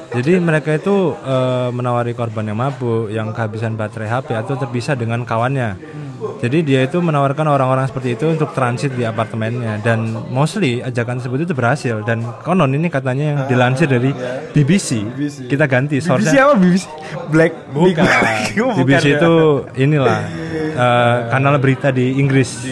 Jadi 0.09 0.41
mereka 0.41 0.73
itu 0.73 1.13
eh, 1.15 1.69
menawari 1.69 2.13
korban 2.13 2.43
yang 2.43 2.57
mabuk, 2.57 3.09
yang 3.09 3.31
kehabisan 3.31 3.77
baterai 3.77 4.09
HP 4.09 4.33
atau 4.35 4.57
terpisah 4.57 4.97
dengan 4.97 5.23
kawannya. 5.23 5.77
Jadi 6.19 6.59
dia 6.67 6.83
itu 6.83 6.99
menawarkan 6.99 7.47
orang-orang 7.47 7.87
seperti 7.87 8.19
itu 8.19 8.27
untuk 8.31 8.51
transit 8.51 8.91
di 8.95 9.07
apartemennya 9.07 9.79
dan 9.83 10.11
mostly 10.31 10.83
ajakan 10.83 11.23
tersebut 11.23 11.47
itu 11.47 11.55
berhasil 11.55 12.03
dan 12.03 12.23
konon 12.43 12.75
ini 12.75 12.91
katanya 12.91 13.25
yang 13.25 13.39
dilansir 13.47 13.87
dari 13.87 14.11
BBC. 14.51 15.07
Kita 15.47 15.71
ganti 15.71 15.99
BBC 15.99 16.07
source 16.07 16.31
apa 16.35 16.55
BBC? 16.59 16.85
Black 17.31 17.53
Bukan. 17.71 18.05
BBC 18.83 19.05
ya. 19.15 19.19
itu 19.23 19.33
inilah 19.79 20.19
eh, 20.75 21.17
kanal 21.31 21.55
berita 21.63 21.95
di 21.95 22.19
Inggris. 22.19 22.67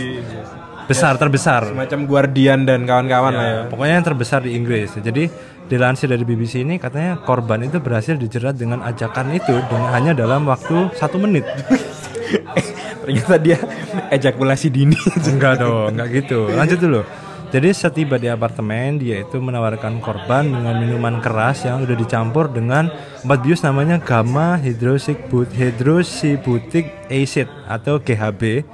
Besar 0.86 1.18
terbesar. 1.18 1.66
semacam 1.66 2.06
Guardian 2.06 2.62
dan 2.62 2.86
kawan-kawan 2.86 3.34
lah 3.34 3.46
ya. 3.46 3.60
Pokoknya 3.66 3.98
yang 3.98 4.06
terbesar 4.06 4.46
di 4.46 4.54
Inggris. 4.54 4.94
Jadi 4.94 5.26
dilansir 5.66 6.06
dari 6.06 6.22
BBC 6.22 6.62
ini 6.62 6.78
katanya 6.78 7.18
korban 7.26 7.58
itu 7.66 7.82
berhasil 7.82 8.14
dijerat 8.14 8.54
dengan 8.54 8.86
ajakan 8.86 9.34
itu 9.34 9.50
dengan 9.66 9.90
hanya 9.90 10.14
dalam 10.14 10.46
waktu 10.46 10.94
satu 10.94 11.18
menit. 11.18 11.42
Ternyata 13.06 13.38
dia 13.38 13.58
ejakulasi 14.10 14.66
dini. 14.66 14.98
enggak 15.30 15.62
dong, 15.62 15.94
enggak 15.94 16.08
gitu. 16.10 16.50
Lanjut 16.50 16.78
dulu. 16.82 17.02
Jadi 17.46 17.70
setiba 17.70 18.18
di 18.18 18.26
apartemen 18.26 18.98
dia 18.98 19.22
itu 19.22 19.38
menawarkan 19.38 20.02
korban 20.02 20.50
dengan 20.50 20.82
minuman 20.82 21.22
keras 21.22 21.62
yang 21.62 21.86
udah 21.86 21.94
dicampur 21.94 22.50
dengan 22.50 22.90
obat 23.22 23.38
bius 23.46 23.62
namanya 23.62 24.02
gamma 24.02 24.58
hydroxybut 24.58 25.54
hydroxybutic 25.54 27.06
acid 27.06 27.46
atau 27.70 28.02
GHB 28.02 28.66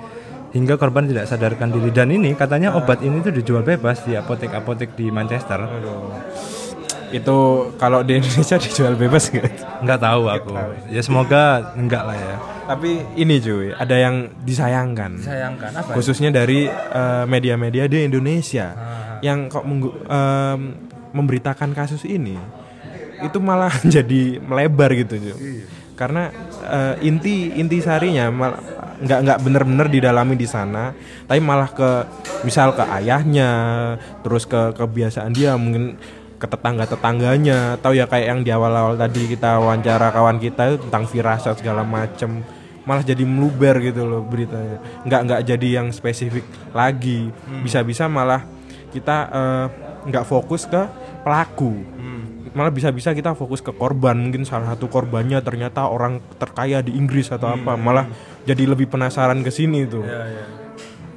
hingga 0.56 0.80
korban 0.80 1.04
tidak 1.04 1.28
sadarkan 1.28 1.68
diri 1.68 1.92
dan 1.92 2.16
ini 2.16 2.32
katanya 2.32 2.72
obat 2.72 3.04
ini 3.04 3.20
tuh 3.20 3.36
dijual 3.36 3.60
bebas 3.60 4.08
di 4.08 4.16
apotek-apotek 4.16 4.96
di 4.96 5.12
Manchester. 5.12 5.68
Itu 7.12 7.38
kalau 7.76 8.00
di 8.00 8.18
Indonesia 8.18 8.56
dijual 8.64 8.96
bebas 8.96 9.28
nggak? 9.28 9.80
Nggak 9.80 10.00
tahu 10.00 10.22
aku. 10.26 10.52
Ya 10.88 11.00
semoga 11.00 11.72
enggak 11.76 12.02
lah 12.02 12.16
ya. 12.16 12.36
Tapi 12.62 13.04
ini 13.14 13.36
cuy, 13.36 13.70
ada 13.70 13.92
yang 13.92 14.32
disayangkan. 14.40 15.20
Sayangkan 15.20 15.70
apa? 15.76 15.92
Khususnya 15.92 16.30
dari 16.30 16.66
eh, 16.68 17.24
media-media 17.26 17.84
di 17.84 18.02
Indonesia 18.02 18.72
yang 19.20 19.46
kok 19.46 19.62
menggu- 19.62 19.94
em, 20.02 20.60
memberitakan 21.12 21.76
kasus 21.76 22.02
ini 22.02 22.34
itu 23.20 23.38
malah 23.38 23.70
jadi 23.94 24.40
melebar 24.40 24.90
gitu 24.96 25.14
cuy. 25.20 25.62
Karena 25.92 26.32
eh, 26.64 27.04
inti 27.04 27.52
inti 27.52 27.78
sarinya 27.78 28.32
mal- 28.32 28.62
nggak 29.02 29.18
nggak 29.18 29.38
bener-bener 29.42 29.86
didalami 29.90 30.38
di 30.38 30.46
sana, 30.46 30.94
tapi 31.26 31.42
malah 31.42 31.66
ke 31.66 32.06
misal 32.42 32.70
ke 32.70 32.86
ayahnya, 32.86 33.50
terus 34.22 34.46
ke 34.46 34.70
kebiasaan 34.72 35.34
dia 35.34 35.58
mungkin 35.58 35.98
ke 36.42 36.50
tetangga-tetangganya. 36.50 37.78
Atau 37.78 37.94
ya 37.94 38.10
kayak 38.10 38.26
yang 38.26 38.40
di 38.42 38.50
awal-awal 38.50 38.98
tadi 38.98 39.30
kita 39.30 39.62
wawancara 39.62 40.10
kawan 40.10 40.42
kita 40.42 40.74
itu 40.74 40.76
tentang 40.90 41.06
firasat 41.06 41.62
segala 41.62 41.86
macem. 41.86 42.42
Malah 42.82 43.06
jadi 43.06 43.22
meluber 43.22 43.78
gitu 43.78 44.02
loh 44.02 44.26
beritanya. 44.26 44.82
Nggak 45.06 45.20
nggak 45.30 45.40
jadi 45.54 45.68
yang 45.78 45.94
spesifik 45.94 46.42
lagi. 46.74 47.30
Bisa-bisa 47.62 48.10
malah 48.10 48.42
kita 48.90 49.16
eh, 49.30 49.66
nggak 50.10 50.26
fokus 50.26 50.66
ke 50.66 50.82
pelaku. 51.22 51.78
Malah 52.52 52.74
bisa-bisa 52.74 53.14
kita 53.14 53.38
fokus 53.38 53.62
ke 53.62 53.70
korban. 53.70 54.18
Mungkin 54.18 54.42
salah 54.42 54.74
satu 54.74 54.90
korbannya 54.90 55.38
ternyata 55.40 55.86
orang 55.86 56.18
terkaya 56.42 56.82
di 56.82 56.98
Inggris 56.98 57.30
atau 57.30 57.54
apa. 57.54 57.78
Malah 57.78 58.10
jadi 58.42 58.66
lebih 58.66 58.90
penasaran 58.90 59.40
ke 59.46 59.54
sini 59.54 59.86
tuh 59.86 60.02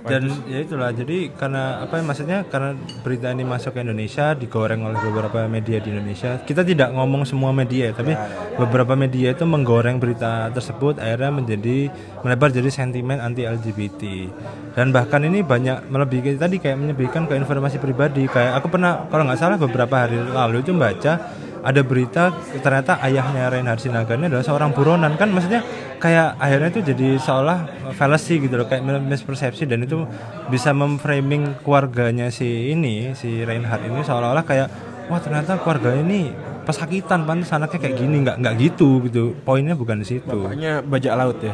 Dan 0.06 0.30
ya 0.46 0.62
itulah. 0.62 0.94
Jadi 0.94 1.34
karena 1.34 1.82
apa 1.82 1.98
ya 1.98 2.04
maksudnya 2.06 2.38
karena 2.46 2.78
berita 3.02 3.34
ini 3.34 3.42
masuk 3.42 3.74
ke 3.74 3.82
Indonesia 3.82 4.38
digoreng 4.38 4.86
oleh 4.86 5.00
beberapa 5.02 5.50
media 5.50 5.82
di 5.82 5.90
Indonesia. 5.90 6.38
Kita 6.46 6.62
tidak 6.62 6.94
ngomong 6.94 7.26
semua 7.26 7.50
media, 7.50 7.90
tapi 7.90 8.14
beberapa 8.56 8.94
media 8.94 9.34
itu 9.34 9.44
menggoreng 9.44 9.98
berita 9.98 10.54
tersebut 10.54 11.02
akhirnya 11.02 11.32
menjadi 11.34 11.90
melebar 12.22 12.54
jadi 12.54 12.70
sentimen 12.70 13.18
anti 13.18 13.50
LGBT. 13.50 14.30
Dan 14.78 14.94
bahkan 14.94 15.26
ini 15.26 15.42
banyak 15.42 15.90
melebihi 15.90 16.38
tadi 16.38 16.62
kayak 16.62 16.78
menyebutkan 16.78 17.26
ke 17.26 17.34
informasi 17.34 17.82
pribadi. 17.82 18.30
Kayak 18.30 18.62
aku 18.62 18.70
pernah 18.70 19.10
kalau 19.10 19.26
nggak 19.26 19.40
salah 19.40 19.58
beberapa 19.58 20.06
hari 20.06 20.22
lalu 20.22 20.62
itu 20.62 20.70
membaca 20.76 21.45
ada 21.66 21.82
berita 21.82 22.30
ternyata 22.62 23.02
ayahnya 23.02 23.50
Reinhard 23.50 23.82
Sinaga 23.82 24.14
ini 24.14 24.30
adalah 24.30 24.46
seorang 24.46 24.70
buronan 24.72 25.18
kan? 25.18 25.34
Maksudnya 25.34 25.66
kayak 25.98 26.38
akhirnya 26.38 26.70
itu 26.70 26.82
jadi 26.94 27.08
seolah 27.18 27.92
fallacy 27.98 28.38
gitu 28.46 28.62
loh 28.62 28.70
kayak 28.70 28.86
mispersepsi 29.02 29.66
dan 29.66 29.82
itu 29.82 30.06
bisa 30.54 30.70
memframing 30.78 31.66
keluarganya 31.66 32.30
si 32.30 32.70
ini 32.70 33.18
si 33.18 33.42
Reinhard 33.42 33.90
ini 33.90 34.06
seolah-olah 34.06 34.46
kayak 34.46 34.68
wah 35.10 35.18
ternyata 35.18 35.58
keluarga 35.58 35.98
ini 35.98 36.30
pesakitan 36.66 37.24
pantas 37.24 37.54
anaknya 37.54 37.80
kayak 37.86 37.96
gini 37.96 38.16
nggak 38.26 38.38
nggak 38.42 38.56
gitu 38.58 39.06
gitu 39.06 39.38
poinnya 39.46 39.78
bukan 39.78 40.02
di 40.02 40.08
situ 40.18 40.26
Bapaknya 40.26 40.82
bajak 40.82 41.14
laut 41.14 41.38
ya 41.40 41.54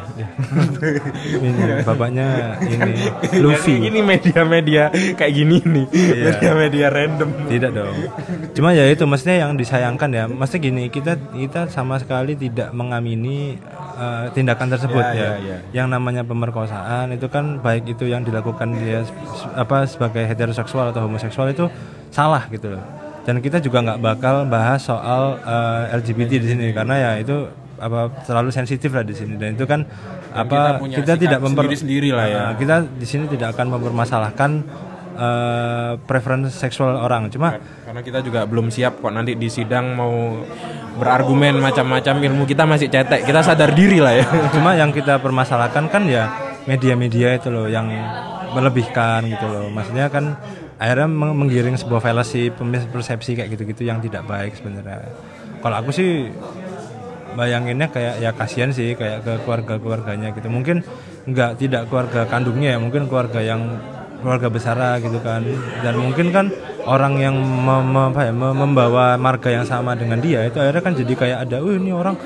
ini 1.46 1.62
bapaknya 1.84 2.56
ini 2.64 2.92
Luffy 3.38 3.76
ini 3.86 4.00
media-media 4.00 4.88
kayak 5.14 5.32
gini 5.32 5.60
nih 5.62 5.86
media-media 6.32 6.86
random 6.88 7.30
Tidak 7.48 7.70
dong. 7.74 7.96
Cuma 8.56 8.72
ya 8.72 8.88
itu 8.88 9.04
maksudnya 9.04 9.44
yang 9.44 9.58
disayangkan 9.58 10.10
ya. 10.12 10.24
Maksudnya 10.30 10.62
gini, 10.62 10.84
kita 10.88 11.18
kita 11.34 11.68
sama 11.68 11.98
sekali 12.00 12.38
tidak 12.38 12.72
mengamini 12.72 13.58
eh, 13.98 14.24
tindakan 14.32 14.72
tersebut 14.72 15.02
Ya, 15.02 15.12
ya. 15.12 15.20
ya, 15.20 15.32
ya. 15.36 15.56
Yang 15.82 15.88
namanya 15.98 16.22
pemerkosaan 16.24 17.12
itu 17.12 17.26
kan 17.28 17.58
baik 17.60 17.90
itu 17.90 18.08
yang 18.08 18.22
dilakukan 18.22 18.72
dia 18.78 19.04
apa 19.52 19.84
sebagai 19.84 20.24
heteroseksual 20.24 20.94
atau 20.94 21.04
homoseksual 21.04 21.50
itu 21.52 21.66
salah 22.14 22.46
gitu 22.48 22.72
loh. 22.72 22.84
Dan 23.22 23.38
kita 23.38 23.62
juga 23.62 23.78
nggak 23.86 24.00
bakal 24.02 24.46
bahas 24.50 24.82
soal 24.82 25.38
eh, 25.42 25.94
LGBT 26.02 26.42
di 26.42 26.46
sini 26.50 26.66
karena 26.74 26.94
ya 26.98 27.10
itu 27.22 27.46
apa 27.82 28.22
terlalu 28.22 28.50
sensitif 28.54 28.90
lah 28.94 29.02
di 29.02 29.14
sini. 29.14 29.34
Dan 29.38 29.58
itu 29.58 29.66
kan 29.66 29.82
kita 29.82 30.38
apa 30.38 30.58
kita, 30.86 31.14
sikap 31.14 31.18
tidak 31.18 31.40
memper 31.42 31.64
sendiri-sendiri 31.66 32.10
lah 32.14 32.26
ya. 32.26 32.42
Nah, 32.50 32.54
kita 32.54 32.76
di 32.86 33.06
sini 33.06 33.24
tidak 33.26 33.58
akan 33.58 33.66
mempermasalahkan 33.78 34.50
eh 35.12 35.92
preference 36.08 36.56
seksual 36.56 36.96
orang. 36.98 37.28
Cuma 37.28 37.58
karena 37.84 38.00
kita 38.00 38.18
juga 38.24 38.48
belum 38.48 38.72
siap 38.72 39.02
kok 39.02 39.12
nanti 39.12 39.36
di 39.36 39.50
sidang 39.50 39.92
mau 39.92 40.40
berargumen 40.96 41.60
macam-macam 41.60 42.14
ilmu 42.22 42.46
kita 42.46 42.64
masih 42.64 42.88
cetek. 42.88 43.26
Kita 43.26 43.42
sadar 43.42 43.74
diri 43.74 43.98
lah 43.98 44.14
ya. 44.16 44.26
Cuma 44.54 44.72
yang 44.78 44.94
kita 44.94 45.20
permasalahkan 45.20 45.90
kan 45.90 46.06
ya 46.08 46.32
media-media 46.64 47.36
itu 47.36 47.50
loh 47.50 47.66
yang 47.66 47.90
melebihkan 48.54 49.26
gitu 49.26 49.46
loh. 49.48 49.66
Maksudnya 49.68 50.06
kan 50.08 50.38
akhirnya 50.82 51.06
meng- 51.06 51.38
menggiring 51.38 51.78
sebuah 51.78 52.02
fallacy 52.02 52.50
persepsi 52.90 53.38
kayak 53.38 53.54
gitu-gitu 53.54 53.86
yang 53.86 54.02
tidak 54.02 54.26
baik 54.26 54.58
sebenarnya. 54.58 55.14
Kalau 55.62 55.76
aku 55.78 55.94
sih 55.94 56.26
bayanginnya 57.38 57.86
kayak 57.86 58.18
ya 58.18 58.34
kasihan 58.34 58.74
sih 58.74 58.98
kayak 58.98 59.22
ke 59.22 59.32
keluarga-keluarganya 59.46 60.34
gitu. 60.34 60.50
Mungkin 60.50 60.82
nggak 61.30 61.62
tidak 61.62 61.86
keluarga 61.86 62.26
kandungnya 62.26 62.74
ya 62.74 62.78
mungkin 62.82 63.06
keluarga 63.06 63.38
yang 63.38 63.78
keluarga 64.26 64.50
besar 64.50 64.74
gitu 64.98 65.22
kan. 65.22 65.46
Dan 65.86 65.94
mungkin 66.02 66.34
kan 66.34 66.50
orang 66.82 67.14
yang 67.22 67.38
mem- 67.38 68.18
ya, 68.18 68.34
mem- 68.34 68.58
membawa 68.58 69.14
marga 69.14 69.54
yang 69.54 69.62
sama 69.62 69.94
dengan 69.94 70.18
dia 70.18 70.50
itu 70.50 70.58
akhirnya 70.58 70.82
kan 70.82 70.94
jadi 70.98 71.12
kayak 71.14 71.38
ada 71.46 71.62
oh 71.62 71.70
ini 71.70 71.94
orang 71.94 72.18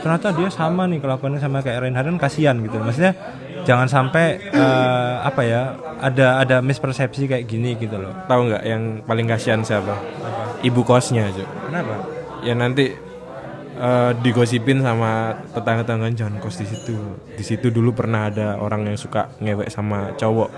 ternyata 0.00 0.28
dia 0.34 0.48
sama 0.48 0.86
nih 0.86 1.02
kelakuannya 1.02 1.40
sama 1.42 1.60
kayak 1.60 1.84
Reinhardt 1.84 2.08
kan 2.14 2.18
kasihan 2.18 2.56
gitu. 2.62 2.76
Maksudnya 2.78 3.12
jangan 3.68 3.88
sampai 3.90 4.40
eh, 4.48 5.14
apa 5.20 5.42
ya 5.44 5.76
ada 5.98 6.40
ada 6.40 6.56
mispersepsi 6.62 7.28
kayak 7.28 7.44
gini 7.44 7.74
gitu 7.76 7.98
loh. 7.98 8.14
Tahu 8.30 8.40
nggak 8.48 8.62
yang 8.64 8.82
paling 9.04 9.26
kasihan 9.28 9.60
siapa? 9.60 9.98
Ibu 10.64 10.82
kosnya 10.82 11.30
aja 11.30 11.44
kenapa? 11.68 11.94
Ya 12.42 12.54
nanti 12.54 12.94
eh, 13.78 14.10
digosipin 14.22 14.80
sama 14.80 15.36
tetangga-tetangga 15.54 16.08
jangan 16.14 16.40
kos 16.40 16.62
di 16.62 16.66
situ. 16.66 16.96
Di 17.34 17.44
situ 17.44 17.68
dulu 17.68 17.92
pernah 17.94 18.30
ada 18.30 18.56
orang 18.58 18.88
yang 18.88 18.98
suka 18.98 19.34
ngewek 19.42 19.68
sama 19.68 20.14
cowok. 20.16 20.50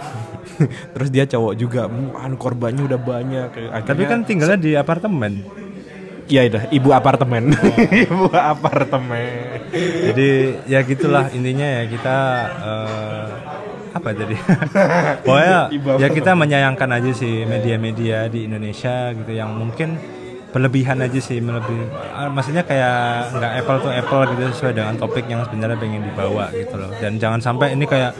Terus 0.94 1.08
dia 1.08 1.24
cowok 1.26 1.54
juga. 1.56 1.88
Anu 2.20 2.36
korbannya 2.36 2.84
udah 2.84 3.00
banyak. 3.00 3.48
Tapi 3.84 4.02
kan 4.04 4.22
tinggalnya 4.22 4.60
di 4.60 4.72
apartemen 4.76 5.60
iya 6.30 6.46
dah 6.46 6.64
ibu 6.70 6.94
apartemen. 6.94 7.50
Ibu 8.06 8.30
apartemen. 8.30 9.66
Jadi 10.10 10.30
ya 10.70 10.80
gitulah 10.86 11.26
intinya 11.34 11.66
ya 11.66 11.82
kita 11.90 12.16
eh, 12.62 13.28
apa 13.90 14.08
tadi? 14.14 14.36
Pokoknya 15.26 15.58
ya 15.98 16.08
kita 16.08 16.32
menyayangkan 16.38 16.90
aja 16.94 17.10
sih 17.10 17.42
media-media 17.44 18.30
di 18.30 18.46
Indonesia 18.46 19.10
gitu 19.10 19.32
yang 19.34 19.58
mungkin 19.58 19.98
berlebihan 20.50 20.98
aja 20.98 21.18
sih 21.22 21.38
melebih 21.38 21.78
ah, 22.10 22.26
maksudnya 22.26 22.66
kayak 22.66 23.30
nggak 23.38 23.52
apple 23.62 23.78
to 23.86 23.88
apple 23.94 24.22
gitu 24.34 24.42
sesuai 24.50 24.74
dengan 24.74 24.98
topik 24.98 25.30
yang 25.30 25.46
sebenarnya 25.46 25.78
pengen 25.78 26.06
dibawa 26.06 26.50
gitu 26.54 26.74
loh. 26.78 26.90
Dan 27.02 27.18
jangan 27.18 27.42
sampai 27.42 27.74
ini 27.74 27.86
kayak 27.86 28.14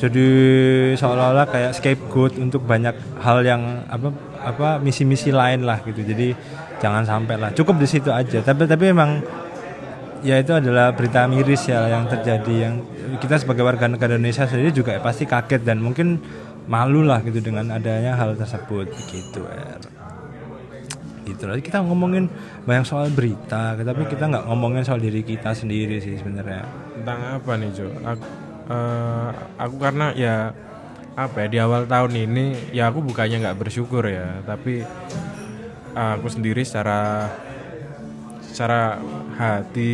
jadi 0.00 0.28
seolah-olah 0.96 1.44
kayak 1.52 1.76
scapegoat 1.76 2.40
untuk 2.40 2.64
banyak 2.64 2.96
hal 3.20 3.44
yang 3.44 3.84
apa 3.84 4.08
apa 4.40 4.68
misi-misi 4.80 5.28
lain 5.28 5.68
lah 5.68 5.84
gitu. 5.84 6.00
Jadi 6.00 6.32
jangan 6.80 7.04
sampai 7.04 7.36
lah. 7.36 7.50
Cukup 7.52 7.76
di 7.76 7.86
situ 7.86 8.08
aja. 8.10 8.40
Tapi 8.40 8.64
tapi 8.64 8.90
emang 8.90 9.20
ya 10.24 10.40
itu 10.40 10.52
adalah 10.56 10.96
berita 10.96 11.28
miris 11.28 11.68
ya 11.68 11.86
yang 11.92 12.08
terjadi. 12.08 12.54
Yang 12.66 12.74
kita 13.20 13.36
sebagai 13.44 13.62
warga 13.62 13.86
negara 13.86 14.16
Indonesia 14.16 14.48
sendiri 14.48 14.72
juga 14.72 14.96
pasti 14.98 15.28
kaget 15.28 15.62
dan 15.62 15.78
mungkin 15.78 16.18
malu 16.66 17.04
lah 17.04 17.20
gitu 17.20 17.38
dengan 17.44 17.68
adanya 17.76 18.16
hal 18.16 18.34
tersebut. 18.34 18.88
Begitu 18.88 19.44
Er. 19.44 19.80
Gitu 21.28 21.44
lah. 21.44 21.60
Kita 21.60 21.84
ngomongin 21.84 22.26
banyak 22.64 22.84
soal 22.88 23.12
berita 23.12 23.76
tapi 23.76 24.08
kita 24.08 24.26
nggak 24.26 24.44
ngomongin 24.48 24.82
soal 24.82 24.98
diri 24.98 25.20
kita 25.20 25.52
sendiri 25.52 26.00
sih 26.00 26.16
sebenarnya. 26.16 26.64
Tentang 26.96 27.20
apa 27.38 27.52
nih 27.60 27.70
Jo? 27.76 27.88
Aku, 28.02 28.24
eh, 28.72 29.30
aku 29.60 29.76
karena 29.76 30.16
ya 30.16 30.52
apa 31.10 31.44
ya 31.44 31.46
di 31.52 31.58
awal 31.60 31.84
tahun 31.84 32.16
ini 32.16 32.72
ya 32.72 32.88
aku 32.88 33.04
bukannya 33.04 33.44
nggak 33.44 33.58
bersyukur 33.60 34.04
ya. 34.08 34.40
Tapi 34.46 34.80
aku 35.94 36.26
sendiri 36.30 36.62
secara 36.62 37.30
secara 38.50 38.98
hati 39.38 39.92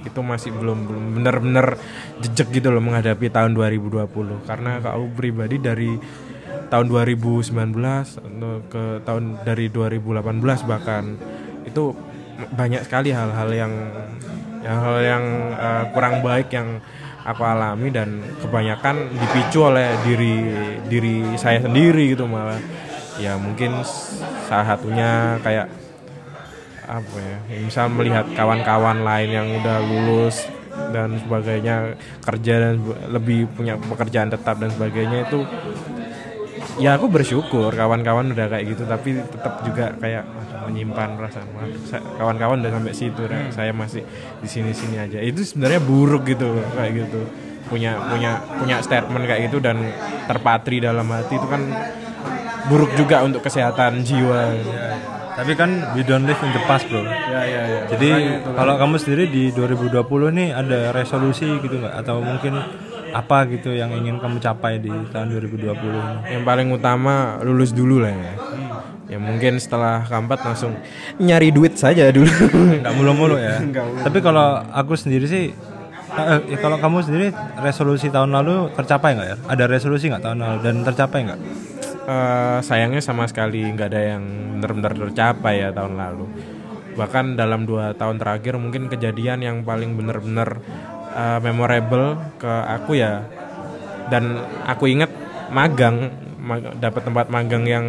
itu 0.00 0.20
masih 0.24 0.50
belum 0.50 0.88
belum 0.88 1.04
benar-benar 1.20 1.76
jejak 2.24 2.50
gitu 2.50 2.72
loh 2.72 2.80
menghadapi 2.80 3.28
tahun 3.28 3.52
2020 3.54 4.08
karena 4.48 4.80
aku 4.80 5.06
pribadi 5.12 5.60
dari 5.60 6.00
tahun 6.72 6.88
2019 6.88 7.52
atau 7.52 8.52
ke 8.68 8.84
tahun 9.04 9.44
dari 9.44 9.68
2018 9.70 10.24
bahkan 10.68 11.14
itu 11.68 11.92
banyak 12.56 12.82
sekali 12.88 13.12
hal-hal 13.12 13.50
yang 13.52 13.72
hal 14.64 14.96
yang 15.04 15.24
eh, 15.54 15.84
kurang 15.92 16.24
baik 16.24 16.48
yang 16.50 16.80
aku 17.28 17.42
alami 17.44 17.92
dan 17.92 18.24
kebanyakan 18.40 19.12
dipicu 19.12 19.68
oleh 19.68 19.92
diri 20.02 20.36
diri 20.88 21.36
saya 21.36 21.60
sendiri 21.60 22.16
gitu 22.16 22.24
malah 22.24 22.56
ya 23.18 23.34
mungkin 23.36 23.82
salah 24.46 24.66
satunya 24.74 25.36
kayak 25.42 25.66
apa 26.88 27.16
ya, 27.20 27.36
misal 27.60 27.92
melihat 27.92 28.24
kawan-kawan 28.32 29.04
lain 29.04 29.28
yang 29.28 29.48
udah 29.60 29.76
lulus 29.84 30.48
dan 30.88 31.20
sebagainya 31.20 31.98
kerja 32.24 32.54
dan 32.64 32.74
lebih 33.12 33.44
punya 33.52 33.76
pekerjaan 33.76 34.32
tetap 34.32 34.56
dan 34.56 34.72
sebagainya 34.72 35.28
itu 35.28 35.44
ya 36.78 36.94
aku 36.94 37.10
bersyukur 37.10 37.74
kawan-kawan 37.74 38.30
udah 38.32 38.46
kayak 38.48 38.64
gitu 38.72 38.86
tapi 38.86 39.18
tetap 39.18 39.60
juga 39.66 39.92
kayak 39.98 40.24
menyimpan 40.68 41.16
perasaan. 41.16 41.48
"Waduh, 41.56 41.80
sa- 41.88 42.04
kawan-kawan 42.20 42.60
udah 42.60 42.72
sampai 42.76 42.92
situ 42.94 43.22
dah. 43.24 43.48
saya 43.50 43.72
masih 43.72 44.04
di 44.38 44.48
sini-sini 44.48 44.96
aja. 45.00 45.18
Itu 45.18 45.40
sebenarnya 45.42 45.80
buruk 45.80 46.28
gitu 46.28 46.60
kayak 46.76 46.92
gitu. 47.08 47.20
Punya 47.68 47.96
punya 48.08 48.40
punya 48.56 48.76
statement 48.80 49.24
kayak 49.24 49.48
gitu 49.48 49.60
dan 49.60 49.80
terpatri 50.28 50.80
dalam 50.80 51.08
hati 51.08 51.36
itu 51.36 51.48
kan 51.48 51.62
buruk 52.66 52.90
juga 52.98 53.22
untuk 53.22 53.46
kesehatan 53.46 54.02
jiwa. 54.02 54.58
Tapi 55.38 55.54
kan 55.54 55.94
we 55.94 56.02
don't 56.02 56.26
live 56.26 56.40
in 56.42 56.50
the 56.50 56.62
past 56.66 56.90
bro. 56.90 57.06
Ya 57.06 57.46
ya 57.46 57.62
ya 57.62 57.80
jadi 57.94 58.42
kalau 58.58 58.74
kamu 58.74 58.98
sendiri 58.98 59.24
di 59.30 59.54
2020 59.54 60.02
nih 60.34 60.48
ada 60.50 60.90
resolusi 60.90 61.46
gitu 61.62 61.78
nggak? 61.78 61.94
Atau 61.94 62.18
mungkin 62.18 62.58
apa 63.08 63.48
gitu 63.48 63.72
yang 63.72 63.88
ingin 63.94 64.20
kamu 64.20 64.36
capai 64.42 64.82
di 64.82 64.92
tahun 65.14 65.32
2020 65.32 65.64
ini? 65.64 66.02
yang 66.36 66.42
paling 66.44 66.68
utama 66.74 67.40
lulus 67.40 67.72
dulu 67.72 68.02
lah 68.04 68.12
ya. 68.12 68.34
Ya 69.08 69.16
mungkin 69.16 69.56
setelah 69.56 70.04
kampat 70.04 70.44
langsung 70.44 70.76
nyari 71.16 71.48
duit 71.48 71.80
saja 71.80 72.12
dulu. 72.12 72.28
Nggak 72.84 72.94
mulu-mulu 72.98 73.40
ya. 73.40 73.64
Tapi 74.04 74.18
kalau 74.20 74.60
aku 74.68 74.92
sendiri 75.00 75.24
sih, 75.24 75.48
eh, 76.12 76.28
eh, 76.44 76.58
kalau 76.60 76.76
kamu 76.76 77.00
sendiri 77.00 77.26
resolusi 77.64 78.12
tahun 78.12 78.36
lalu 78.36 78.68
tercapai 78.76 79.16
nggak 79.16 79.28
ya? 79.32 79.36
Ada 79.48 79.64
resolusi 79.64 80.12
nggak 80.12 80.24
tahun 80.28 80.38
lalu 80.44 80.56
dan 80.60 80.74
tercapai 80.84 81.18
nggak? 81.24 81.40
Eh, 82.08 82.58
sayangnya 82.64 83.04
sama 83.04 83.28
sekali 83.28 83.68
nggak 83.68 83.88
ada 83.92 84.16
yang 84.16 84.24
benar-benar 84.56 84.96
tercapai 84.96 85.60
ya 85.60 85.68
tahun 85.76 86.00
lalu. 86.00 86.24
Bahkan 86.96 87.36
dalam 87.36 87.68
dua 87.68 87.92
tahun 87.92 88.16
terakhir 88.16 88.56
mungkin 88.56 88.88
kejadian 88.88 89.44
yang 89.44 89.56
paling 89.60 89.92
benar-benar 89.92 90.56
eh, 91.12 91.38
memorable 91.44 92.16
ke 92.40 92.48
aku 92.48 92.96
ya. 92.96 93.28
Dan 94.08 94.40
aku 94.64 94.88
inget 94.88 95.12
magang 95.52 96.08
mag- 96.40 96.80
dapat 96.80 97.02
tempat 97.04 97.28
magang 97.28 97.68
yang 97.68 97.84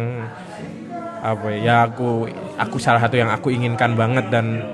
apa 1.20 1.52
ya 1.52 1.58
ya 1.60 1.76
aku 1.88 2.28
aku 2.56 2.76
salah 2.80 3.00
satu 3.00 3.16
yang 3.16 3.28
aku 3.28 3.52
inginkan 3.52 3.92
banget 3.92 4.28
dan 4.32 4.64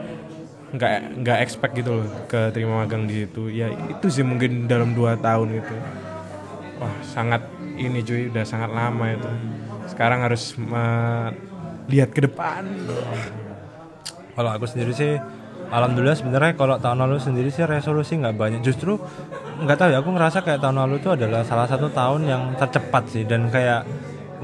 nggak 0.75 1.23
nggak 1.23 1.39
expect 1.43 1.75
gitu 1.75 2.03
loh 2.03 2.07
ke 2.27 2.51
terima 2.51 2.83
magang 2.83 3.07
di 3.07 3.23
situ. 3.23 3.47
Ya 3.47 3.71
itu 3.71 4.07
sih 4.11 4.27
mungkin 4.27 4.67
dalam 4.67 4.91
dua 4.91 5.15
tahun 5.15 5.55
itu. 5.63 5.77
Wah 6.83 6.95
sangat 7.07 7.56
ini 7.77 8.01
cuy 8.03 8.33
udah 8.33 8.45
sangat 8.45 8.71
lama 8.73 9.07
itu. 9.13 9.31
Sekarang 9.87 10.25
harus 10.25 10.57
melihat 10.59 12.11
ke 12.11 12.21
depan. 12.27 12.67
Kalau 14.37 14.51
aku 14.53 14.69
sendiri 14.69 14.93
sih, 14.93 15.17
alhamdulillah 15.73 16.19
sebenarnya 16.19 16.53
kalau 16.59 16.77
tahun 16.77 17.09
lalu 17.09 17.17
sendiri 17.23 17.49
sih 17.49 17.65
resolusi 17.65 18.21
nggak 18.21 18.37
banyak. 18.37 18.61
Justru 18.61 19.01
nggak 19.65 19.77
tahu 19.77 19.89
ya, 19.95 19.99
aku 20.05 20.11
ngerasa 20.13 20.45
kayak 20.45 20.61
tahun 20.61 20.77
lalu 20.85 21.01
itu 21.01 21.09
adalah 21.13 21.41
salah 21.47 21.65
satu 21.65 21.89
tahun 21.89 22.29
yang 22.29 22.43
tercepat 22.61 23.09
sih. 23.09 23.25
Dan 23.25 23.49
kayak 23.49 23.87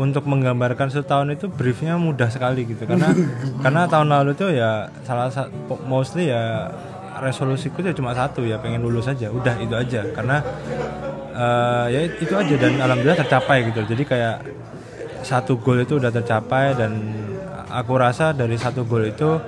untuk 0.00 0.24
menggambarkan 0.24 0.88
satu 0.88 1.04
tahun 1.04 1.36
itu 1.36 1.52
briefnya 1.52 2.00
mudah 2.00 2.32
sekali 2.32 2.64
gitu. 2.64 2.88
Karena 2.88 3.12
karena 3.64 3.82
tahun 3.84 4.08
lalu 4.08 4.30
itu 4.32 4.46
ya 4.56 4.88
salah 5.04 5.28
satu 5.28 5.76
mostly 5.84 6.32
ya 6.32 6.72
resolusiku 7.20 7.84
ya 7.84 7.92
cuma 7.92 8.16
satu 8.16 8.42
ya 8.46 8.56
pengen 8.56 8.80
lulus 8.80 9.10
aja. 9.10 9.28
Udah 9.28 9.58
itu 9.60 9.74
aja. 9.76 10.08
Karena 10.16 10.40
eh, 11.32 11.86
ya 11.90 12.00
itu 12.06 12.34
aja 12.36 12.54
dan 12.60 12.72
alhamdulillah 12.78 13.20
tercapai 13.24 13.72
gitu 13.72 13.80
jadi 13.88 14.02
kayak 14.04 14.36
satu 15.22 15.58
goal 15.58 15.80
itu 15.82 15.96
udah 15.96 16.12
tercapai 16.12 16.76
dan 16.76 16.92
aku 17.72 17.92
rasa 17.96 18.36
dari 18.36 18.60
satu 18.60 18.84
goal 18.84 19.08
itu 19.08 19.40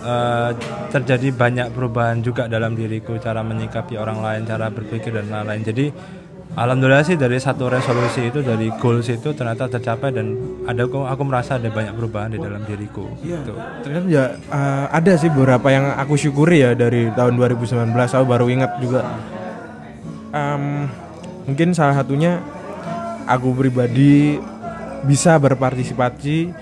eh, 0.00 0.50
terjadi 0.94 1.28
banyak 1.34 1.68
perubahan 1.74 2.22
juga 2.22 2.46
dalam 2.46 2.78
diriku 2.78 3.18
cara 3.18 3.42
menyikapi 3.42 3.98
orang 3.98 4.22
lain 4.22 4.42
cara 4.46 4.70
berpikir 4.70 5.10
dan 5.10 5.26
lain-lain 5.28 5.62
jadi 5.66 5.86
Alhamdulillah 6.54 7.02
sih 7.02 7.18
dari 7.18 7.34
satu 7.42 7.66
resolusi 7.66 8.30
itu 8.30 8.38
dari 8.38 8.70
goals 8.78 9.10
itu 9.10 9.34
ternyata 9.34 9.66
tercapai 9.66 10.14
dan 10.14 10.38
ada 10.70 10.86
aku, 10.86 11.02
aku 11.02 11.22
merasa 11.26 11.58
ada 11.58 11.66
banyak 11.66 11.90
perubahan 11.98 12.30
di 12.30 12.38
dalam 12.38 12.62
diriku. 12.62 13.10
Gitu. 13.18 13.50
Ternyata 13.82 14.06
ya 14.06 14.38
eh, 14.38 14.86
ada 14.86 15.12
sih 15.18 15.34
beberapa 15.34 15.66
yang 15.74 15.98
aku 15.98 16.14
syukuri 16.14 16.62
ya 16.62 16.78
dari 16.78 17.10
tahun 17.10 17.34
2019 17.34 17.90
aku 17.90 18.26
baru 18.30 18.46
ingat 18.46 18.70
juga. 18.78 19.02
Em, 20.30 20.86
mungkin 21.44 21.76
salah 21.76 21.96
satunya 21.96 22.40
aku 23.28 23.52
pribadi 23.56 24.40
bisa 25.04 25.36
berpartisipasi 25.36 26.52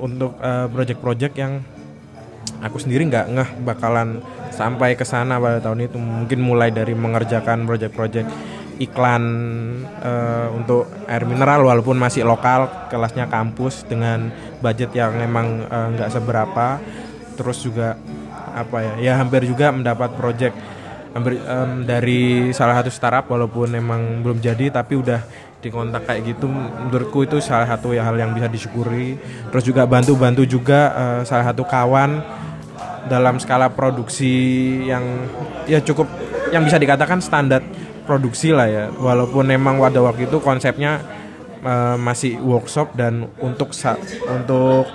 untuk 0.00 0.36
eh, 0.40 0.66
project-project 0.68 1.34
yang 1.36 1.60
aku 2.60 2.76
sendiri 2.80 3.08
nggak 3.08 3.26
ngeh 3.32 3.50
bakalan 3.64 4.20
sampai 4.52 4.96
ke 4.96 5.04
sana 5.04 5.40
pada 5.40 5.60
tahun 5.60 5.88
itu. 5.88 5.96
Mungkin 5.96 6.40
mulai 6.40 6.68
dari 6.72 6.92
mengerjakan 6.92 7.64
project-project 7.64 8.28
iklan 8.80 9.24
eh, 10.00 10.48
untuk 10.56 10.88
air 11.08 11.24
mineral 11.28 11.64
walaupun 11.64 11.96
masih 12.00 12.24
lokal 12.24 12.88
kelasnya 12.88 13.28
kampus 13.28 13.84
dengan 13.88 14.32
budget 14.60 14.92
yang 14.96 15.16
memang 15.16 15.64
eh, 15.68 15.86
nggak 15.96 16.10
seberapa. 16.12 16.80
Terus 17.36 17.64
juga 17.64 17.96
apa 18.50 18.82
ya 18.82 18.94
ya 18.98 19.12
hampir 19.16 19.46
juga 19.46 19.70
mendapat 19.72 20.12
project 20.18 20.56
em, 21.16 21.86
dari 21.86 22.50
salah 22.54 22.78
satu 22.80 22.90
startup 22.92 23.26
walaupun 23.26 23.70
memang 23.70 24.22
belum 24.22 24.38
jadi 24.38 24.70
tapi 24.70 24.94
udah 24.94 25.20
dikontak 25.60 26.08
kayak 26.08 26.34
gitu 26.34 26.48
menurutku 26.48 27.28
itu 27.28 27.36
salah 27.44 27.68
satu 27.68 27.92
hal 27.92 28.16
yang 28.16 28.32
bisa 28.32 28.48
disyukuri. 28.48 29.20
Terus 29.52 29.64
juga 29.64 29.84
bantu-bantu 29.84 30.42
juga 30.48 30.80
eh, 30.96 31.20
salah 31.28 31.52
satu 31.52 31.62
kawan 31.68 32.20
dalam 33.08 33.40
skala 33.40 33.68
produksi 33.72 34.32
yang 34.88 35.04
ya 35.68 35.80
cukup 35.80 36.08
yang 36.50 36.64
bisa 36.64 36.80
dikatakan 36.80 37.20
standar 37.20 37.60
produksi 38.08 38.56
lah 38.56 38.66
ya. 38.66 38.84
Walaupun 38.88 39.46
memang 39.46 39.76
pada 39.78 40.00
waktu 40.00 40.26
itu 40.26 40.40
konsepnya 40.40 41.04
eh, 41.60 41.96
masih 42.00 42.40
workshop 42.40 42.96
dan 42.96 43.28
untuk 43.38 43.76
untuk 44.26 44.88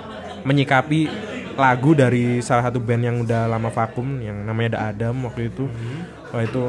menyikapi 0.46 1.10
lagu 1.56 1.90
dari 1.92 2.38
salah 2.38 2.62
satu 2.62 2.78
band 2.78 3.02
yang 3.02 3.16
udah 3.18 3.48
lama 3.48 3.68
vakum 3.68 4.20
yang 4.20 4.44
namanya 4.44 4.76
The 4.76 4.80
Adam 4.92 5.24
waktu 5.24 5.48
itu 5.48 5.64
wah 6.26 6.42
itu 6.42 6.62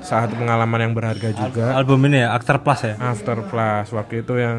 salah 0.00 0.24
satu 0.24 0.34
pengalaman 0.34 0.80
yang 0.80 0.92
berharga 0.92 1.28
juga 1.30 1.76
Album 1.76 2.08
ini 2.08 2.24
ya 2.24 2.32
Actor 2.32 2.64
Plus 2.64 2.80
ya. 2.82 2.94
After 2.96 3.36
Plus 3.44 3.86
waktu 3.90 4.24
itu 4.24 4.34
yang 4.34 4.58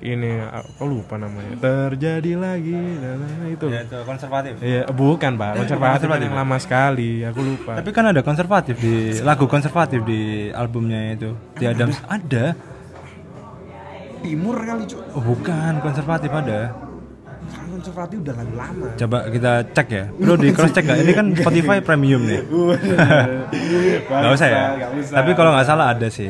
ini 0.00 0.42
aku 0.42 0.82
lupa 0.82 1.14
namanya 1.14 1.54
terjadi 1.56 2.32
lagi 2.34 2.74
dan 2.98 3.18
itu 3.46 3.66
Ya, 3.70 3.86
itu 3.86 3.96
konservatif. 4.02 4.52
Iya, 4.58 4.90
bukan 4.90 5.38
pak, 5.38 5.50
konservatif 5.56 5.94
konservatif 6.10 6.26
yang 6.26 6.34
ya? 6.34 6.40
lama 6.42 6.56
sekali, 6.58 7.10
aku 7.22 7.40
lupa. 7.40 7.72
Tapi 7.78 7.90
kan 7.94 8.04
ada 8.10 8.20
konservatif 8.20 8.74
di 8.76 8.94
lagu 9.22 9.46
konservatif 9.46 10.02
di 10.02 10.20
albumnya 10.50 11.14
itu. 11.14 11.30
Di 11.54 11.70
Adams 11.70 12.02
ada. 12.10 12.58
Timur 14.20 14.52
kali 14.58 14.84
cuy, 14.84 15.00
Oh, 15.16 15.22
bukan 15.22 15.72
konservatif 15.80 16.28
ada. 16.28 16.89
Konservatif 17.50 18.16
udah 18.20 18.34
lagu 18.36 18.54
lama. 18.54 18.86
Coba 18.98 19.18
kita 19.32 19.52
cek 19.72 19.88
ya. 19.88 20.04
Bro 20.12 20.34
di 20.36 20.48
cross 20.52 20.72
check 20.74 20.84
gak? 20.84 20.98
Ini 21.00 21.12
kan 21.16 21.26
Spotify 21.32 21.78
premium 21.80 22.22
nih. 22.28 22.40
Gak 24.06 24.32
usah 24.36 24.48
ya. 24.48 24.62
Tapi 25.08 25.30
kalau 25.32 25.50
nggak 25.56 25.66
salah 25.66 25.96
ada 25.96 26.06
sih. 26.12 26.28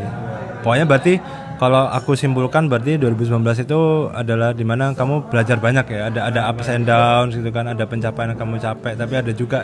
Pokoknya 0.60 0.84
berarti 0.84 1.16
kalau 1.60 1.92
aku 1.92 2.16
simpulkan 2.16 2.72
berarti 2.72 2.96
2019 2.96 3.68
itu 3.68 3.80
adalah 4.16 4.56
di 4.56 4.64
mana 4.64 4.96
kamu 4.96 5.28
belajar 5.28 5.60
banyak 5.60 5.86
ya. 5.92 6.00
Ada 6.08 6.20
ada 6.32 6.40
ups 6.48 6.68
and 6.72 6.84
downs 6.88 7.32
gitu 7.36 7.50
kan. 7.52 7.68
Ada 7.68 7.84
pencapaian 7.84 8.32
yang 8.32 8.40
kamu 8.40 8.54
capek. 8.60 8.92
Tapi 8.96 9.14
ada 9.16 9.32
juga 9.36 9.58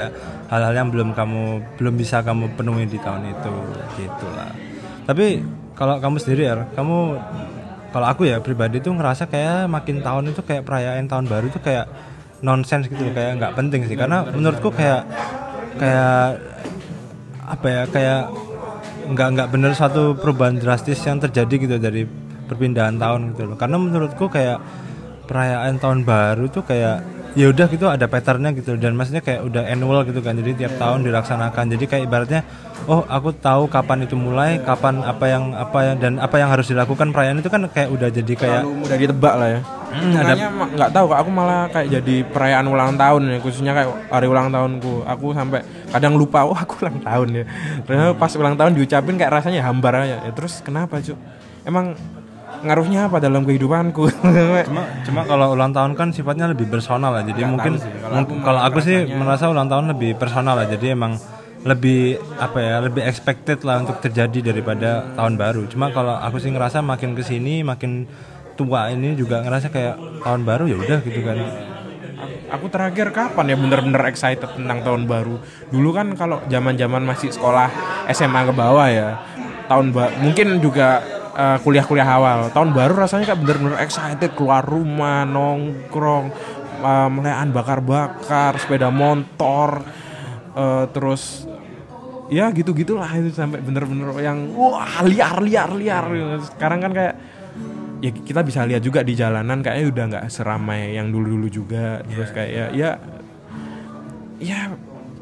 hal-hal 0.52 0.74
yang 0.76 0.88
belum 0.92 1.16
kamu 1.16 1.42
belum 1.80 1.94
bisa 1.96 2.20
kamu 2.20 2.52
penuhi 2.58 2.84
di 2.84 2.98
tahun 3.00 3.32
itu. 3.32 3.52
Gitulah. 4.00 4.50
Tapi 5.06 5.40
kalau 5.76 6.00
kamu 6.00 6.16
sendiri 6.18 6.42
ya, 6.48 6.64
kamu 6.72 7.20
kalau 7.96 8.12
aku 8.12 8.28
ya 8.28 8.44
pribadi 8.44 8.76
tuh 8.84 8.92
ngerasa 8.92 9.24
kayak 9.24 9.72
makin 9.72 10.04
tahun 10.04 10.28
itu 10.28 10.44
kayak 10.44 10.68
perayaan 10.68 11.08
tahun 11.08 11.32
baru 11.32 11.48
itu 11.48 11.56
kayak 11.64 11.88
nonsens 12.44 12.92
gitu 12.92 13.08
kayak 13.16 13.40
nggak 13.40 13.56
penting 13.56 13.88
sih. 13.88 13.96
Karena 13.96 14.20
menurutku 14.20 14.68
kayak 14.68 15.08
kayak 15.80 16.36
apa 17.48 17.66
ya 17.72 17.82
kayak 17.88 18.20
nggak 19.16 19.28
nggak 19.32 19.48
bener 19.48 19.72
suatu 19.72 20.12
perubahan 20.12 20.60
drastis 20.60 21.00
yang 21.08 21.24
terjadi 21.24 21.54
gitu 21.56 21.76
dari 21.80 22.04
perpindahan 22.44 23.00
tahun 23.00 23.32
gitu 23.32 23.48
loh. 23.48 23.56
Karena 23.56 23.80
menurutku 23.80 24.28
kayak 24.28 24.60
perayaan 25.24 25.80
tahun 25.80 26.04
baru 26.04 26.52
tuh 26.52 26.68
kayak 26.68 27.00
ya 27.36 27.52
udah 27.52 27.68
gitu 27.68 27.84
ada 27.84 28.08
patternnya 28.08 28.56
gitu 28.56 28.80
dan 28.80 28.96
maksudnya 28.96 29.20
kayak 29.20 29.44
udah 29.44 29.68
annual 29.68 30.00
gitu 30.08 30.24
kan 30.24 30.40
jadi 30.40 30.56
tiap 30.56 30.80
tahun 30.80 31.04
dilaksanakan 31.04 31.64
jadi 31.76 31.84
kayak 31.84 32.02
ibaratnya 32.08 32.40
oh 32.88 33.04
aku 33.04 33.36
tahu 33.36 33.68
kapan 33.68 34.08
itu 34.08 34.16
mulai 34.16 34.56
kapan 34.64 35.04
apa 35.04 35.24
yang 35.28 35.52
apa 35.52 35.78
yang 35.84 35.96
dan 36.00 36.12
apa 36.16 36.40
yang 36.40 36.48
harus 36.48 36.72
dilakukan 36.72 37.12
perayaan 37.12 37.44
itu 37.44 37.52
kan 37.52 37.68
kayak 37.68 37.92
udah 37.92 38.08
jadi 38.08 38.32
kayak 38.32 38.60
Terlalu 38.64 38.80
mudah 38.80 38.96
ditebak 38.96 39.34
lah 39.36 39.48
ya. 39.52 39.60
Makanya 39.96 40.48
ma- 40.52 40.70
nggak 40.76 40.90
tahu, 40.92 41.06
aku 41.14 41.30
malah 41.30 41.60
kayak 41.72 41.88
jadi 41.88 42.16
perayaan 42.28 42.66
ulang 42.68 42.98
tahun 42.98 43.22
ya, 43.32 43.38
khususnya 43.40 43.72
kayak 43.72 43.90
hari 44.12 44.26
ulang 44.28 44.52
tahunku. 44.52 45.06
Aku 45.08 45.32
sampai 45.32 45.62
kadang 45.88 46.18
lupa, 46.20 46.44
oh 46.44 46.52
aku 46.52 46.84
ulang 46.84 47.00
tahun 47.00 47.28
ya. 47.32 47.44
Ternyata 47.86 48.12
pas 48.18 48.32
ulang 48.36 48.54
tahun 48.58 48.76
diucapin 48.76 49.14
kayak 49.16 49.32
rasanya 49.40 49.64
hambar 49.64 50.04
aja. 50.04 50.20
Ya 50.26 50.30
terus 50.34 50.60
kenapa 50.60 51.00
cuy? 51.00 51.16
Emang 51.64 51.96
ngaruhnya 52.62 53.10
apa 53.10 53.18
dalam 53.18 53.42
kehidupanku? 53.42 54.06
cuma 54.68 54.82
cuma 55.02 55.20
kalau 55.22 55.52
ulang 55.52 55.74
tahun 55.74 55.92
kan 55.94 56.08
sifatnya 56.10 56.50
lebih 56.50 56.66
personal 56.66 57.12
lah. 57.12 57.22
Jadi 57.26 57.42
mungkin 57.42 57.78
mungkin- 57.78 58.42
kalau 58.42 58.60
aku 58.62 58.78
sih 58.80 59.06
merasa 59.08 59.50
ulang 59.50 59.66
tahun 59.66 59.92
lebih 59.92 60.16
personal 60.16 60.54
lah. 60.54 60.66
Jadi 60.66 60.94
emang 60.94 61.18
lebih 61.66 62.14
apa 62.38 62.58
ya 62.62 62.76
lebih 62.78 63.02
expected 63.02 63.58
lah 63.66 63.82
untuk 63.82 63.98
terjadi 63.98 64.54
daripada 64.54 65.02
tahun 65.18 65.34
baru. 65.34 65.66
Cuma 65.66 65.90
kalau 65.90 66.14
aku 66.14 66.38
sih 66.38 66.54
ngerasa 66.54 66.78
makin 66.78 67.18
ke 67.18 67.26
sini 67.26 67.66
makin 67.66 68.06
tua 68.54 68.88
ini 68.88 69.18
juga 69.18 69.42
ngerasa 69.42 69.68
kayak 69.68 70.22
tahun 70.22 70.42
baru 70.46 70.64
ya 70.70 70.76
udah 70.78 70.98
gitu 71.02 71.20
kan. 71.26 71.36
Aku 72.46 72.70
terakhir 72.70 73.10
kapan 73.10 73.52
ya 73.52 73.56
bener-bener 73.58 74.02
excited 74.06 74.46
tentang 74.46 74.86
tahun 74.86 75.10
baru? 75.10 75.42
Dulu 75.74 75.90
kan 75.90 76.14
kalau 76.14 76.38
zaman-zaman 76.46 77.02
masih 77.02 77.34
sekolah 77.34 77.66
SMA 78.08 78.46
ke 78.46 78.54
bawah 78.54 78.86
ya 78.86 79.18
tahun 79.66 79.90
ba- 79.90 80.14
mungkin 80.22 80.62
juga 80.62 81.02
eh, 81.36 81.58
kuliah-kuliah 81.60 82.08
awal. 82.08 82.48
Tahun 82.50 82.72
baru 82.72 82.96
rasanya 82.96 83.28
kayak 83.32 83.40
bener-bener 83.44 83.78
excited 83.84 84.32
keluar 84.32 84.64
rumah 84.64 85.28
nongkrong 85.28 86.26
eh, 86.80 87.08
meleaan 87.12 87.52
bakar-bakar 87.52 88.56
sepeda 88.56 88.88
motor 88.88 89.84
eh, 90.56 90.84
terus 90.90 91.44
ya 92.26 92.50
gitu 92.50 92.74
gitulah 92.74 93.06
itu 93.14 93.30
sampai 93.30 93.62
bener-bener 93.62 94.10
yang 94.18 94.50
wah 94.56 95.04
liar 95.04 95.44
liar 95.44 95.70
liar. 95.76 96.04
Sekarang 96.42 96.80
kan 96.82 96.92
kayak 96.96 97.14
ya 98.02 98.10
kita 98.12 98.40
bisa 98.44 98.66
lihat 98.66 98.82
juga 98.82 99.00
di 99.00 99.16
jalanan 99.16 99.62
kayaknya 99.62 99.86
udah 99.92 100.04
nggak 100.10 100.24
seramai 100.32 100.96
yang 100.96 101.12
dulu-dulu 101.12 101.46
juga. 101.52 102.02
Terus 102.08 102.30
kayak 102.32 102.50
ya 102.50 102.66
ya 102.72 102.90
ya 104.36 104.58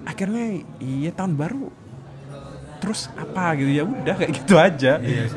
akhirnya 0.05 0.63
iya 0.81 1.11
tahun 1.13 1.37
baru 1.37 1.69
terus 2.81 3.13
apa 3.17 3.53
gitu? 3.61 3.71
Ya 3.71 3.85
udah 3.85 4.15
kayak 4.17 4.33
gitu 4.41 4.55
aja. 4.57 4.93
Iya 5.03 5.29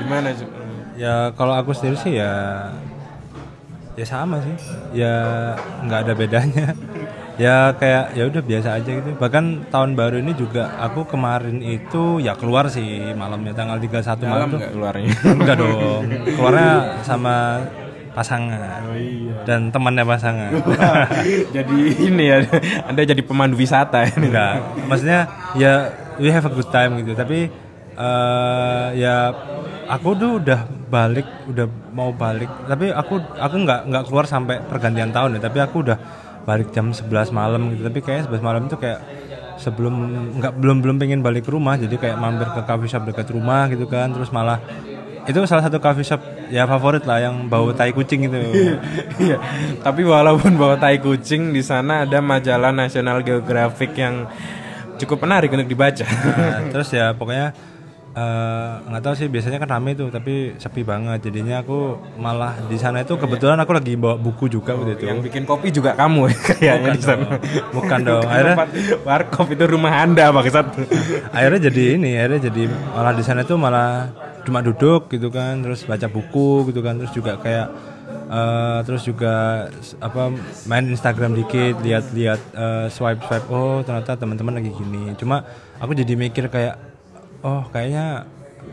gimana 0.00 0.28
ya 0.96 1.32
kalau 1.36 1.54
aku 1.56 1.72
sendiri 1.76 1.96
sih 2.00 2.12
ya 2.16 2.32
ya 4.00 4.06
sama 4.06 4.40
sih. 4.40 4.56
Ya 4.96 5.14
nggak 5.84 6.00
ada 6.08 6.12
bedanya. 6.16 6.68
Ya 7.40 7.72
kayak 7.72 8.12
ya 8.12 8.28
udah 8.28 8.42
biasa 8.44 8.68
aja 8.76 8.90
gitu. 9.00 9.16
Bahkan 9.16 9.72
tahun 9.72 9.96
baru 9.96 10.20
ini 10.20 10.36
juga 10.36 10.76
aku 10.76 11.08
kemarin 11.08 11.64
itu 11.64 12.20
ya 12.20 12.36
keluar 12.36 12.68
sih 12.68 13.16
malamnya 13.16 13.56
tanggal 13.56 13.80
31 13.80 14.28
malam. 14.28 14.48
tuh 14.52 14.60
keluarnya? 14.60 15.08
Enggak 15.40 15.56
dong. 15.56 16.04
Keluarnya 16.36 17.00
sama 17.00 17.64
pasangan 18.12 18.84
dan 19.48 19.72
temannya 19.72 20.04
pasangan. 20.04 20.52
Jadi 21.56 21.78
ini 22.12 22.28
ya 22.28 22.44
anda 22.84 23.08
jadi 23.08 23.24
pemandu 23.24 23.56
wisata 23.56 24.04
ini 24.04 24.28
enggak 24.28 24.60
maksudnya 24.84 25.30
ya 25.56 25.88
we 26.20 26.28
have 26.28 26.44
a 26.44 26.52
good 26.52 26.68
time 26.68 27.00
gitu. 27.00 27.16
Tapi 27.16 27.48
eh 28.00 28.86
ya 28.96 29.28
aku 29.92 30.16
tuh 30.16 30.30
udah 30.40 30.60
balik 30.88 31.28
udah 31.46 31.66
mau 31.92 32.10
balik. 32.16 32.48
Tapi 32.64 32.88
aku 32.90 33.20
aku 33.36 33.56
nggak 33.60 33.80
nggak 33.92 34.04
keluar 34.08 34.24
sampai 34.24 34.64
pergantian 34.64 35.12
tahun 35.12 35.36
ya. 35.36 35.40
Tapi 35.44 35.58
aku 35.60 35.76
udah 35.84 35.98
balik 36.48 36.72
jam 36.72 36.90
11 36.90 37.30
malam 37.30 37.70
gitu. 37.76 37.84
Tapi 37.84 38.00
kayak 38.00 38.32
11 38.32 38.40
malam 38.40 38.62
tuh 38.72 38.80
kayak 38.80 39.00
sebelum 39.60 39.94
nggak 40.40 40.56
belum 40.56 40.76
belum 40.80 40.96
pengen 40.96 41.20
balik 41.20 41.44
ke 41.46 41.52
rumah. 41.52 41.76
Jadi 41.76 42.00
kayak 42.00 42.16
mampir 42.16 42.48
ke 42.48 42.60
coffee 42.64 42.90
shop 42.90 43.04
dekat 43.04 43.28
rumah 43.28 43.68
gitu 43.68 43.84
kan. 43.84 44.08
Terus 44.16 44.32
malah 44.32 44.58
itu 45.28 45.36
salah 45.44 45.62
satu 45.62 45.78
coffee 45.78 46.06
shop 46.06 46.20
ya 46.48 46.64
favorit 46.64 47.04
lah 47.04 47.22
yang 47.22 47.46
bau 47.46 47.70
tai 47.76 47.92
kucing 47.92 48.26
itu 48.26 48.36
Iya, 49.30 49.36
tapi 49.84 50.02
walaupun 50.02 50.56
bawa 50.56 50.80
tai 50.80 50.98
kucing 50.98 51.52
di 51.52 51.60
sana 51.60 52.08
ada 52.08 52.18
majalah 52.24 52.72
National 52.72 53.20
Geographic 53.20 53.94
yang 53.94 54.26
cukup 55.00 55.24
menarik 55.24 55.48
untuk 55.52 55.68
dibaca. 55.68 56.04
Nah, 56.04 56.68
terus 56.68 56.92
ya 56.92 57.16
pokoknya 57.16 57.56
eh, 58.10 58.72
nggak 58.90 59.02
tahu 59.02 59.14
sih 59.14 59.28
biasanya 59.30 59.58
kan 59.62 59.70
rame 59.78 59.94
tuh 59.94 60.10
tapi 60.10 60.54
sepi 60.58 60.82
banget. 60.82 61.30
Jadinya 61.30 61.62
aku 61.62 61.98
malah 62.18 62.58
di 62.66 62.76
sana 62.76 63.06
itu 63.06 63.14
kebetulan 63.14 63.58
aku 63.62 63.72
lagi 63.76 63.94
bawa 63.94 64.18
buku 64.18 64.50
juga 64.50 64.74
waktu 64.74 64.98
itu. 64.98 65.04
Yang 65.06 65.20
bikin 65.30 65.42
kopi 65.46 65.68
juga 65.70 65.94
kamu 65.94 66.30
kayaknya 66.48 66.90
di 66.96 67.02
sana. 67.02 67.38
bukan 67.70 67.98
dong. 68.08 68.26
Akhirnya 68.26 68.56
warkop 69.06 69.46
itu 69.54 69.64
rumah 69.66 69.92
Anda 70.02 70.34
bangsat. 70.34 70.66
akhirnya 71.36 71.60
jadi 71.70 71.82
ini 71.98 72.10
akhirnya 72.18 72.40
jadi 72.50 72.62
malah 72.94 73.12
di 73.14 73.22
sana 73.22 73.46
tuh 73.46 73.56
malah 73.58 74.10
cuma 74.40 74.64
duduk 74.64 75.12
gitu 75.12 75.28
kan 75.28 75.60
terus 75.60 75.84
baca 75.84 76.08
buku 76.08 76.72
gitu 76.72 76.80
kan 76.80 76.96
terus 76.96 77.12
juga 77.12 77.36
kayak 77.36 77.68
eh, 78.32 78.78
terus 78.88 79.04
juga 79.04 79.68
apa 80.00 80.32
main 80.64 80.88
Instagram 80.88 81.36
dikit 81.38 81.78
lihat-lihat 81.84 82.40
eh, 82.56 82.86
swipe 82.90 83.22
swipe 83.28 83.46
oh 83.52 83.84
ternyata 83.86 84.18
teman-teman 84.18 84.58
lagi 84.58 84.74
gini. 84.74 85.14
Cuma 85.14 85.46
aku 85.78 85.94
jadi 85.94 86.18
mikir 86.18 86.50
kayak 86.50 86.89
oh 87.42 87.64
kayaknya 87.72 88.26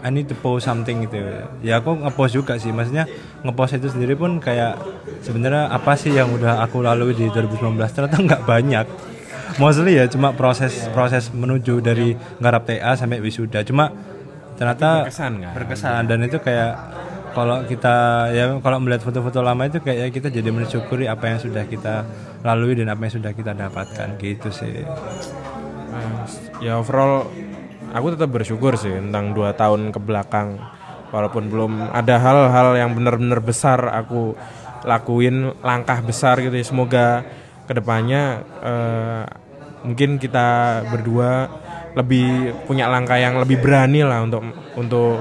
I 0.03 0.13
need 0.13 0.30
to 0.30 0.36
post 0.38 0.67
something 0.67 1.08
gitu 1.08 1.17
ya. 1.63 1.80
Aku 1.82 1.97
ngepost 1.97 2.36
juga 2.36 2.60
sih. 2.60 2.69
Maksudnya 2.69 3.08
ngepost 3.41 3.82
itu 3.82 3.88
sendiri 3.89 4.13
pun 4.13 4.38
kayak 4.38 4.77
sebenarnya 5.25 5.71
apa 5.73 5.95
sih 5.97 6.13
yang 6.13 6.30
udah 6.30 6.62
aku 6.62 6.84
lalui 6.86 7.15
di 7.17 7.32
2019 7.32 7.80
ternyata 7.82 8.17
nggak 8.19 8.43
banyak. 8.45 8.86
Mostly 9.58 9.97
ya 9.97 10.06
cuma 10.12 10.36
proses 10.36 10.91
proses 10.91 11.32
menuju 11.34 11.80
dari 11.82 12.13
garap 12.38 12.67
TA 12.67 12.93
sampai 12.99 13.23
wisuda. 13.23 13.63
Cuma 13.63 13.89
ternyata 14.60 15.08
Berkesan 15.08 15.34
kan? 15.41 15.53
berkesan. 15.56 16.01
Dan 16.06 16.19
itu 16.27 16.38
kayak 16.43 16.73
kalau 17.34 17.63
kita 17.65 18.27
ya 18.36 18.60
kalau 18.60 18.77
melihat 18.84 19.01
foto-foto 19.01 19.41
lama 19.41 19.65
itu 19.65 19.80
kayak 19.82 20.13
kita 20.13 20.30
jadi 20.30 20.49
mensyukuri 20.51 21.10
apa 21.10 21.32
yang 21.32 21.39
sudah 21.41 21.63
kita 21.65 22.06
lalui 22.43 22.77
dan 22.77 22.91
apa 22.91 23.08
yang 23.08 23.13
sudah 23.17 23.32
kita 23.34 23.56
dapatkan. 23.56 24.19
Gitu 24.19 24.51
sih. 24.53 24.84
Ya 26.62 26.77
overall 26.77 27.32
aku 27.93 28.15
tetap 28.15 28.30
bersyukur 28.32 28.76
sih 28.76 28.91
tentang 28.91 29.32
dua 29.32 29.54
tahun 29.54 29.91
ke 29.91 30.00
belakang. 30.02 30.60
Walaupun 31.08 31.47
belum 31.47 31.95
ada 31.95 32.19
hal-hal 32.19 32.76
yang 32.76 32.91
benar-benar 32.91 33.39
besar 33.39 33.80
aku 33.95 34.36
lakuin 34.84 35.56
langkah 35.63 36.04
besar 36.04 36.39
gitu 36.43 36.52
ya. 36.52 36.65
Semoga 36.67 37.23
ke 37.63 37.73
depannya 37.76 38.43
eh, 38.60 39.23
mungkin 39.88 40.19
kita 40.19 40.82
berdua 40.91 41.47
lebih 41.95 42.54
punya 42.67 42.91
langkah 42.91 43.15
yang 43.17 43.39
lebih 43.39 43.58
berani 43.63 44.04
lah 44.04 44.21
untuk 44.21 44.43
untuk 44.76 45.17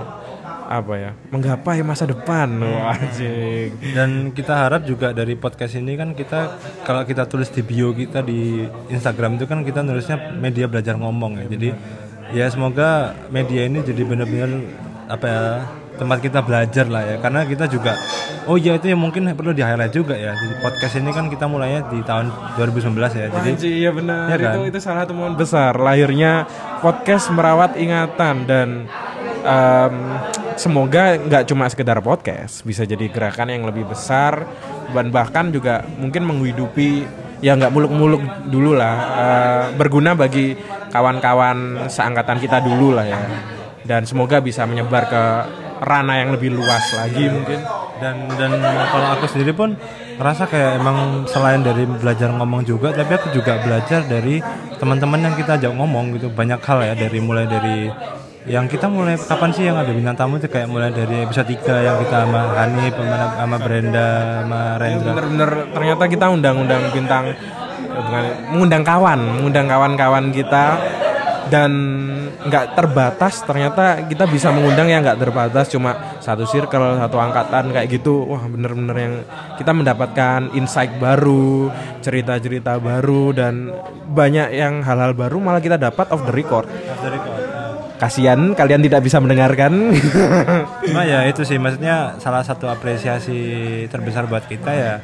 apa 0.66 0.94
ya 0.98 1.11
menggapai 1.31 1.81
masa 1.87 2.05
depan. 2.11 2.50
Anjing. 2.66 3.70
Dan 3.94 4.35
kita 4.35 4.66
harap 4.66 4.83
juga 4.83 5.14
dari 5.14 5.38
podcast 5.38 5.79
ini 5.79 5.94
kan 5.94 6.12
kita 6.12 6.59
kalau 6.83 7.07
kita 7.07 7.31
tulis 7.31 7.48
di 7.55 7.62
bio 7.62 7.94
kita 7.94 8.20
di 8.26 8.66
Instagram 8.90 9.38
itu 9.38 9.46
kan 9.46 9.62
kita 9.62 9.87
nulisnya 9.87 10.35
media 10.35 10.66
belajar 10.66 10.98
ngomong 10.98 11.46
ya. 11.46 11.46
Jadi 11.46 11.70
ya 12.35 12.47
semoga 12.51 13.15
media 13.31 13.67
ini 13.67 13.83
jadi 13.83 14.03
benar-benar 14.03 14.51
apa 15.07 15.27
ya 15.27 15.45
tempat 15.97 16.19
kita 16.21 16.45
belajar 16.45 16.87
lah 16.87 17.03
ya 17.03 17.17
karena 17.23 17.41
kita 17.49 17.65
juga 17.71 17.97
oh 18.47 18.55
iya 18.61 18.77
itu 18.77 18.93
yang 18.93 19.01
mungkin 19.01 19.27
perlu 19.33 19.57
di 19.57 19.65
highlight 19.65 19.95
juga 19.95 20.15
ya 20.15 20.37
jadi 20.37 20.55
podcast 20.61 20.95
ini 21.01 21.11
kan 21.11 21.27
kita 21.33 21.49
mulainya 21.49 21.89
di 21.89 22.05
tahun 22.05 22.31
2019 22.59 22.95
ya 23.17 23.27
jadi 23.33 23.49
Anjir, 23.57 23.71
iya 23.73 23.91
benar. 23.91 24.27
Iya 24.29 24.37
kan? 24.39 24.53
Itu 24.55 24.61
itu 24.71 24.79
salah 24.79 24.99
satu 25.05 25.12
momen 25.17 25.35
besar 25.35 25.73
lahirnya 25.81 26.45
podcast 26.85 27.33
merawat 27.33 27.75
ingatan 27.81 28.45
dan 28.45 28.69
em, 29.43 29.95
semoga 30.57 31.17
nggak 31.17 31.45
cuma 31.49 31.65
sekedar 31.69 31.99
podcast, 32.05 32.65
bisa 32.65 32.85
jadi 32.85 33.09
gerakan 33.09 33.53
yang 33.53 33.65
lebih 33.65 33.89
besar 33.89 34.45
dan 34.93 35.11
bahkan 35.11 35.51
juga 35.51 35.85
mungkin 35.99 36.25
menghidupi 36.25 37.05
ya 37.44 37.53
nggak 37.57 37.72
muluk-muluk 37.72 38.22
dulu 38.49 38.77
lah, 38.77 38.94
eh, 38.96 39.64
berguna 39.77 40.16
bagi 40.16 40.57
kawan-kawan 40.92 41.88
seangkatan 41.90 42.38
kita 42.40 42.64
dulu 42.64 42.96
lah 42.96 43.07
ya. 43.07 43.20
Dan 43.87 44.03
semoga 44.03 44.42
bisa 44.42 44.66
menyebar 44.66 45.07
ke 45.07 45.22
ranah 45.83 46.16
yang 46.25 46.31
lebih 46.35 46.57
luas 46.57 46.85
lagi 46.96 47.29
mungkin. 47.29 47.61
dan 47.96 48.29
dan 48.37 48.53
kalau 48.92 49.09
aku 49.16 49.25
sendiri 49.25 49.57
pun 49.57 49.72
ngerasa 50.20 50.44
kayak 50.53 50.85
emang 50.85 51.25
selain 51.25 51.64
dari 51.64 51.88
belajar 51.88 52.29
ngomong 52.29 52.61
juga 52.61 52.92
tapi 52.92 53.16
aku 53.16 53.33
juga 53.33 53.57
belajar 53.57 54.05
dari 54.05 54.37
teman-teman 54.77 55.25
yang 55.25 55.33
kita 55.33 55.57
ajak 55.57 55.72
ngomong 55.72 56.12
gitu 56.20 56.29
banyak 56.29 56.61
hal 56.61 56.85
ya 56.85 56.92
dari 56.92 57.18
mulai 57.25 57.49
dari 57.49 57.88
yang 58.46 58.70
kita 58.70 58.87
mulai 58.87 59.18
kapan 59.18 59.50
sih 59.50 59.66
yang 59.66 59.74
ada 59.74 59.90
bintang 59.90 60.14
tamu 60.14 60.38
itu? 60.38 60.46
Kayak 60.46 60.70
mulai 60.70 60.94
dari 60.94 61.26
episode 61.26 61.50
3 61.50 61.87
yang 61.87 61.96
kita 61.98 62.16
sama 62.22 62.40
Hanif 62.54 62.94
sama, 62.94 63.18
sama 63.35 63.56
Brenda 63.59 64.09
sama 64.42 64.61
Rendra. 64.78 65.11
Bener-bener 65.18 65.50
ternyata 65.74 66.02
kita 66.06 66.26
undang-undang 66.30 66.82
bintang 66.94 67.24
bukan 67.90 68.24
mengundang 68.54 68.82
kawan 68.87 69.18
mengundang 69.18 69.66
kawan-kawan 69.66 70.24
kita. 70.30 70.64
Dan 71.46 71.70
nggak 72.42 72.74
terbatas 72.74 73.46
ternyata 73.46 74.02
kita 74.11 74.26
bisa 74.26 74.50
mengundang 74.50 74.90
yang 74.90 75.06
nggak 75.06 75.22
terbatas. 75.22 75.70
Cuma 75.70 76.18
satu 76.18 76.42
circle 76.42 76.98
satu 76.98 77.22
angkatan 77.22 77.70
kayak 77.70 77.87
gitu. 77.87 78.26
Wah 78.26 78.42
bener-bener 78.50 78.96
yang 78.98 79.14
kita 79.54 79.70
mendapatkan 79.70 80.50
insight 80.59 80.98
baru 80.98 81.70
cerita-cerita 82.02 82.82
baru 82.82 83.30
dan 83.30 83.70
banyak 84.11 84.59
yang 84.59 84.82
hal-hal 84.82 85.14
baru 85.14 85.38
malah 85.38 85.62
kita 85.62 85.78
dapat 85.78 86.11
off 86.11 86.26
the 86.26 86.35
record. 86.35 86.66
Dari 86.98 87.45
kasihan 87.96 88.52
kalian 88.52 88.85
tidak 88.85 89.00
bisa 89.04 89.18
mendengarkan. 89.18 89.92
Cuma 90.87 91.02
ya 91.04 91.24
itu 91.28 91.42
sih 91.42 91.56
maksudnya 91.56 92.16
salah 92.20 92.44
satu 92.44 92.68
apresiasi 92.68 93.38
terbesar 93.88 94.28
buat 94.28 94.44
kita 94.44 94.72
ya 94.72 94.94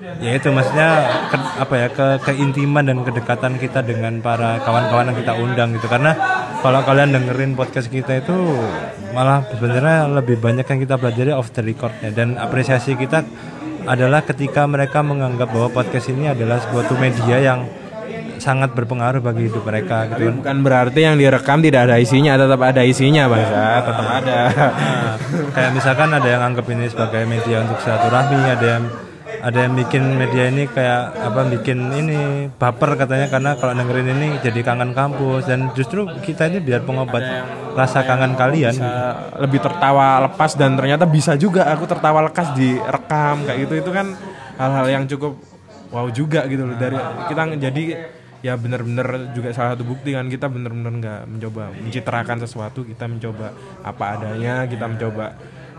ya 0.00 0.32
itu 0.32 0.48
maksudnya 0.48 1.06
ke- 1.28 1.54
apa 1.60 1.74
ya 1.76 1.86
ke 1.92 2.06
keintiman 2.24 2.82
dan 2.88 3.04
kedekatan 3.04 3.60
kita 3.60 3.84
dengan 3.84 4.18
para 4.24 4.58
kawan-kawan 4.64 5.12
yang 5.12 5.18
kita 5.20 5.32
undang 5.36 5.76
gitu. 5.76 5.86
Karena 5.86 6.16
kalau 6.64 6.80
kalian 6.82 7.14
dengerin 7.14 7.52
podcast 7.54 7.92
kita 7.92 8.24
itu 8.24 8.34
malah 9.12 9.44
sebenarnya 9.46 10.08
lebih 10.08 10.40
banyak 10.40 10.64
yang 10.66 10.80
kita 10.82 10.94
pelajari 10.96 11.32
off 11.36 11.52
the 11.52 11.62
recordnya. 11.62 12.10
Dan 12.10 12.40
apresiasi 12.40 12.96
kita 12.96 13.22
adalah 13.84 14.24
ketika 14.24 14.64
mereka 14.68 15.00
menganggap 15.00 15.48
bahwa 15.52 15.68
podcast 15.72 16.12
ini 16.12 16.28
adalah 16.32 16.60
sebuah 16.60 16.90
media 17.00 17.36
yang 17.40 17.60
sangat 18.40 18.72
berpengaruh 18.72 19.20
bagi 19.20 19.52
hidup 19.52 19.62
mereka 19.62 20.08
gitu 20.10 20.26
kan. 20.26 20.34
bukan 20.40 20.56
berarti 20.64 21.00
yang 21.04 21.14
direkam 21.20 21.60
tidak 21.60 21.86
ada 21.86 21.96
isinya 22.00 22.34
tetap 22.40 22.60
ada 22.64 22.82
isinya 22.82 23.22
bangsa 23.28 23.62
tetap 23.84 24.06
ada. 24.08 24.38
Nah, 24.50 25.14
kayak 25.52 25.70
misalkan 25.76 26.08
ada 26.10 26.28
yang 26.28 26.42
anggap 26.42 26.66
ini 26.72 26.88
sebagai 26.88 27.22
media 27.28 27.62
untuk 27.62 27.78
silaturahmi, 27.84 28.40
ada 28.50 28.66
yang 28.66 28.84
ada 29.40 29.58
yang 29.64 29.72
bikin 29.72 30.04
media 30.20 30.52
ini 30.52 30.68
kayak 30.68 31.16
apa 31.16 31.40
bikin 31.48 31.78
ini 31.96 32.50
baper 32.52 32.92
katanya 32.98 33.32
karena 33.32 33.56
kalau 33.56 33.72
dengerin 33.72 34.08
ini 34.12 34.28
jadi 34.44 34.60
kangen 34.60 34.92
kampus. 34.92 35.48
Dan 35.48 35.72
justru 35.72 36.04
kita 36.20 36.50
ini 36.52 36.60
biar 36.60 36.84
pengobat 36.84 37.24
rasa 37.72 38.04
kangen 38.04 38.36
kalian. 38.36 38.76
lebih 39.40 39.64
tertawa 39.64 40.20
lepas 40.28 40.54
dan 40.58 40.76
ternyata 40.76 41.08
bisa 41.08 41.34
juga 41.40 41.68
aku 41.72 41.88
tertawa 41.88 42.28
lekas 42.28 42.52
direkam 42.52 43.48
kayak 43.48 43.58
gitu. 43.68 43.74
Itu 43.80 43.90
kan 43.94 44.12
hal-hal 44.60 44.86
yang 44.88 45.04
cukup 45.08 45.40
wow 45.88 46.06
juga 46.12 46.44
gitu 46.44 46.68
loh. 46.68 46.76
Dari 46.76 46.98
kita 47.32 47.42
jadi 47.56 47.84
ya 48.40 48.56
bener-bener 48.56 49.36
juga 49.36 49.52
salah 49.52 49.76
satu 49.76 49.84
bukti 49.84 50.16
kan 50.16 50.28
kita 50.32 50.48
bener-bener 50.48 50.92
nggak 50.96 51.20
mencoba 51.28 51.76
mencitrakan 51.76 52.40
sesuatu 52.40 52.88
kita 52.88 53.04
mencoba 53.04 53.52
apa 53.84 54.04
adanya 54.16 54.64
kita 54.64 54.88
mencoba 54.88 55.36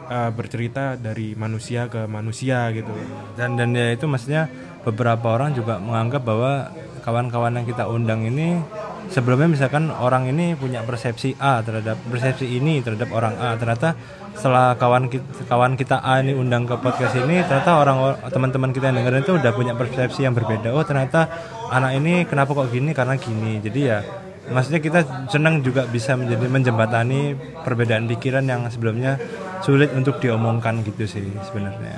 eh, 0.09 0.29
bercerita 0.29 0.93
dari 0.93 1.33
manusia 1.33 1.89
ke 1.89 2.05
manusia 2.05 2.69
gitu. 2.75 2.93
Dan 3.33 3.57
dan 3.57 3.73
ya 3.73 3.89
itu 3.93 4.05
maksudnya 4.05 4.45
beberapa 4.85 5.33
orang 5.33 5.57
juga 5.57 5.81
menganggap 5.81 6.21
bahwa 6.21 6.69
kawan-kawan 7.01 7.57
yang 7.57 7.65
kita 7.65 7.89
undang 7.89 8.29
ini 8.29 8.61
sebelumnya 9.09 9.49
misalkan 9.49 9.89
orang 9.89 10.29
ini 10.29 10.53
punya 10.53 10.85
persepsi 10.85 11.33
A 11.41 11.65
terhadap 11.65 11.97
persepsi 12.05 12.45
ini 12.45 12.79
terhadap 12.85 13.09
orang 13.09 13.35
A 13.41 13.57
ternyata 13.57 13.97
setelah 14.37 14.77
kawan 14.79 15.11
kita, 15.11 15.25
kawan 15.49 15.73
kita 15.75 15.99
A 15.99 16.23
ini 16.23 16.37
undang 16.37 16.63
ke 16.69 16.77
podcast 16.79 17.17
ini 17.17 17.41
ternyata 17.43 17.81
orang 17.81 18.21
teman-teman 18.31 18.71
kita 18.71 18.93
yang 18.93 19.03
dengerin 19.03 19.25
itu 19.25 19.33
udah 19.35 19.51
punya 19.51 19.73
persepsi 19.75 20.23
yang 20.23 20.37
berbeda. 20.37 20.71
Oh 20.71 20.85
ternyata 20.85 21.27
anak 21.71 21.91
ini 21.97 22.13
kenapa 22.27 22.51
kok 22.51 22.69
gini? 22.69 22.91
Karena 22.91 23.15
gini. 23.15 23.63
Jadi 23.63 23.79
ya 23.87 24.03
maksudnya 24.51 24.83
kita 24.83 24.99
senang 25.31 25.63
juga 25.63 25.87
bisa 25.87 26.19
menjadi 26.19 26.45
menjembatani 26.51 27.33
perbedaan 27.63 28.05
pikiran 28.11 28.43
yang 28.43 28.67
sebelumnya 28.67 29.15
sulit 29.63 29.95
untuk 29.95 30.19
diomongkan 30.19 30.83
gitu 30.83 31.07
sih 31.07 31.25
sebenarnya. 31.47 31.95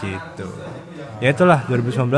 Gitu. 0.00 0.48
Ya 1.22 1.30
itulah 1.30 1.62
2019 1.68 2.08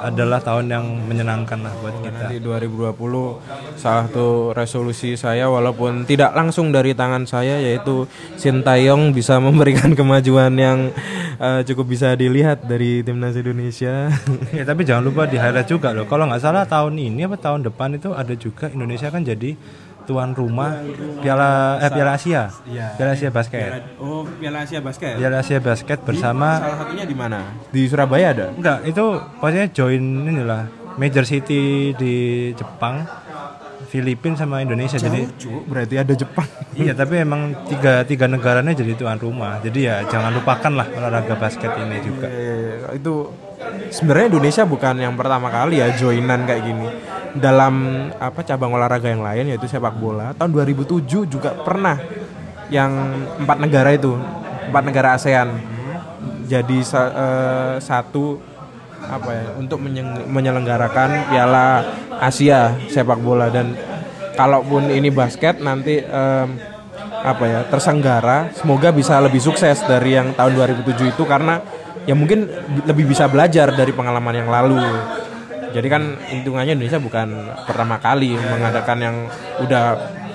adalah 0.00 0.40
tahun 0.40 0.66
yang 0.72 0.84
menyenangkan 1.04 1.60
lah 1.60 1.72
buat 1.84 1.94
kita 2.00 2.32
Nanti 2.32 2.36
2020 2.40 3.76
salah 3.76 4.08
satu 4.08 4.56
resolusi 4.56 5.14
saya 5.14 5.46
walaupun 5.52 6.08
tidak 6.08 6.32
langsung 6.32 6.72
dari 6.72 6.96
tangan 6.96 7.28
saya 7.28 7.60
yaitu 7.60 8.08
Sintayong 8.40 9.12
bisa 9.12 9.36
memberikan 9.36 9.92
kemajuan 9.98 10.56
yang 10.56 10.88
eh, 11.36 11.60
cukup 11.68 11.92
bisa 11.92 12.16
dilihat 12.16 12.64
dari 12.64 13.04
timnas 13.04 13.36
Indonesia. 13.36 14.08
ya 14.56 14.64
tapi 14.64 14.88
jangan 14.88 15.04
lupa 15.04 15.28
di 15.28 15.36
highlight 15.36 15.68
juga 15.68 15.92
loh 15.92 16.08
kalau 16.08 16.26
nggak 16.26 16.40
salah 16.40 16.64
tahun 16.64 16.96
ini 16.96 17.28
apa 17.28 17.36
tahun 17.36 17.68
depan 17.68 18.00
itu 18.00 18.10
ada 18.16 18.32
juga 18.32 18.72
Indonesia 18.72 19.12
kan 19.12 19.20
jadi 19.20 19.54
tuan 20.10 20.30
rumah 20.32 20.82
Piala 21.18 21.78
eh 21.78 21.86
Piala 21.88 22.12
Asia 22.12 22.50
Piala 22.98 23.14
Asia 23.14 23.30
basket 23.30 23.70
Oh, 23.96 24.26
Piala 24.34 24.64
Asia 24.64 24.80
Basket. 24.80 25.14
Piala 25.14 25.38
Asia 25.38 25.58
basket 25.60 25.98
bersama 26.00 26.58
Salah 26.58 26.78
satunya 26.80 27.04
di 27.04 27.14
mana? 27.14 27.38
Di 27.68 27.86
Surabaya 27.86 28.26
ada. 28.32 28.46
enggak 28.50 28.82
itu 28.84 29.04
pokoknya 29.38 29.70
join 29.70 30.02
inilah 30.26 30.66
Major 30.96 31.22
City 31.22 31.94
di 31.94 32.14
Jepang 32.52 33.06
Filipina 33.86 34.34
sama 34.34 34.60
Indonesia 34.60 34.96
jadi 34.96 35.26
Cuk, 35.32 35.66
berarti 35.66 35.94
ada 35.96 36.14
Jepang. 36.14 36.46
iya 36.74 36.92
tapi 36.92 37.18
emang 37.18 37.42
tiga 37.66 38.02
tiga 38.04 38.26
negaranya 38.26 38.70
jadi 38.70 38.94
tuan 38.94 39.18
rumah 39.18 39.58
jadi 39.58 39.78
ya 39.80 39.96
jangan 40.06 40.30
lupakan 40.32 40.72
lah 40.72 40.86
olahraga 40.88 41.34
basket 41.34 41.74
ini 41.76 41.98
juga 41.98 42.26
Iya, 42.26 42.94
itu 42.94 43.14
sebenarnya 43.90 44.26
Indonesia 44.30 44.62
bukan 44.64 44.94
yang 44.96 45.14
pertama 45.14 45.48
kali 45.48 45.78
ya 45.78 45.90
joinan 45.92 46.44
kayak 46.44 46.62
gini. 46.62 46.86
Dalam 47.30 47.74
apa 48.18 48.42
cabang 48.42 48.74
olahraga 48.74 49.06
yang 49.06 49.22
lain 49.22 49.54
yaitu 49.54 49.70
sepak 49.70 49.94
bola. 49.94 50.34
Tahun 50.34 50.50
2007 50.50 51.30
juga 51.30 51.54
pernah 51.54 51.94
yang 52.70 52.90
empat 53.38 53.58
negara 53.62 53.94
itu 53.94 54.18
empat 54.70 54.82
negara 54.82 55.08
ASEAN. 55.14 55.48
Jadi 56.50 56.82
eh, 56.82 57.74
satu 57.78 58.42
apa 59.00 59.30
ya 59.32 59.46
untuk 59.56 59.80
menyelenggarakan 60.26 61.30
Piala 61.30 61.86
Asia 62.18 62.74
sepak 62.90 63.22
bola. 63.22 63.46
Dan 63.46 63.78
kalaupun 64.34 64.90
ini 64.90 65.10
basket 65.14 65.62
nanti 65.62 66.02
em, 66.02 66.48
apa 67.20 67.44
ya 67.46 67.60
tersenggara 67.68 68.50
semoga 68.56 68.90
bisa 68.90 69.20
lebih 69.22 69.38
sukses 69.38 69.82
dari 69.86 70.18
yang 70.18 70.34
tahun 70.34 70.58
2007 70.82 71.14
itu. 71.14 71.22
Karena 71.26 71.62
ya 72.10 72.18
mungkin 72.18 72.50
bi- 72.50 72.86
lebih 72.90 73.06
bisa 73.06 73.30
belajar 73.30 73.70
dari 73.70 73.94
pengalaman 73.94 74.34
yang 74.34 74.50
lalu 74.50 74.82
jadi 75.70 75.88
kan 75.90 76.02
hitungannya 76.30 76.74
Indonesia 76.76 77.00
bukan 77.00 77.28
pertama 77.66 77.96
kali 78.02 78.34
mengadakan 78.36 78.98
yang 79.00 79.16
udah 79.62 79.84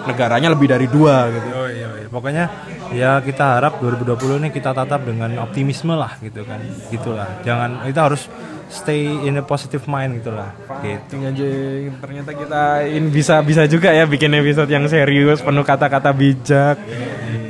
negaranya 0.05 0.53
lebih 0.53 0.67
dari 0.69 0.87
dua 0.87 1.29
gitu. 1.33 1.47
Oh 1.51 1.69
iya, 1.69 1.89
iya. 1.97 2.07
pokoknya 2.07 2.45
ya 2.93 3.11
kita 3.19 3.57
harap 3.59 3.81
2020 3.81 4.45
ini 4.45 4.49
kita 4.53 4.71
tatap 4.71 5.01
dengan 5.03 5.33
optimisme 5.41 5.97
lah 5.97 6.15
gitu 6.21 6.45
kan. 6.45 6.61
Gitulah. 6.93 7.41
Jangan 7.41 7.83
kita 7.89 8.01
harus 8.05 8.29
stay 8.69 9.05
in 9.25 9.37
a 9.37 9.43
positive 9.45 9.85
mind 9.85 10.21
gitulah 10.21 10.53
gitu. 10.81 11.21
Anjing 11.21 11.93
ternyata 12.01 12.31
kita 12.33 12.63
ini 12.85 13.07
bisa 13.09 13.41
bisa 13.41 13.65
juga 13.69 13.93
ya 13.93 14.05
bikin 14.09 14.33
episode 14.37 14.69
yang 14.69 14.85
serius 14.89 15.41
penuh 15.41 15.65
kata-kata 15.65 16.09
bijak 16.13 16.77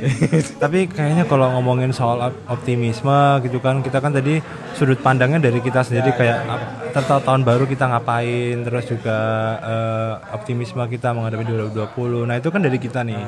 tapi 0.62 0.86
kayaknya 0.86 1.24
kalau 1.26 1.50
ngomongin 1.58 1.90
soal 1.90 2.30
op- 2.30 2.42
optimisme 2.48 3.42
gitu 3.42 3.58
kan 3.58 3.82
kita 3.82 3.98
kan 3.98 4.14
tadi 4.14 4.38
sudut 4.76 5.00
pandangnya 5.02 5.50
dari 5.50 5.58
kita 5.58 5.82
sendiri 5.82 6.14
kayak 6.14 6.38
ap- 6.46 6.94
tentang 6.94 7.20
tahun 7.22 7.42
baru 7.44 7.64
kita 7.68 7.84
ngapain 7.90 8.64
terus 8.64 8.84
juga 8.88 9.18
eh, 9.60 10.12
optimisme 10.32 10.80
kita 10.88 11.12
menghadapi 11.12 11.44
2020 11.72 12.28
nah 12.28 12.36
itu 12.38 12.48
kan 12.48 12.60
dari 12.62 12.78
kita 12.80 13.00
nih. 13.04 13.22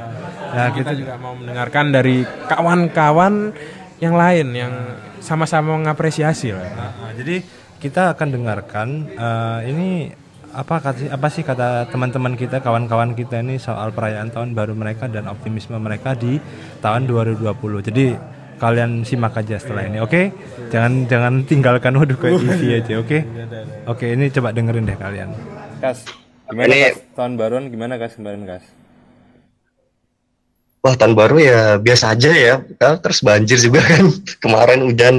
Nah 0.54 0.66
kita 0.72 0.90
kita 0.94 1.00
juga 1.04 1.14
mau 1.20 1.34
mendengarkan 1.36 1.84
dari 1.92 2.24
kawan-kawan 2.48 3.52
yang 3.98 4.14
lain 4.14 4.46
yang 4.54 4.72
sama-sama 5.18 5.74
mengapresiasi 5.74 6.54
lah. 6.54 6.70
Nah, 6.72 7.12
jadi 7.18 7.42
kita 7.82 8.14
akan 8.14 8.28
dengarkan 8.32 8.88
eh, 9.12 9.58
ini 9.68 9.90
apa 10.52 10.80
kata- 10.80 11.12
apa 11.12 11.28
sih 11.28 11.44
kata 11.44 11.92
teman-teman 11.92 12.32
kita 12.32 12.64
kawan-kawan 12.64 13.12
kita 13.12 13.44
ini 13.44 13.60
soal 13.60 13.92
perayaan 13.92 14.32
tahun 14.32 14.56
baru 14.56 14.72
mereka 14.72 15.04
dan 15.06 15.28
optimisme 15.28 15.76
mereka 15.76 16.16
di 16.16 16.40
tahun 16.80 17.04
2020 17.04 17.84
jadi 17.84 18.16
kalian 18.58 19.06
simak 19.06 19.38
aja 19.38 19.54
setelah 19.54 19.86
ini 19.86 20.02
oke? 20.02 20.34
Jangan 20.74 21.06
jangan 21.06 21.34
tinggalkan 21.46 21.94
waduh 21.94 22.18
kayak 22.18 22.42
TV 22.42 22.62
aja 22.74 22.94
oke? 22.98 23.18
Oke 23.86 24.06
ini 24.12 24.26
coba 24.34 24.50
dengerin 24.50 24.82
deh 24.82 24.98
kalian. 24.98 25.30
Kas 25.78 26.02
gimana 26.50 26.66
Ini- 26.66 26.82
kas? 26.90 26.96
Tahun 27.14 27.32
baruan 27.38 27.64
gimana 27.70 27.94
kas 27.96 28.18
kemarin 28.18 28.42
kas? 28.50 28.64
Wah 30.82 30.94
tahun 30.98 31.14
baru 31.14 31.36
ya 31.38 31.60
biasa 31.78 32.18
aja 32.18 32.30
ya. 32.34 32.54
Kan 32.82 32.98
Terus 32.98 33.22
banjir 33.22 33.58
juga 33.62 33.78
kan. 33.78 34.10
Kemarin 34.42 34.90
hujan 34.90 35.16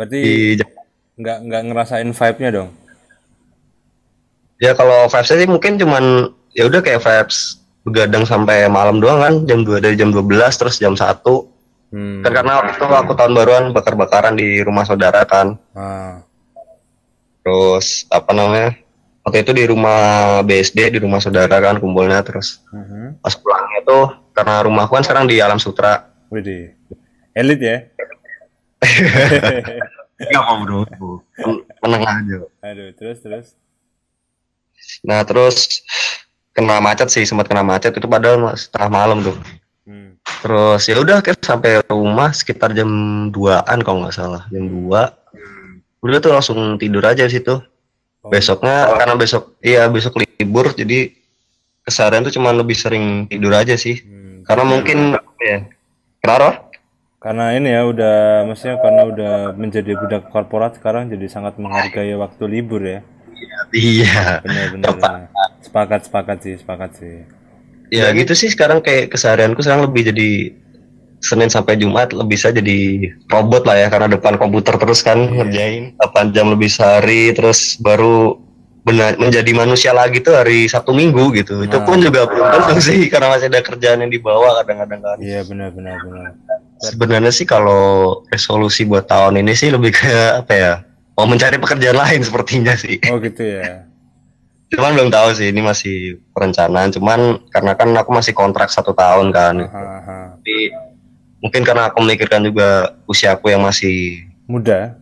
berarti 0.00 0.16
di 0.16 0.36
nggak 1.20 1.38
nggak 1.44 1.62
ngerasain 1.68 2.08
vibe-nya 2.08 2.50
dong 2.56 2.68
ya 4.60 4.72
kalau 4.72 5.08
vibes 5.08 5.28
sih 5.30 5.48
mungkin 5.48 5.72
cuman 5.74 6.04
ya 6.52 6.66
udah 6.66 6.80
kayak 6.80 7.00
vibes 7.00 7.58
begadang 7.80 8.22
sampai 8.22 8.68
malam 8.68 9.00
doang 9.00 9.18
kan 9.18 9.34
jam 9.44 9.64
2 9.64 9.80
dari 9.80 9.96
jam 9.96 10.12
12 10.12 10.28
terus 10.52 10.76
jam 10.76 10.92
1 10.92 11.00
hmm. 11.90 12.20
kan 12.20 12.30
karena 12.30 12.52
waktu 12.60 12.76
itu 12.76 12.84
aku 12.84 13.12
tahun 13.14 13.32
baruan 13.32 13.64
bakar-bakaran 13.72 14.36
di 14.36 14.60
rumah 14.60 14.84
saudara 14.84 15.24
kan 15.24 15.56
ah. 15.72 16.20
terus 17.40 18.04
apa 18.06 18.30
namanya 18.30 18.76
waktu 19.20 19.40
itu 19.40 19.52
di 19.54 19.64
rumah 19.64 20.00
BSD 20.42 20.92
di 20.92 20.98
rumah 20.98 21.18
saudara 21.18 21.56
kan 21.56 21.76
kumpulnya 21.76 22.20
terus 22.20 22.60
Mhm. 22.68 23.18
pas 23.18 23.32
pulangnya 23.32 23.80
tuh 23.82 24.06
karena 24.30 24.60
rumahku 24.60 24.92
kan 24.92 25.02
sekarang 25.02 25.24
di 25.24 25.40
Alam 25.40 25.56
Sutra 25.56 26.04
Widih. 26.28 26.76
elit 27.32 27.60
ya 27.60 27.76
Enggak 30.20 30.42
kok 30.42 30.56
bro 30.60 30.80
Men- 31.40 31.64
menengah 31.80 32.12
aja 32.14 32.36
aduh 32.60 32.88
terus 32.92 33.18
terus 33.20 33.46
Nah 35.06 35.22
terus 35.22 35.84
kena 36.50 36.82
macet 36.82 37.08
sih 37.08 37.24
sempat 37.24 37.46
kena 37.46 37.62
macet 37.62 37.94
itu 37.94 38.06
padahal 38.10 38.52
setengah 38.58 38.90
malam 38.90 39.18
tuh. 39.22 39.36
hmm. 39.86 40.18
Terus 40.42 40.82
ya 40.90 40.96
udah 40.98 41.22
sampai 41.40 41.84
rumah 41.86 42.34
sekitar 42.34 42.74
jam 42.74 42.88
2-an 43.32 43.78
kalau 43.86 44.04
nggak 44.04 44.16
salah 44.16 44.42
jam 44.50 44.66
2 44.66 45.20
Udah 46.00 46.18
tuh 46.18 46.32
langsung 46.32 46.80
tidur 46.80 47.04
aja 47.04 47.28
di 47.28 47.32
situ. 47.36 47.60
Besoknya 48.20 48.88
karena 49.00 49.16
besok 49.16 49.56
iya 49.64 49.88
besok 49.88 50.20
libur 50.20 50.72
jadi 50.76 51.12
keseharian 51.84 52.24
tuh 52.28 52.36
cuma 52.36 52.52
lebih 52.52 52.76
sering 52.76 53.28
tidur 53.28 53.52
aja 53.52 53.76
sih. 53.76 54.00
Hmm. 54.00 54.44
Karena 54.44 54.64
mungkin 54.64 54.98
ya 55.40 55.64
kenapa? 56.20 56.68
Karena 57.20 57.52
ini 57.52 57.68
ya 57.68 57.84
udah 57.84 58.48
maksudnya 58.48 58.80
karena 58.80 59.02
udah 59.08 59.34
menjadi 59.52 59.92
budak 59.92 60.32
korporat 60.32 60.80
sekarang 60.80 61.12
jadi 61.12 61.28
sangat 61.28 61.60
menghargai 61.60 62.16
waktu 62.16 62.44
libur 62.48 62.80
ya. 62.80 63.00
Iya. 63.70 64.42
Benar 64.42 64.66
benar. 64.74 64.88
benar. 64.96 65.20
Sepakat 65.62 66.00
sepakat 66.08 66.38
sih, 66.42 66.54
sepakat 66.58 66.90
sih. 66.98 67.16
Ya 67.90 68.10
gitu 68.14 68.32
sih 68.38 68.50
sekarang 68.50 68.80
kayak 68.86 69.10
keseharianku 69.10 69.62
sekarang 69.66 69.90
lebih 69.90 70.14
jadi 70.14 70.54
Senin 71.20 71.52
sampai 71.52 71.76
Jumat 71.76 72.16
lebih 72.16 72.38
bisa 72.40 72.48
jadi 72.48 73.12
robot 73.28 73.68
lah 73.68 73.76
ya 73.76 73.88
karena 73.92 74.08
depan 74.08 74.40
komputer 74.40 74.80
terus 74.80 75.04
kan 75.04 75.28
ngerjain 75.28 75.92
8 76.00 76.32
jam 76.32 76.48
lebih 76.48 76.72
sehari 76.72 77.36
terus 77.36 77.76
baru 77.76 78.40
benar 78.80 79.20
menjadi 79.20 79.52
manusia 79.52 79.92
lagi 79.92 80.24
tuh 80.24 80.40
hari 80.40 80.64
Sabtu 80.64 80.96
Minggu 80.96 81.28
gitu. 81.36 81.60
Itu 81.60 81.84
pun 81.84 82.00
juga 82.00 82.24
belum 82.24 82.46
tentu 82.48 82.80
sih 82.80 83.12
karena 83.12 83.36
masih 83.36 83.52
ada 83.52 83.60
kerjaan 83.60 84.00
yang 84.00 84.08
dibawa 84.08 84.64
kadang-kadang 84.64 85.00
kan. 85.04 85.16
Iya 85.20 85.44
benar 85.44 85.68
benar 85.76 86.00
benar. 86.00 86.32
Sebenarnya 86.80 87.32
sih 87.36 87.44
kalau 87.44 88.24
resolusi 88.32 88.88
buat 88.88 89.04
tahun 89.04 89.44
ini 89.44 89.52
sih 89.52 89.68
lebih 89.68 89.92
ke 89.92 90.08
apa 90.40 90.52
ya? 90.56 90.74
Mau 91.20 91.28
mencari 91.28 91.60
pekerjaan 91.60 92.00
lain 92.00 92.24
sepertinya 92.24 92.72
sih. 92.72 92.96
Oh 93.12 93.20
gitu 93.20 93.44
ya. 93.44 93.84
Cuman 94.72 94.96
belum 94.96 95.10
tahu 95.10 95.36
sih 95.36 95.52
ini 95.52 95.60
masih 95.60 95.96
perencanaan. 96.32 96.88
Cuman 96.88 97.44
karena 97.52 97.76
kan 97.76 97.92
aku 97.92 98.08
masih 98.08 98.32
kontrak 98.32 98.72
satu 98.72 98.96
tahun 98.96 99.28
kan. 99.28 99.68
Haha. 99.68 100.40
Tapi 100.40 100.72
mungkin 101.40 101.60
karena 101.60 101.92
aku 101.92 102.00
memikirkan 102.00 102.40
juga 102.40 102.96
usiaku 103.04 103.48
yang 103.48 103.60
masih 103.60 104.24
Muda. 104.48 104.96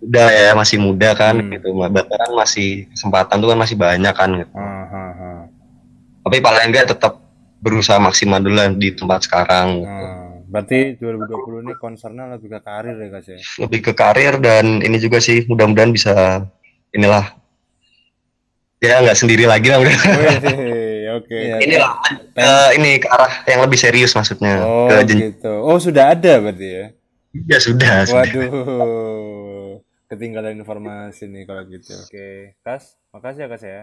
muda 0.00 0.24
ya 0.26 0.50
masih 0.50 0.80
muda 0.80 1.12
kan 1.12 1.36
Hmm. 1.36 1.52
gitu 1.52 1.70
berarti 1.70 2.10
kan 2.10 2.30
masih 2.34 2.68
kesempatan 2.90 3.38
tuh 3.38 3.48
kan 3.48 3.58
masih 3.60 3.76
banyak 3.76 4.10
kan 4.10 4.30
gitu. 4.34 4.50
Haha. 4.50 5.46
tapi 6.20 6.36
paling 6.40 6.64
enggak 6.66 6.90
tetap 6.90 7.22
berusaha 7.60 7.96
maksimal 7.96 8.40
dulu 8.40 8.56
di 8.74 8.90
tempat 8.90 9.22
sekarang 9.22 9.86
Ah, 9.86 10.29
Berarti 10.50 10.98
2020 10.98 11.62
ini 11.62 11.72
concernnya 11.78 12.26
lebih 12.34 12.50
ke 12.50 12.60
karir 12.60 12.98
ya 12.98 13.08
guys 13.08 13.28
ya. 13.30 13.38
lebih 13.62 13.80
ke 13.86 13.92
karir 13.94 14.34
dan 14.42 14.82
ini 14.82 14.98
juga 14.98 15.22
sih 15.22 15.46
mudah-mudahan 15.46 15.94
bisa 15.94 16.42
inilah 16.90 17.38
ya 18.82 18.98
nggak 18.98 19.14
sendiri 19.14 19.44
lagi 19.46 19.70
lah 19.70 19.78
udah 19.78 19.94
Wih, 19.94 21.14
oke. 21.20 21.38
inilah 21.62 21.92
eh, 22.34 22.68
ini 22.80 22.98
ke 22.98 23.06
arah 23.06 23.44
yang 23.46 23.60
lebih 23.62 23.78
serius 23.78 24.10
maksudnya 24.16 24.66
Oh 24.66 24.88
ke 24.90 25.06
jen- 25.06 25.22
gitu. 25.30 25.52
Oh 25.62 25.78
sudah 25.78 26.16
ada 26.18 26.40
berarti 26.42 26.66
ya. 26.66 26.86
ya 27.46 27.58
sudah, 27.62 28.08
sudah. 28.10 28.26
Waduh, 28.26 28.50
ketinggalan 30.10 30.58
informasi 30.58 31.30
nih 31.30 31.46
kalau 31.46 31.62
gitu. 31.70 31.94
Oke, 31.94 32.58
Kas, 32.66 32.98
makasih 33.14 33.46
ya 33.46 33.48
Kas 33.54 33.62
ya. 33.62 33.80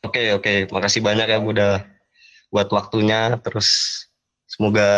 Oke 0.00 0.32
oke, 0.32 0.70
makasih 0.72 1.04
banyak 1.04 1.28
ya 1.28 1.38
Bu, 1.44 1.52
udah 1.52 1.84
buat 2.48 2.72
waktunya. 2.72 3.36
Terus 3.44 3.68
semoga 4.48 4.88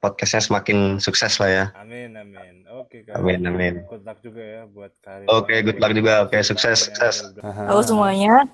podcastnya 0.00 0.40
semakin 0.40 0.96
sukses 0.96 1.36
lah 1.36 1.50
ya. 1.52 1.64
Amin, 1.76 2.16
amin. 2.16 2.64
Oke, 2.72 3.04
Kas. 3.04 3.20
Amin 3.20 3.44
amin. 3.44 3.84
Good 3.84 4.04
luck 4.08 4.18
juga 4.24 4.40
ya 4.40 4.62
buat 4.64 4.92
karir. 5.04 5.28
Oke, 5.28 5.54
good 5.60 5.76
luck 5.76 5.92
juga. 5.92 6.24
Oke, 6.24 6.40
sukses, 6.40 6.88
sukses. 6.88 7.28
Halo 7.44 7.84
semuanya, 7.84 8.48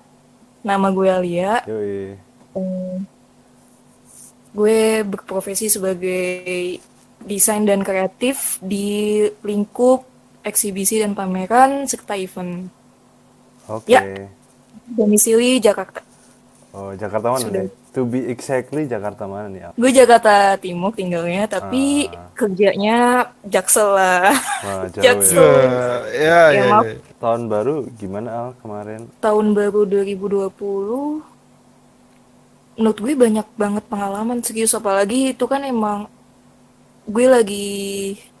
nama 0.59 0.91
gue 0.91 1.07
Alia. 1.07 1.63
Yoi. 1.63 2.19
Gue 4.53 5.01
berprofesi 5.07 5.71
sebagai 5.71 6.77
desain 7.23 7.63
dan 7.63 7.81
kreatif 7.81 8.59
di 8.59 9.23
lingkup 9.41 10.03
eksibisi 10.43 10.99
dan 10.99 11.15
pameran 11.15 11.87
serta 11.87 12.19
event. 12.19 12.67
Oke. 13.71 13.95
Ya. 13.95 14.03
Domisili 14.91 15.63
Jakarta. 15.63 16.12
Oh, 16.73 16.89
Jakarta 16.97 17.29
mana 17.29 17.45
Sudah. 17.45 17.69
nih? 17.69 17.69
To 17.93 18.01
be 18.01 18.25
exactly 18.33 18.89
Jakarta 18.89 19.29
mana 19.29 19.45
nih? 19.45 19.61
Al? 19.69 19.71
Gue 19.77 19.93
Jakarta 19.93 20.57
Timur 20.57 20.89
tinggalnya, 20.89 21.45
tapi 21.45 22.09
kerjanya 22.33 23.29
Jaksel 23.45 23.93
lah. 23.93 24.33
Wah, 24.65 24.89
jauh 24.97 25.05
Jaksel. 25.05 25.53
ya. 26.09 26.49
ya 26.49 26.49
Ya, 26.49 26.65
maaf. 26.73 26.83
Tahun 27.21 27.41
baru 27.45 27.85
gimana 27.93 28.29
Al 28.33 28.47
kemarin? 28.57 29.05
Tahun 29.21 29.45
baru 29.53 29.85
2020 29.85 31.33
menurut 32.73 32.97
gue 32.97 33.13
banyak 33.13 33.47
banget 33.53 33.83
pengalaman 33.85 34.41
serius 34.41 34.73
apalagi 34.73 35.37
itu 35.37 35.45
kan 35.45 35.61
emang 35.61 36.09
gue 37.05 37.25
lagi 37.29 37.67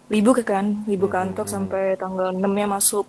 libur 0.09 0.41
kan 0.41 0.81
libur 0.89 1.09
kantor 1.13 1.45
sampai 1.45 1.93
tanggal 2.01 2.33
6 2.33 2.41
nya 2.41 2.65
masuk 2.65 3.05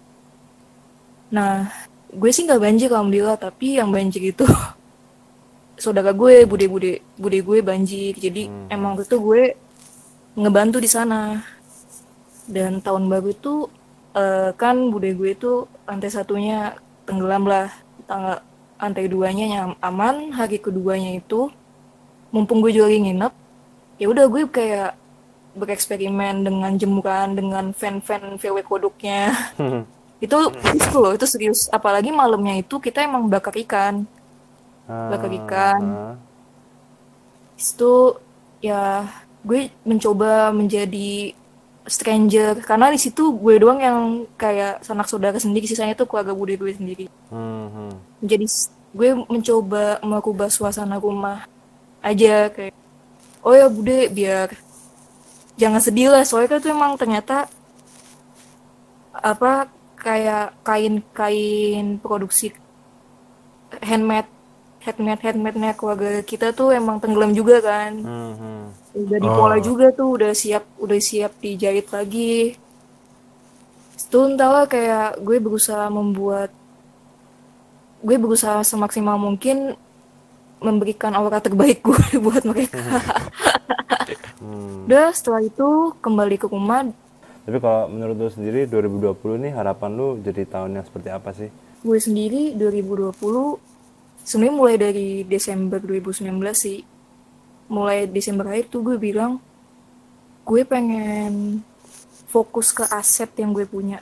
nah 1.32 1.72
gue 2.12 2.28
sih 2.28 2.44
nggak 2.44 2.60
banjir 2.60 2.88
alhamdulillah 2.92 3.40
tapi 3.40 3.80
yang 3.80 3.88
banjir 3.88 4.20
itu 4.20 4.44
saudara 5.76 6.14
gue 6.14 6.46
bude-bude 6.46 7.02
bude 7.18 7.38
gue 7.40 7.58
banjir. 7.60 8.14
Jadi 8.16 8.48
emang 8.70 8.98
itu 8.98 9.16
gue 9.18 9.54
ngebantu 10.38 10.78
di 10.82 10.90
sana. 10.90 11.42
Dan 12.44 12.84
tahun 12.84 13.08
baru 13.08 13.32
itu 13.32 13.68
eh, 14.14 14.50
kan 14.54 14.92
bude 14.92 15.10
gue 15.16 15.30
itu 15.32 15.52
lantai 15.88 16.10
satunya 16.12 16.76
tenggelam 17.08 17.44
lah. 17.48 17.68
Tanggal 18.04 18.44
lantai 18.78 19.06
duanya 19.08 19.44
nyam- 19.48 19.78
aman. 19.80 20.30
Hari 20.34 20.60
keduanya 20.60 21.16
itu 21.16 21.48
mumpung 22.34 22.58
gue 22.58 22.74
juga 22.74 22.90
lagi 22.90 22.98
nginep 22.98 23.34
ya 23.94 24.10
udah 24.10 24.26
gue 24.26 24.42
kayak 24.50 24.98
bereksperimen 25.54 26.42
dengan 26.42 26.74
jemuran 26.74 27.38
dengan 27.38 27.70
fan-fan 27.70 28.42
VW 28.42 28.66
kodoknya. 28.66 29.30
Itu 30.18 30.50
itu 30.50 30.96
loh 30.98 31.12
itu 31.14 31.26
serius. 31.30 31.70
Apalagi 31.70 32.10
malamnya 32.10 32.58
itu 32.58 32.82
kita 32.82 33.06
emang 33.06 33.30
bakar 33.30 33.54
ikan 33.62 34.02
bakar 34.84 35.32
ikan 35.32 35.82
Ah, 35.84 36.14
itu 37.56 38.20
ya 38.60 39.08
gue 39.44 39.68
mencoba 39.84 40.52
menjadi 40.52 41.32
stranger. 41.84 42.64
Karena 42.64 42.88
di 42.92 43.00
situ 43.00 43.32
gue 43.36 43.54
doang 43.60 43.80
yang 43.80 43.98
kayak 44.40 44.84
sanak 44.84 45.08
saudara 45.08 45.36
sendiri. 45.36 45.68
Sisanya 45.68 45.96
tuh 45.96 46.08
keluarga 46.08 46.32
bude 46.32 46.56
gue 46.56 46.72
sendiri. 46.72 47.06
Hmm, 47.28 47.68
hmm. 47.70 47.92
jadi 48.24 48.46
gue 48.94 49.10
mencoba 49.26 49.98
merubah 50.06 50.48
suasana 50.48 51.02
rumah 51.02 51.50
aja 51.98 52.46
kayak 52.52 52.70
oh 53.42 53.50
ya 53.56 53.66
bude 53.66 54.08
biar 54.12 54.52
jangan 55.60 55.80
sedih 55.80 56.12
lah. 56.12 56.24
Soalnya 56.24 56.56
kan 56.56 56.60
tuh 56.64 56.72
emang 56.72 56.92
ternyata 56.96 57.48
apa 59.14 59.70
kayak 59.96 60.52
kain-kain 60.66 61.96
produksi 61.96 62.52
handmade 63.80 64.28
handmade 64.84 65.22
handmade-nya 65.22 65.72
keluarga 65.72 66.20
kita 66.20 66.52
tuh 66.52 66.70
emang 66.70 67.00
tenggelam 67.00 67.32
juga 67.32 67.58
kan 67.58 67.92
Hmm, 67.96 68.32
hmm. 68.36 68.62
udah 69.08 69.18
dipola 69.18 69.56
juga 69.58 69.90
tuh 69.90 70.14
udah 70.14 70.32
siap 70.32 70.64
udah 70.76 71.00
siap 71.00 71.32
dijahit 71.40 71.88
lagi 71.88 72.54
itu 73.94 74.18
entah 74.22 74.46
lah 74.46 74.64
kayak 74.64 75.18
gue 75.18 75.36
berusaha 75.38 75.88
membuat 75.88 76.52
gue 77.98 78.14
berusaha 78.14 78.62
semaksimal 78.62 79.16
mungkin 79.16 79.74
memberikan 80.60 81.10
aura 81.12 81.40
terbaik 81.40 81.80
gue 81.80 81.98
buat 82.24 82.44
mereka 82.44 82.78
Hmm. 84.36 84.84
udah 84.84 85.08
setelah 85.10 85.40
itu 85.40 85.68
kembali 85.98 86.36
ke 86.36 86.46
rumah 86.46 86.84
Tapi 87.44 87.56
kalau 87.58 87.88
menurut 87.88 88.14
lu 88.14 88.28
sendiri 88.28 88.64
2020 88.64 89.16
nih 89.40 89.52
harapan 89.52 89.90
lu 89.90 90.20
jadi 90.20 90.44
tahun 90.44 90.76
yang 90.76 90.84
seperti 90.84 91.08
apa 91.08 91.30
sih? 91.32 91.48
gue 91.80 91.98
sendiri 91.98 92.52
2020 92.52 93.16
sebenarnya 94.24 94.56
mulai 94.56 94.76
dari 94.76 95.08
Desember 95.24 95.78
2019 95.78 96.32
sih 96.54 96.78
mulai 97.68 98.08
Desember 98.08 98.48
akhir 98.48 98.66
tuh 98.68 98.80
gue 98.82 98.96
bilang 98.98 99.40
gue 100.44 100.62
pengen 100.64 101.60
fokus 102.26 102.72
ke 102.72 102.84
aset 102.90 103.30
yang 103.38 103.52
gue 103.52 103.64
punya 103.64 104.00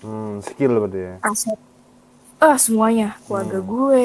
Hmm, 0.00 0.44
skill 0.44 0.76
berarti 0.76 1.00
ya. 1.00 1.14
aset 1.22 1.56
ah 2.38 2.60
semuanya 2.60 3.16
keluarga 3.24 3.58
gue 3.64 4.02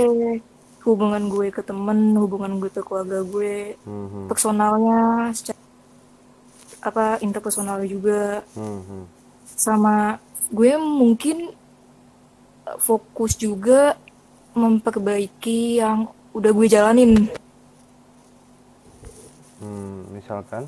hubungan 0.88 1.28
gue 1.28 1.52
ke 1.52 1.60
temen 1.60 2.16
hubungan 2.16 2.56
gue 2.58 2.72
ke 2.72 2.80
keluarga 2.80 3.20
gue 3.22 3.76
Hmm, 3.84 4.08
hmm. 4.08 4.26
personalnya 4.32 5.00
secara 5.36 5.60
apa 6.80 7.20
interpersonal 7.20 7.84
juga 7.84 8.44
Hmm, 8.56 8.80
hmm. 8.80 9.04
sama 9.44 9.96
gue 10.50 10.72
mungkin 10.80 11.52
eh, 12.66 12.78
fokus 12.80 13.36
juga 13.36 14.00
memperbaiki 14.54 15.82
yang 15.82 16.10
udah 16.34 16.52
gue 16.54 16.68
jalanin. 16.70 17.12
Hmm, 19.60 20.08
misalkan? 20.16 20.64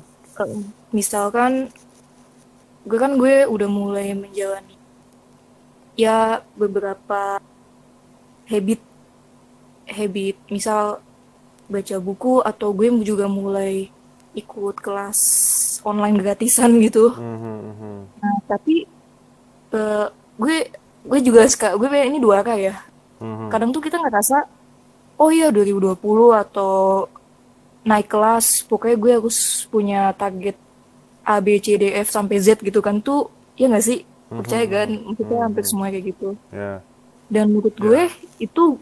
Misalkan 0.92 1.52
gue 2.82 2.98
kan 2.98 3.14
gue 3.14 3.46
udah 3.46 3.68
mulai 3.70 4.10
menjalani 4.12 4.74
ya 5.94 6.42
beberapa 6.58 7.38
habit 8.48 8.80
habit. 9.88 10.36
Misal 10.50 11.00
baca 11.70 11.96
buku 12.02 12.42
atau 12.44 12.74
gue 12.74 12.90
juga 13.00 13.30
mulai 13.30 13.88
ikut 14.36 14.76
kelas 14.80 15.20
online 15.84 16.20
gratisan 16.20 16.76
gitu. 16.80 17.12
Hmm, 17.12 17.38
hmm, 17.38 17.58
hmm, 17.60 17.74
hmm. 17.80 18.00
nah 18.20 18.36
tapi 18.48 18.84
eh, 19.72 20.06
gue 20.36 20.56
gue 21.02 21.20
juga 21.24 21.48
suka 21.48 21.74
gue 21.74 21.88
ini 21.88 22.18
dua 22.22 22.44
arah 22.44 22.58
ya 22.58 22.74
Hmm, 23.22 23.46
hmm. 23.46 23.48
kadang 23.54 23.70
tuh 23.70 23.78
kita 23.78 24.02
nggak 24.02 24.18
rasa 24.18 24.50
oh 25.14 25.30
iya 25.30 25.54
2020 25.54 25.94
atau 26.34 27.06
naik 27.86 28.10
kelas 28.10 28.66
pokoknya 28.66 28.96
gue 28.98 29.12
harus 29.22 29.38
punya 29.70 30.10
target 30.18 30.58
A 31.22 31.38
B 31.38 31.62
C 31.62 31.78
D 31.78 31.94
F 32.02 32.10
sampai 32.10 32.42
Z 32.42 32.58
gitu 32.58 32.82
kan 32.82 32.98
tuh 32.98 33.30
ya 33.54 33.70
nggak 33.70 33.86
sih? 33.86 34.02
Percaya 34.26 34.64
kan? 34.66 34.88
Maksudnya 34.90 35.38
hampir 35.44 35.64
semua 35.68 35.86
kayak 35.92 36.04
gitu. 36.10 36.34
Ya. 36.50 36.82
dan 37.32 37.48
menurut 37.48 37.72
gue 37.80 38.12
itu 38.36 38.76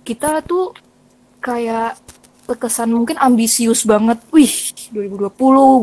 kita 0.00 0.40
tuh 0.48 0.72
kayak 1.44 2.00
terkesan 2.48 2.88
mungkin 2.94 3.18
ambisius 3.20 3.84
banget. 3.84 4.16
Wih 4.30 4.72
2020 4.94 5.28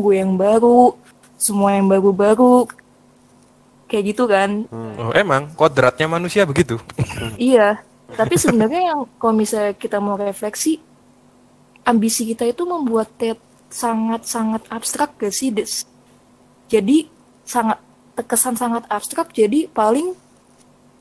gue 0.02 0.14
yang 0.16 0.34
baru 0.34 0.96
semua 1.36 1.76
yang 1.76 1.86
baru-baru 1.86 2.68
kayak 3.90 4.14
gitu 4.14 4.30
kan 4.30 4.70
Oh, 4.70 5.10
emang 5.16 5.50
kodratnya 5.58 6.06
manusia 6.06 6.46
begitu. 6.46 6.78
Iya, 7.40 7.82
tapi 8.14 8.36
sebenarnya 8.36 8.94
yang 8.94 9.00
kalau 9.16 9.34
misalnya 9.34 9.72
kita 9.72 9.96
mau 9.96 10.14
refleksi, 10.14 10.76
ambisi 11.88 12.28
kita 12.28 12.44
itu 12.44 12.62
membuat 12.68 13.08
tet 13.16 13.40
sangat-sangat 13.70 14.66
abstrak 14.68 15.16
gak 15.16 15.32
sih, 15.32 15.48
Des? 15.48 15.88
Jadi 16.68 17.08
sangat 17.46 17.80
terkesan 18.14 18.54
sangat 18.60 18.84
abstrak. 18.92 19.32
Jadi 19.32 19.66
paling 19.70 20.12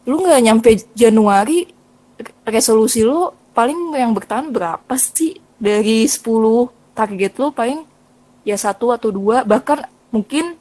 lu 0.07 0.15
nggak 0.23 0.41
nyampe 0.41 0.69
Januari 0.95 1.67
resolusi 2.47 3.03
lu 3.03 3.29
paling 3.51 3.93
yang 3.93 4.15
bertahan 4.15 4.49
berapa 4.49 4.93
sih 4.95 5.37
dari 5.59 6.07
10 6.07 6.23
target 6.95 7.31
lu 7.37 7.51
paling 7.51 7.83
ya 8.47 8.55
satu 8.55 8.91
atau 8.95 9.11
dua 9.11 9.43
bahkan 9.43 9.85
mungkin 10.09 10.58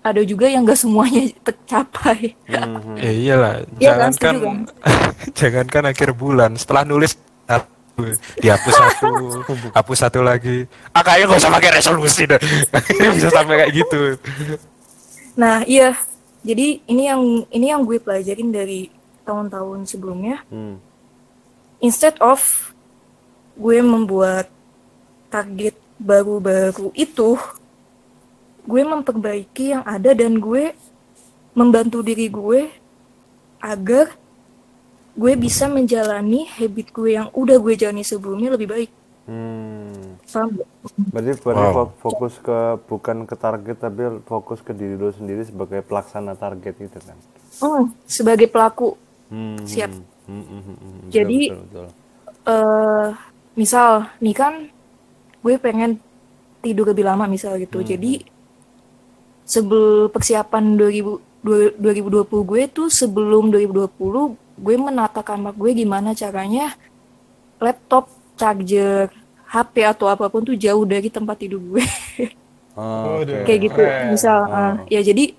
ada 0.00 0.20
juga 0.24 0.48
yang 0.48 0.64
gak 0.64 0.80
semuanya 0.80 1.28
tercapai. 1.44 2.32
Hmm, 2.48 2.80
hmm. 2.80 2.96
Ya 2.96 3.12
iyalah, 3.12 3.54
Iya 3.76 3.92
kan, 3.96 4.10
jangankan 4.12 4.34
setuju 4.34 4.46
jangankan 5.38 5.84
akhir 5.92 6.10
bulan, 6.16 6.50
setelah 6.56 6.82
nulis 6.88 7.12
satu, 7.44 8.02
dihapus 8.40 8.74
satu, 8.74 9.10
hapus 9.76 9.98
satu 10.00 10.20
lagi. 10.24 10.64
Ah 10.96 11.04
kayaknya 11.04 11.36
gak 11.36 11.40
usah 11.44 11.52
pakai 11.52 11.70
resolusi 11.76 12.22
dah. 12.24 12.40
Bisa 13.16 13.28
sampai 13.28 13.54
kayak 13.64 13.72
gitu. 13.76 14.00
Nah, 15.36 15.62
iya. 15.68 15.92
Jadi 16.40 16.80
ini 16.88 17.04
yang 17.04 17.44
ini 17.52 17.66
yang 17.68 17.84
gue 17.84 18.00
pelajarin 18.00 18.48
dari 18.48 18.88
tahun-tahun 19.28 19.84
sebelumnya. 19.84 20.40
Hmm. 20.48 20.80
Instead 21.84 22.16
of 22.24 22.72
gue 23.60 23.84
membuat 23.84 24.48
target 25.28 25.76
baru-baru 26.00 26.88
itu, 26.96 27.36
gue 28.64 28.82
memperbaiki 28.82 29.76
yang 29.76 29.84
ada 29.84 30.12
dan 30.12 30.38
gue 30.38 30.72
membantu 31.52 32.00
diri 32.00 32.26
gue 32.30 32.70
agar 33.60 34.14
gue 35.12 35.32
bisa 35.36 35.66
menjalani 35.68 36.46
habit 36.48 36.88
gue 36.94 37.10
yang 37.18 37.28
udah 37.34 37.56
gue 37.60 37.74
jalani 37.76 38.06
sebelumnya 38.06 38.54
lebih 38.54 38.68
baik. 38.70 38.90
Hmm. 39.28 40.16
Paham? 40.32 40.48
Berarti 41.10 41.30
berarti 41.42 41.66
Wow. 41.66 41.74
fo- 41.74 41.94
fokus 42.00 42.34
ke 42.40 42.58
bukan 42.88 43.26
ke 43.26 43.34
target 43.36 43.76
tapi 43.78 44.02
fokus 44.24 44.62
ke 44.62 44.72
diri 44.72 44.94
lu 44.96 45.10
sendiri 45.10 45.42
sebagai 45.44 45.82
pelaksana 45.84 46.34
target 46.34 46.74
gitu 46.78 46.98
kan. 47.02 47.18
Hmm, 47.60 47.92
sebagai 48.06 48.48
pelaku 48.48 48.96
Hmm, 49.30 49.62
Siap. 49.62 49.90
hmm, 49.90 50.02
hmm, 50.26 50.42
hmm, 50.42 50.62
hmm, 50.66 50.74
hmm. 50.74 50.90
Betul, 51.06 51.10
Jadi, 51.14 51.40
betul, 51.46 51.58
betul. 51.70 51.86
eh 52.50 53.08
misal 53.54 53.90
nih 54.18 54.34
kan 54.34 54.54
gue 55.38 55.54
pengen 55.60 56.02
tidur 56.58 56.90
lebih 56.90 57.06
lama 57.06 57.30
misal 57.30 57.54
gitu. 57.62 57.78
Jadi 57.86 58.26
sebelum 59.50 60.06
persiapan 60.14 60.78
2000 60.78 61.18
dua- 61.42 61.74
2020 62.22 62.30
gue 62.46 62.62
tuh 62.70 62.86
sebelum 62.86 63.50
2020 63.50 64.38
gue 64.60 64.74
menata 64.78 65.24
kamar 65.26 65.56
gue 65.56 65.74
gimana 65.74 66.14
caranya 66.14 66.76
laptop, 67.58 68.06
charger, 68.38 69.10
HP 69.50 69.74
atau 69.82 70.06
apa 70.06 70.30
pun 70.30 70.46
tuh 70.46 70.54
jauh 70.54 70.86
dari 70.86 71.10
tempat 71.10 71.36
tidur 71.36 71.58
gue. 71.58 71.84
Oh, 72.78 73.20
oke. 73.20 73.44
Kayak 73.44 73.60
gitu. 73.66 73.82
Misal 74.14 74.38
eh, 74.46 74.74
ya 74.94 75.00
jadi 75.02 75.34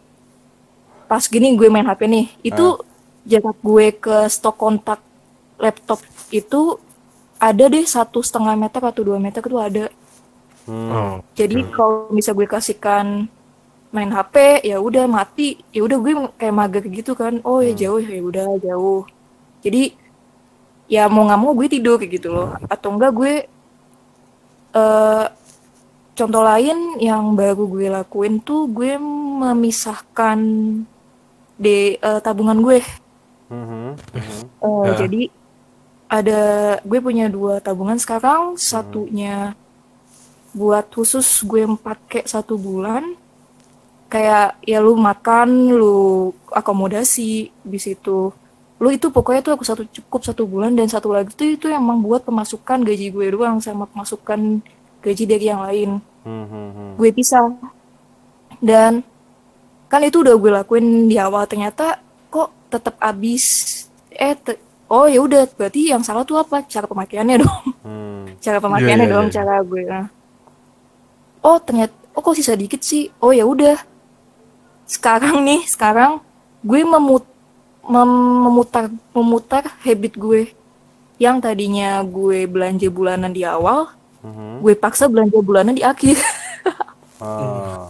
pas 1.08 1.24
gini 1.24 1.56
gue 1.56 1.72
main 1.72 1.88
HP 1.88 2.02
nih, 2.06 2.26
itu 2.44 2.66
jarak 3.24 3.58
gue 3.64 3.86
ke 3.96 4.16
stok 4.28 4.58
kontak 4.58 5.00
laptop 5.56 6.02
itu 6.34 6.78
ada 7.38 7.66
deh 7.70 7.86
satu 7.86 8.22
setengah 8.22 8.54
meter 8.58 8.82
atau 8.82 9.02
dua 9.02 9.18
meter 9.18 9.42
itu 9.42 9.58
ada 9.58 9.86
Hmm. 10.62 11.26
jadi 11.34 11.66
kalau 11.74 12.14
bisa 12.14 12.38
gue 12.38 12.46
kasihkan 12.46 13.26
main 13.92 14.12
HP 14.12 14.64
ya 14.64 14.80
udah 14.80 15.06
mati. 15.06 15.60
Ya 15.76 15.84
udah 15.84 15.98
gue 16.00 16.14
kayak 16.40 16.56
mager 16.56 16.84
gitu 16.88 17.12
kan. 17.14 17.44
Oh 17.44 17.60
ya 17.60 17.76
jauh 17.76 18.00
ya 18.00 18.24
udah 18.24 18.48
jauh. 18.64 19.04
Jadi 19.62 19.94
ya 20.88 21.08
mau 21.12 21.28
nggak 21.28 21.40
mau 21.40 21.52
gue 21.56 21.68
tidur 21.68 22.00
kayak 22.00 22.12
gitu 22.18 22.32
loh. 22.32 22.56
Atau 22.72 22.96
enggak 22.96 23.12
gue 23.14 23.34
eh 24.72 25.26
contoh 26.16 26.44
lain 26.44 27.00
yang 27.00 27.36
baru 27.36 27.68
gue 27.68 27.88
lakuin 27.92 28.40
tuh 28.40 28.68
gue 28.72 28.96
memisahkan 29.44 30.40
di 31.60 32.00
eh, 32.00 32.20
tabungan 32.24 32.60
gue. 32.64 32.80
Mhm. 33.52 34.00
Mhm. 34.16 34.42
Eh, 34.64 34.92
jadi 34.96 35.22
ada 36.12 36.42
gue 36.84 37.00
punya 37.04 37.28
dua 37.28 37.60
tabungan 37.60 38.00
sekarang. 38.00 38.56
Satunya 38.56 39.56
buat 40.52 40.92
khusus 40.92 41.44
gue 41.48 41.64
pakai 41.80 42.28
satu 42.28 42.60
bulan 42.60 43.16
kayak 44.12 44.60
ya 44.62 44.78
lu 44.78 44.94
makan 44.94 45.48
lu 45.72 45.96
akomodasi 46.52 47.32
di 47.56 47.80
situ 47.80 48.36
lu 48.76 48.90
itu 48.90 49.08
pokoknya 49.08 49.42
tuh 49.42 49.54
aku 49.54 49.64
satu 49.64 49.84
cukup 49.88 50.22
satu 50.22 50.44
bulan 50.44 50.74
dan 50.74 50.86
satu 50.86 51.10
lagi 51.10 51.32
tuh 51.32 51.48
itu 51.48 51.66
emang 51.66 52.02
buat 52.02 52.22
pemasukan 52.22 52.82
gaji 52.82 53.08
gue 53.10 53.28
doang 53.30 53.58
sama 53.58 53.88
pemasukan 53.88 54.60
gaji 55.00 55.24
dari 55.26 55.46
yang 55.48 55.62
lain 55.62 56.04
Mhm. 56.22 56.98
gue 56.98 57.10
pisah 57.10 57.50
dan 58.60 59.02
kan 59.88 60.02
itu 60.02 60.22
udah 60.22 60.36
gue 60.36 60.52
lakuin 60.52 60.86
di 61.06 61.18
awal 61.18 61.44
ternyata 61.46 61.98
kok 62.28 62.52
tetap 62.68 62.94
habis 63.00 63.44
eh 64.08 64.36
te- 64.36 64.60
oh 64.86 65.06
ya 65.06 65.18
udah 65.20 65.50
berarti 65.50 65.90
yang 65.90 66.02
salah 66.02 66.22
tuh 66.22 66.38
apa 66.38 66.62
cara 66.64 66.86
pemakaiannya 66.86 67.38
dong 67.40 67.62
Hmm. 67.82 68.24
cara 68.44 68.58
pemakaiannya 68.58 69.02
Iya, 69.02 69.10
iya, 69.10 69.18
dong 69.18 69.28
iya. 69.28 69.34
cara 69.34 69.56
gue 69.62 69.82
nah. 69.84 70.08
oh 71.42 71.58
ternyata 71.58 71.94
oh 72.12 72.22
kok 72.22 72.36
sisa 72.36 72.54
dikit 72.54 72.82
sih 72.82 73.10
oh 73.18 73.30
ya 73.30 73.44
udah 73.44 73.78
sekarang 74.92 75.40
nih 75.40 75.64
sekarang 75.66 76.20
gue 76.62 76.82
memut 76.84 77.24
mem- 77.82 78.12
memutar 78.44 78.86
memutar 79.12 79.64
habit 79.80 80.14
gue 80.14 80.42
yang 81.16 81.40
tadinya 81.40 82.04
gue 82.04 82.44
belanja 82.46 82.88
bulanan 82.88 83.32
di 83.32 83.42
awal 83.42 83.88
Mhm. 84.20 84.62
gue 84.62 84.74
paksa 84.76 85.08
belanja 85.08 85.40
bulanan 85.40 85.72
di 85.72 85.82
akhir 85.82 86.20
Ah. 87.18 87.90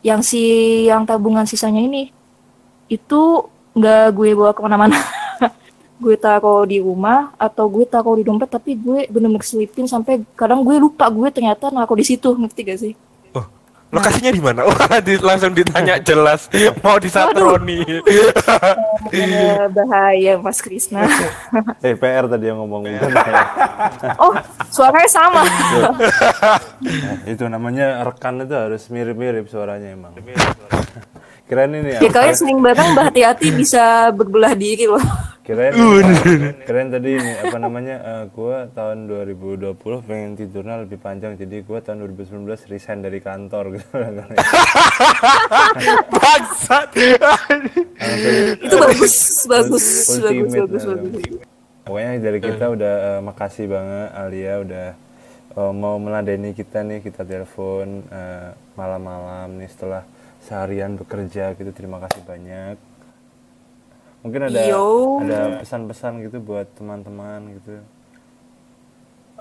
yang 0.00 0.20
si 0.20 0.40
yang 0.82 1.04
tabungan 1.04 1.44
sisanya 1.44 1.78
ini 1.78 2.08
itu 2.86 3.20
nggak 3.72 4.12
gue 4.12 4.28
bawa 4.32 4.50
ke 4.50 4.60
mana-mana 4.60 4.96
gue 6.02 6.12
taruh 6.14 6.64
di 6.64 6.76
rumah 6.76 7.32
atau 7.36 7.68
gue 7.68 7.84
taruh 7.84 8.16
di 8.16 8.24
dompet 8.24 8.48
tapi 8.48 8.74
gue 8.74 9.06
bener-bener 9.06 9.40
selipin 9.40 9.84
sampai 9.84 10.24
kadang 10.32 10.60
gue 10.60 10.74
lupa 10.74 11.06
gue 11.06 11.28
ternyata 11.28 11.68
naruh 11.68 11.94
di 11.94 12.02
situ 12.02 12.32
ngerti 12.32 12.60
gak 12.62 12.78
sih 12.78 12.92
Lokasinya 13.92 14.32
di 14.32 14.40
mana? 14.40 14.64
Wah, 14.68 14.98
di- 15.04 15.20
langsung 15.20 15.52
ditanya 15.52 16.00
jelas. 16.00 16.48
Mau 16.80 16.96
disatroni. 16.96 17.84
Makanya 17.84 19.68
bahaya 19.76 20.40
Mas 20.40 20.64
Krisna 20.64 21.04
Eh 21.86 21.92
PR 21.92 22.24
tadi 22.24 22.48
yang 22.48 22.64
ngomong 22.64 22.88
oh 24.16 24.32
suaranya 24.72 25.10
sama 25.10 25.42
Nah, 26.80 27.16
itu 27.28 27.44
namanya 27.46 28.00
rekan 28.08 28.40
itu 28.40 28.54
harus 28.56 28.88
mirip-mirip 28.88 29.46
suaranya 29.52 29.92
emang. 29.92 30.16
Kirain 31.52 31.68
ini 31.68 32.00
ya 32.00 32.08
kalian 32.08 32.32
sering 32.32 32.64
bareng 32.64 32.96
berhati-hati 32.96 33.52
bisa 33.52 34.08
berbelah 34.16 34.56
diri 34.56 34.88
loh. 34.88 35.04
Kirain 35.44 35.76
kirain 36.64 36.88
tadi 36.88 37.20
ini 37.20 37.32
apa 37.44 37.60
namanya 37.60 37.96
eh, 38.00 38.24
gua 38.32 38.72
tahun 38.72 39.04
2020 39.28 39.76
pengen 40.08 40.32
tidurnya 40.32 40.80
lebih 40.80 40.96
panjang. 40.96 41.36
Jadi 41.36 41.60
gua 41.60 41.84
tahun 41.84 42.08
2019 42.08 42.72
resign 42.72 43.04
dari 43.04 43.20
kantor. 43.20 43.68
Gitu. 43.76 43.84
Bangsat. 46.08 46.88
itu 48.56 48.76
bagus 48.80 49.44
bagus 49.44 49.44
bagus 49.44 49.84
Ultimate, 50.08 50.56
bagus 50.56 50.82
eh. 50.82 50.88
bagus 50.88 51.24
Pokoknya 51.84 52.12
dari 52.16 52.40
kita 52.40 52.64
udah 52.72 52.94
eh, 52.96 53.20
makasih 53.20 53.66
banget 53.68 54.08
Alia 54.16 54.54
udah 54.64 54.88
eh, 55.52 55.72
mau 55.76 56.00
meladeni 56.00 56.56
kita 56.56 56.80
nih 56.80 57.04
kita 57.04 57.28
telepon 57.28 58.08
malam-malam 58.72 59.60
nih 59.60 59.68
setelah 59.68 60.08
seharian 60.42 60.98
bekerja 60.98 61.54
gitu 61.54 61.70
terima 61.70 62.02
kasih 62.02 62.22
banyak. 62.26 62.76
Mungkin 64.22 64.40
ada 64.50 64.60
Yo. 64.66 65.18
ada 65.22 65.62
pesan-pesan 65.62 66.22
gitu 66.22 66.38
buat 66.38 66.66
teman-teman 66.78 67.58
gitu. 67.58 67.82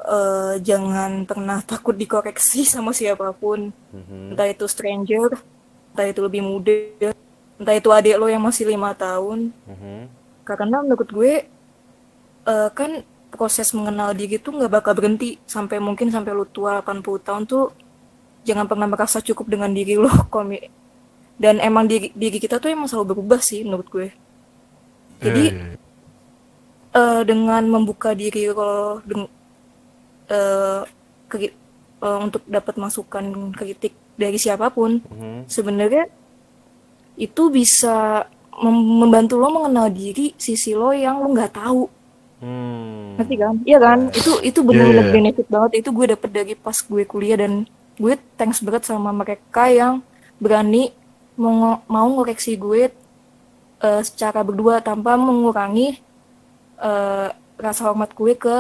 Eh, 0.02 0.56
jangan 0.66 1.30
pernah 1.30 1.62
takut 1.62 1.93
dikoreksi 1.93 2.66
sama 2.66 2.89
siapa 2.89 3.30
pun 3.38 3.70
Mhm. 3.93 4.34
entah 4.34 4.49
itu 4.49 4.66
stranger 4.66 5.38
entah 5.93 6.08
itu 6.10 6.26
lebih 6.26 6.41
muda 6.41 6.74
entah 7.62 7.76
itu 7.78 7.86
adik 7.93 8.18
lo 8.18 8.26
yang 8.26 8.41
masih 8.41 8.66
lima 8.66 8.97
tahun 8.97 9.54
Mhm. 9.54 10.10
karena 10.41 10.82
menurut 10.82 11.06
gue 11.06 11.34
eh, 12.41 12.70
kan 12.74 13.06
proses 13.30 13.70
mengenal 13.78 14.18
diri 14.18 14.41
tuh 14.41 14.58
nggak 14.58 14.82
bakal 14.82 14.97
berhenti 14.97 15.38
sampai 15.45 15.78
mungkin 15.78 16.10
sampai 16.10 16.34
lu 16.34 16.49
tua 16.49 16.82
80 16.82 17.22
tahun 17.22 17.45
tuh 17.45 17.70
jangan 18.41 18.66
pernah 18.66 18.89
merasa 18.89 19.22
cukup 19.22 19.45
dengan 19.45 19.70
diri 19.70 20.02
lo 20.02 20.10
komi 20.34 20.58
dan 21.36 21.60
emang 21.60 21.86
diri, 21.86 22.12
diri 22.12 22.38
kita 22.38 22.58
tuh 22.58 22.70
emang 22.70 22.86
selalu 22.86 23.14
berubah 23.14 23.40
sih 23.40 23.62
menurut 23.62 23.88
gue 23.88 24.08
jadi 25.20 25.46
eh, 26.92 27.22
dengan 27.24 27.64
membuka 27.64 28.12
diri 28.12 28.48
lo 28.48 29.00
deng- 29.02 29.32
eh, 30.28 30.82
kri- 31.28 31.56
eh, 31.98 32.20
untuk 32.20 32.44
dapat 32.46 32.76
masukan 32.76 33.24
kritik 33.52 33.92
dari 34.14 34.36
siapa 34.36 34.70
pun 34.70 35.00
Mhm. 35.02 35.48
sebenarnya 35.48 36.06
itu 37.16 37.44
bisa 37.48 38.26
mem- 38.58 38.98
membantu 39.00 39.36
lo 39.36 39.50
mengenal 39.52 39.88
diri 39.90 40.34
sisi 40.36 40.72
lo 40.72 40.92
yang 40.92 41.18
lo 41.18 41.30
nggak 41.30 41.54
tahu 41.54 41.86
Hmm. 42.42 43.14
ngerti 43.16 43.36
kan 43.38 43.56
iya 43.62 43.78
kan 43.78 44.10
itu 44.10 44.42
itu 44.42 44.60
benar-benar 44.60 45.06
Iya, 45.06 45.08
iya. 45.08 45.16
benefit 45.16 45.46
banget 45.46 45.72
itu 45.78 45.90
gue 45.92 46.06
dapet 46.10 46.30
dari 46.32 46.54
pas 46.56 46.74
gue 46.76 47.04
kuliah 47.06 47.38
dan 47.38 47.70
gue 47.96 48.14
thanks 48.34 48.60
banget 48.60 48.82
sama 48.84 49.14
mereka 49.14 49.70
yang 49.70 50.02
berani 50.38 50.90
mau 51.42 51.82
mau 51.89 52.08
ngoreksi 52.14 52.54
gue 52.56 52.94
eh, 53.82 54.02
secara 54.06 54.46
berdua 54.46 54.80
tanpa 54.86 55.18
mengurangi 55.18 55.98
eh, 56.78 57.28
rasa 57.58 57.82
hormat 57.89 58.14
gue 58.14 58.34
ke 58.38 58.58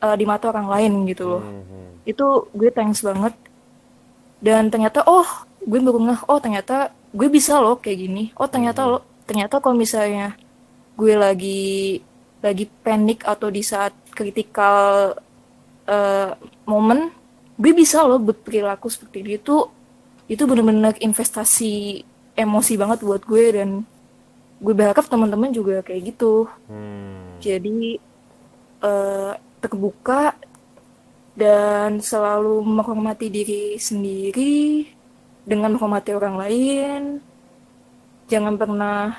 eh, 0.00 0.16
di 0.16 0.24
mata 0.24 0.48
orang 0.48 0.68
lain 0.72 0.92
gitu 1.12 1.24
loh. 1.36 1.44
Mhm. 1.44 1.84
itu 2.06 2.26
gue 2.54 2.70
thanks 2.70 3.02
banget. 3.02 3.34
Dan 4.38 4.70
ternyata 4.70 5.02
oh 5.10 5.26
gue 5.66 5.78
baru 5.82 5.98
ngeh 6.06 6.20
oh 6.30 6.38
ternyata 6.38 6.94
gue 7.10 7.28
bisa 7.28 7.58
loh 7.58 7.76
kayak 7.82 7.98
gini. 7.98 8.24
Oh 8.38 8.46
ternyata 8.46 8.86
lo 8.86 8.98
ternyata 9.26 9.58
kalau 9.58 9.74
misalnya 9.74 10.38
gue 10.94 11.12
lagi 11.18 12.00
lagi 12.40 12.64
panik 12.84 13.26
atau 13.26 13.50
di 13.50 13.60
saat 13.66 13.92
kritikal 14.14 15.18
eh, 15.90 16.30
momen 16.64 17.10
gue 17.56 17.72
bisa 17.72 18.04
loh 18.04 18.20
berperilaku 18.20 18.86
seperti 18.92 19.40
itu 19.40 19.66
itu 20.26 20.42
bener-bener 20.46 20.94
investasi 20.98 22.02
emosi 22.34 22.74
banget 22.74 23.02
buat 23.06 23.22
gue 23.22 23.44
dan 23.54 23.86
gue 24.58 24.74
berharap 24.74 25.06
teman-teman 25.06 25.52
juga 25.52 25.84
kayak 25.84 26.14
gitu 26.14 26.48
Hmm. 26.66 27.38
jadi 27.40 28.00
eh, 28.82 29.32
terbuka 29.60 30.36
dan 31.36 32.00
selalu 32.00 32.64
menghormati 32.64 33.28
diri 33.28 33.76
sendiri 33.76 34.88
dengan 35.44 35.76
menghormati 35.76 36.16
orang 36.16 36.36
lain. 36.40 37.02
Jangan 38.26 38.56
pernah 38.56 39.14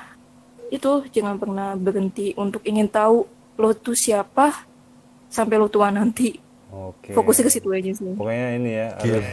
itu, 0.68 1.06
jangan 1.14 1.38
pernah 1.38 1.78
berhenti 1.78 2.34
untuk 2.36 2.60
ingin 2.66 2.90
tahu 2.90 3.24
lo 3.56 3.70
tuh 3.72 3.96
siapa 3.96 4.66
sampai 5.30 5.56
lo 5.56 5.70
tua 5.70 5.88
nanti. 5.94 6.47
Oke. 6.68 7.16
Fokusnya 7.16 7.48
ke 7.48 7.52
situ 7.52 7.68
aja 7.72 7.90
sih. 7.90 8.12
Pokoknya 8.12 8.48
ini 8.60 8.70
ya, 8.76 8.88
harus 9.00 9.24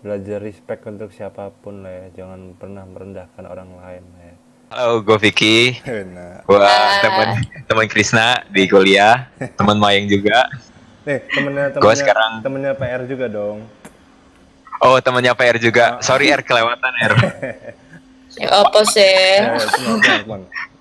belajar 0.00 0.38
respect 0.40 0.82
untuk 0.88 1.12
siapa 1.12 1.52
pun 1.52 1.84
lah 1.84 1.92
ya. 1.92 2.24
Jangan 2.24 2.56
pernah 2.56 2.88
merendahkan 2.88 3.44
orang 3.44 3.68
lain 3.76 4.04
lah 4.08 4.22
ya. 4.24 4.34
Halo, 4.68 5.00
gue 5.00 5.16
Vicky. 5.20 5.80
Nah. 5.84 6.44
Gue 6.44 6.60
teman 7.00 7.28
teman 7.68 7.86
Krisna 7.88 8.40
di 8.48 8.64
kuliah, 8.64 9.28
teman 9.56 9.76
Mayang 9.76 10.08
juga. 10.08 10.48
Nih, 11.04 11.24
temennya 11.28 11.72
Gua 11.72 11.92
temennya 11.92 11.96
sekarang- 11.96 12.34
temennya 12.40 12.72
PR 12.76 13.02
juga 13.04 13.26
dong. 13.28 13.64
Oh, 14.80 14.96
temannya 15.00 15.32
PR 15.32 15.56
juga. 15.56 15.84
Sorry 16.00 16.32
R 16.32 16.40
kelewatan 16.40 16.92
R. 17.04 17.14
Ya 18.36 18.48
apa 18.54 18.80
sih? 18.86 19.02
Eh. 19.02 19.56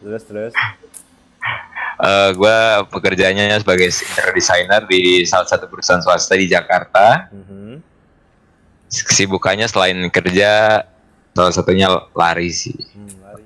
Terus 0.03 0.23
terus. 0.23 0.53
Eh, 1.97 2.29
gue 2.37 2.57
pekerjaannya 2.93 3.57
sebagai 3.57 3.89
interior 3.89 4.33
designer 4.37 4.81
di 4.85 5.25
salah 5.25 5.49
satu 5.49 5.65
perusahaan 5.65 5.97
swasta 5.97 6.37
di 6.37 6.45
Jakarta. 6.45 7.25
Mhm. 7.33 7.81
Kesibukannya 8.87 9.65
selain 9.65 9.97
kerja, 10.13 10.85
salah 11.33 11.53
satunya 11.53 11.89
lari 12.13 12.53
sih. 12.53 12.77
Hmm, 12.93 13.17
lari. 13.25 13.45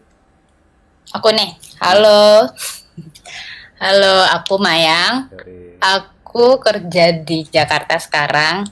Aku 1.16 1.32
nih. 1.32 1.56
Halo. 1.80 2.52
Halo, 3.80 4.16
aku 4.36 4.60
Mayang. 4.60 5.32
Dari 5.32 5.80
Aku 5.82 6.62
kerja 6.62 7.12
di 7.24 7.47
Jakarta 7.47 7.97
sekarang 7.97 8.68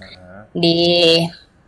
di 0.51 1.17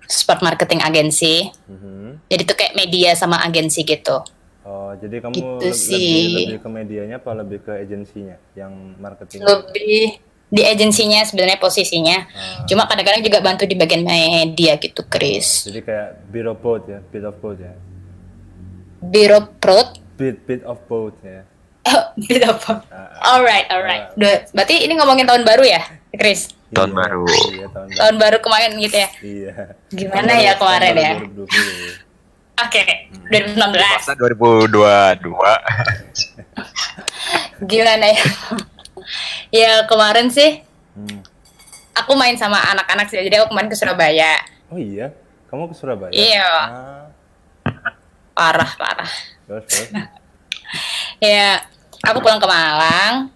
sport 0.03 0.43
marketing 0.43 0.83
agensi. 0.83 1.47
Mhm. 1.47 2.27
Jadi 2.27 2.41
tuh 2.43 2.55
kayak 2.59 2.75
media 2.75 3.15
sama 3.15 3.39
agensi 3.39 3.87
gitu. 3.87 4.19
Oh, 4.61 4.93
jadi 4.93 5.19
kamu 5.19 5.33
Gitu 5.33 5.65
le- 5.65 5.73
sih. 5.73 5.97
lebih 5.97 6.45
lebih 6.53 6.59
ke 6.61 6.69
medianya 6.69 7.15
apa 7.17 7.33
lebih 7.33 7.65
ke 7.65 7.73
agensinya 7.73 8.37
yang 8.53 8.93
marketing? 8.95 9.41
Lebih 9.41 10.21
di 10.51 10.61
agensinya 10.61 11.23
sebenarnya 11.23 11.57
posisinya. 11.57 12.27
Cuma 12.67 12.85
kadang-kadang 12.85 13.23
juga 13.23 13.39
bantu 13.39 13.65
di 13.65 13.73
bagian 13.73 14.03
media 14.03 14.77
gitu, 14.77 15.01
Chris. 15.07 15.65
Jadi 15.65 15.81
kayak 15.81 16.29
bit 16.29 16.45
of 16.45 16.59
both 16.59 16.85
ya, 16.85 17.01
bit 17.01 17.23
of 17.23 17.33
both 17.39 17.57
ya. 17.57 17.73
Biro 19.01 19.49
Prod. 19.57 19.97
Bit 20.13 20.45
bit 20.45 20.61
of 20.61 20.77
both 20.85 21.17
ya. 21.25 21.41
bit 22.21 22.45
of 22.45 22.61
both. 22.61 22.85
Alright, 23.17 23.65
alright. 23.73 24.13
Duh, 24.13 24.45
berarti 24.53 24.85
ini 24.85 24.93
ngomongin 24.93 25.25
tahun 25.25 25.41
baru 25.41 25.65
ya, 25.65 25.81
Chris? 26.13 26.53
Tahun 26.69 26.93
baru. 26.93 27.25
Iya, 27.49 27.65
tahun 27.73 27.87
baru. 27.89 27.97
Tahun 27.97 28.15
baru 28.21 28.37
kemarin 28.39 28.71
gitu 28.77 28.93
ya. 28.95 29.09
Iya. 29.25 29.53
Gimana 29.89 30.31
ya 30.37 30.53
kemarin 30.53 30.93
ya? 30.93 31.13
2020. 31.17 32.10
Oke, 32.61 32.83
2019. 33.31 33.57
Masa 33.57 34.13
2022. 34.13 35.23
Gimana 37.65 38.05
ya? 38.09 38.21
ya 39.49 39.71
kemarin 39.85 40.27
sih 40.29 40.61
Hmm. 40.91 41.23
aku 41.95 42.19
main 42.19 42.35
sama 42.35 42.59
anak-anak 42.59 43.07
sih. 43.07 43.15
Jadi 43.17 43.39
aku 43.39 43.47
kemarin 43.49 43.71
ke 43.71 43.79
Surabaya. 43.79 44.43
Oh 44.67 44.75
iya, 44.75 45.15
kamu 45.47 45.71
ke 45.71 45.75
Surabaya? 45.75 46.11
Iya. 46.11 46.51
Ah, 46.67 47.07
Parah, 48.35 48.71
parah. 48.75 49.07
terus 49.47 49.65
terus. 49.67 49.89
Ya, 51.21 51.63
aku 52.01 52.19
pulang 52.19 52.39
ke 52.39 52.47
Malang. 52.47 53.31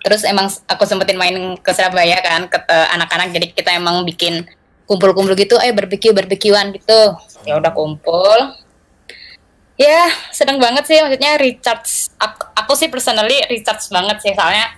Terus 0.00 0.22
emang 0.24 0.46
aku 0.66 0.82
sempetin 0.86 1.14
main 1.14 1.34
ke 1.54 1.70
Surabaya 1.70 2.18
kan 2.18 2.46
ke 2.46 2.58
eh, 2.58 2.88
anak-anak. 2.94 3.30
Jadi 3.30 3.46
kita 3.52 3.74
emang 3.74 4.02
bikin 4.02 4.42
kumpul-kumpul 4.86 5.34
gitu, 5.34 5.54
ayo 5.58 5.70
barbecue 5.70 6.10
barbekyuan 6.10 6.70
gitu. 6.72 7.14
Ya 7.46 7.54
udah 7.62 7.70
kumpul. 7.70 8.58
Ya, 9.76 10.08
seneng 10.32 10.56
banget 10.58 10.88
sih 10.88 10.98
maksudnya 10.98 11.36
recharge. 11.38 12.10
Aku, 12.16 12.48
aku 12.56 12.72
sih 12.74 12.88
personally 12.88 13.38
recharge 13.46 13.86
banget 13.92 14.18
sih 14.24 14.32
soalnya 14.32 14.72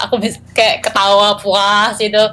aku 0.00 0.16
bisa 0.20 0.40
kayak 0.56 0.82
ketawa 0.82 1.36
puas 1.38 1.94
gitu. 2.00 2.24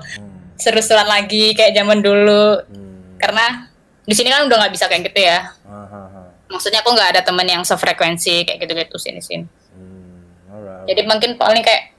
Seru-seruan 0.58 1.06
lagi 1.06 1.52
kayak 1.54 1.76
zaman 1.76 2.00
dulu. 2.00 2.64
Hmm. 2.66 3.20
Karena 3.20 3.68
di 4.04 4.16
sini 4.16 4.32
kan 4.32 4.48
udah 4.48 4.58
nggak 4.64 4.74
bisa 4.74 4.88
kayak 4.88 5.12
gitu 5.12 5.20
ya. 5.28 5.52
Ah, 5.68 5.88
ah, 5.88 6.08
ah. 6.08 6.28
Maksudnya 6.48 6.84
aku 6.84 6.96
nggak 6.96 7.10
ada 7.20 7.22
temen 7.22 7.48
yang 7.48 7.64
sefrekuensi 7.68 8.48
kayak 8.48 8.64
gitu-gitu 8.64 8.96
sini-sini. 8.96 9.46
Hmm, 9.76 10.24
alright. 10.56 10.88
Jadi 10.88 11.02
mungkin 11.04 11.32
paling 11.36 11.64
kayak 11.68 11.92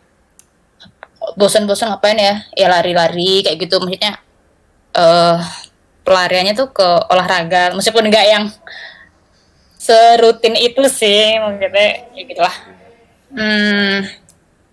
bosan-bosan 1.36 1.92
ngapain 1.92 2.16
ya? 2.16 2.34
Ya 2.56 2.72
lari-lari 2.72 3.44
kayak 3.44 3.60
gitu. 3.60 3.76
Maksudnya 3.84 4.16
eh 4.96 5.38
pelariannya 6.04 6.54
tuh 6.54 6.70
ke 6.70 6.88
olahraga. 7.10 7.72
Meskipun 7.74 8.06
nggak 8.12 8.26
yang 8.28 8.44
serutin 9.80 10.54
itu 10.56 10.84
sih, 10.88 11.40
maksudnya 11.40 12.08
ya 12.12 12.22
gitulah. 12.28 12.56
Hmm, 13.34 14.06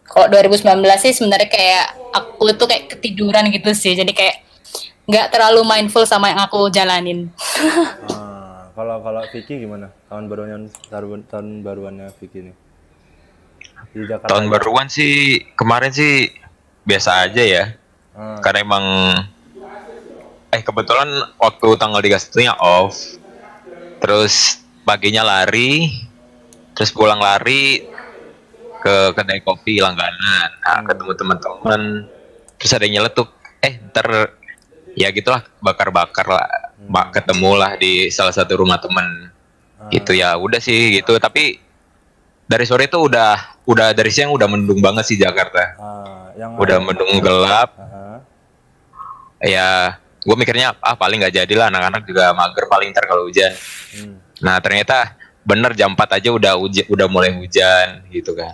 kalau 0.05 0.27
2019 0.29 0.85
sih 1.01 1.15
sebenarnya 1.15 1.49
kayak 1.49 1.85
aku 2.13 2.51
itu 2.51 2.63
kayak 2.67 2.83
ketiduran 2.95 3.47
gitu 3.49 3.71
sih. 3.71 3.95
Jadi 3.95 4.11
kayak 4.11 4.43
nggak 5.09 5.33
terlalu 5.33 5.65
mindful 5.65 6.05
sama 6.05 6.29
yang 6.29 6.43
aku 6.43 6.67
jalanin. 6.69 7.31
Ah, 8.71 8.71
kalau 8.71 9.03
kalau 9.03 9.19
Vicky 9.35 9.59
gimana? 9.59 9.91
Tahun 10.07 10.31
baruan 10.31 10.71
tahun, 10.87 11.27
tahun 11.27 11.47
baruannya 11.59 12.07
Vicky 12.21 12.39
nih. 12.47 12.55
Di 13.91 14.07
Jakarta. 14.07 14.31
Tahun 14.31 14.47
baruan 14.47 14.87
sih 14.87 15.43
kemarin 15.59 15.91
sih 15.91 16.31
biasa 16.87 17.27
aja 17.27 17.43
ya. 17.43 17.63
Ah, 18.15 18.39
Karena 18.39 18.63
emang 18.63 18.85
eh 20.51 20.61
kebetulan 20.61 21.07
waktu 21.39 21.67
tanggal 21.79 22.03
31 22.03 22.45
nya 22.45 22.53
off. 22.59 22.95
Terus 24.03 24.59
paginya 24.83 25.23
lari, 25.23 25.93
terus 26.75 26.91
pulang 26.91 27.21
lari 27.21 27.85
ke 28.81 29.13
kedai 29.15 29.39
kopi 29.45 29.79
langganan. 29.79 30.49
Nah, 30.65 30.81
ketemu 30.83 31.11
teman-teman. 31.15 31.81
Terus 32.57 32.71
ada 32.73 32.83
yang 32.83 33.01
nyeletuk, 33.01 33.29
eh 33.61 33.77
ntar 33.89 34.35
ya 34.97 35.07
gitulah 35.13 35.45
bakar-bakar 35.61 36.27
lah. 36.27 36.49
Mbak 36.81 37.07
ketemu 37.13 37.51
lah 37.55 37.71
di 37.77 38.09
salah 38.09 38.33
satu 38.33 38.59
rumah 38.59 38.81
temen. 38.81 39.29
Gitu 39.93 40.17
ya, 40.17 40.33
udah 40.35 40.57
sih 40.57 40.97
gitu. 41.01 41.17
Tapi 41.21 41.61
dari 42.49 42.65
sore 42.67 42.89
itu 42.89 42.99
udah 42.99 43.63
udah 43.69 43.95
dari 43.95 44.11
siang 44.11 44.33
udah 44.33 44.49
mendung 44.49 44.81
banget 44.83 45.07
sih 45.07 45.15
Jakarta. 45.15 45.77
ah, 45.79 46.27
yang 46.35 46.57
Udah 46.59 46.83
mendung 46.83 47.21
gelap 47.23 47.69
Ah, 47.79 48.19
ya 49.39 50.00
gue 50.21 50.35
mikirnya 50.35 50.77
ah 50.77 50.93
paling 50.93 51.17
nggak 51.17 51.33
jadilah 51.35 51.67
anak-anak 51.67 52.03
juga 52.03 52.29
mager 52.31 52.65
paling 52.65 52.89
ntar 52.89 53.05
kalau 53.05 53.25
hujan 53.25 53.49
hmm. 53.95 54.15
nah 54.39 54.57
ternyata 54.57 55.17
bener 55.41 55.73
jam 55.73 55.91
4 55.91 56.17
aja 56.17 56.29
udah 56.29 56.53
hujan 56.55 56.85
udah 56.87 57.07
mulai 57.07 57.33
hujan 57.33 58.05
gitu 58.07 58.31
kan 58.31 58.53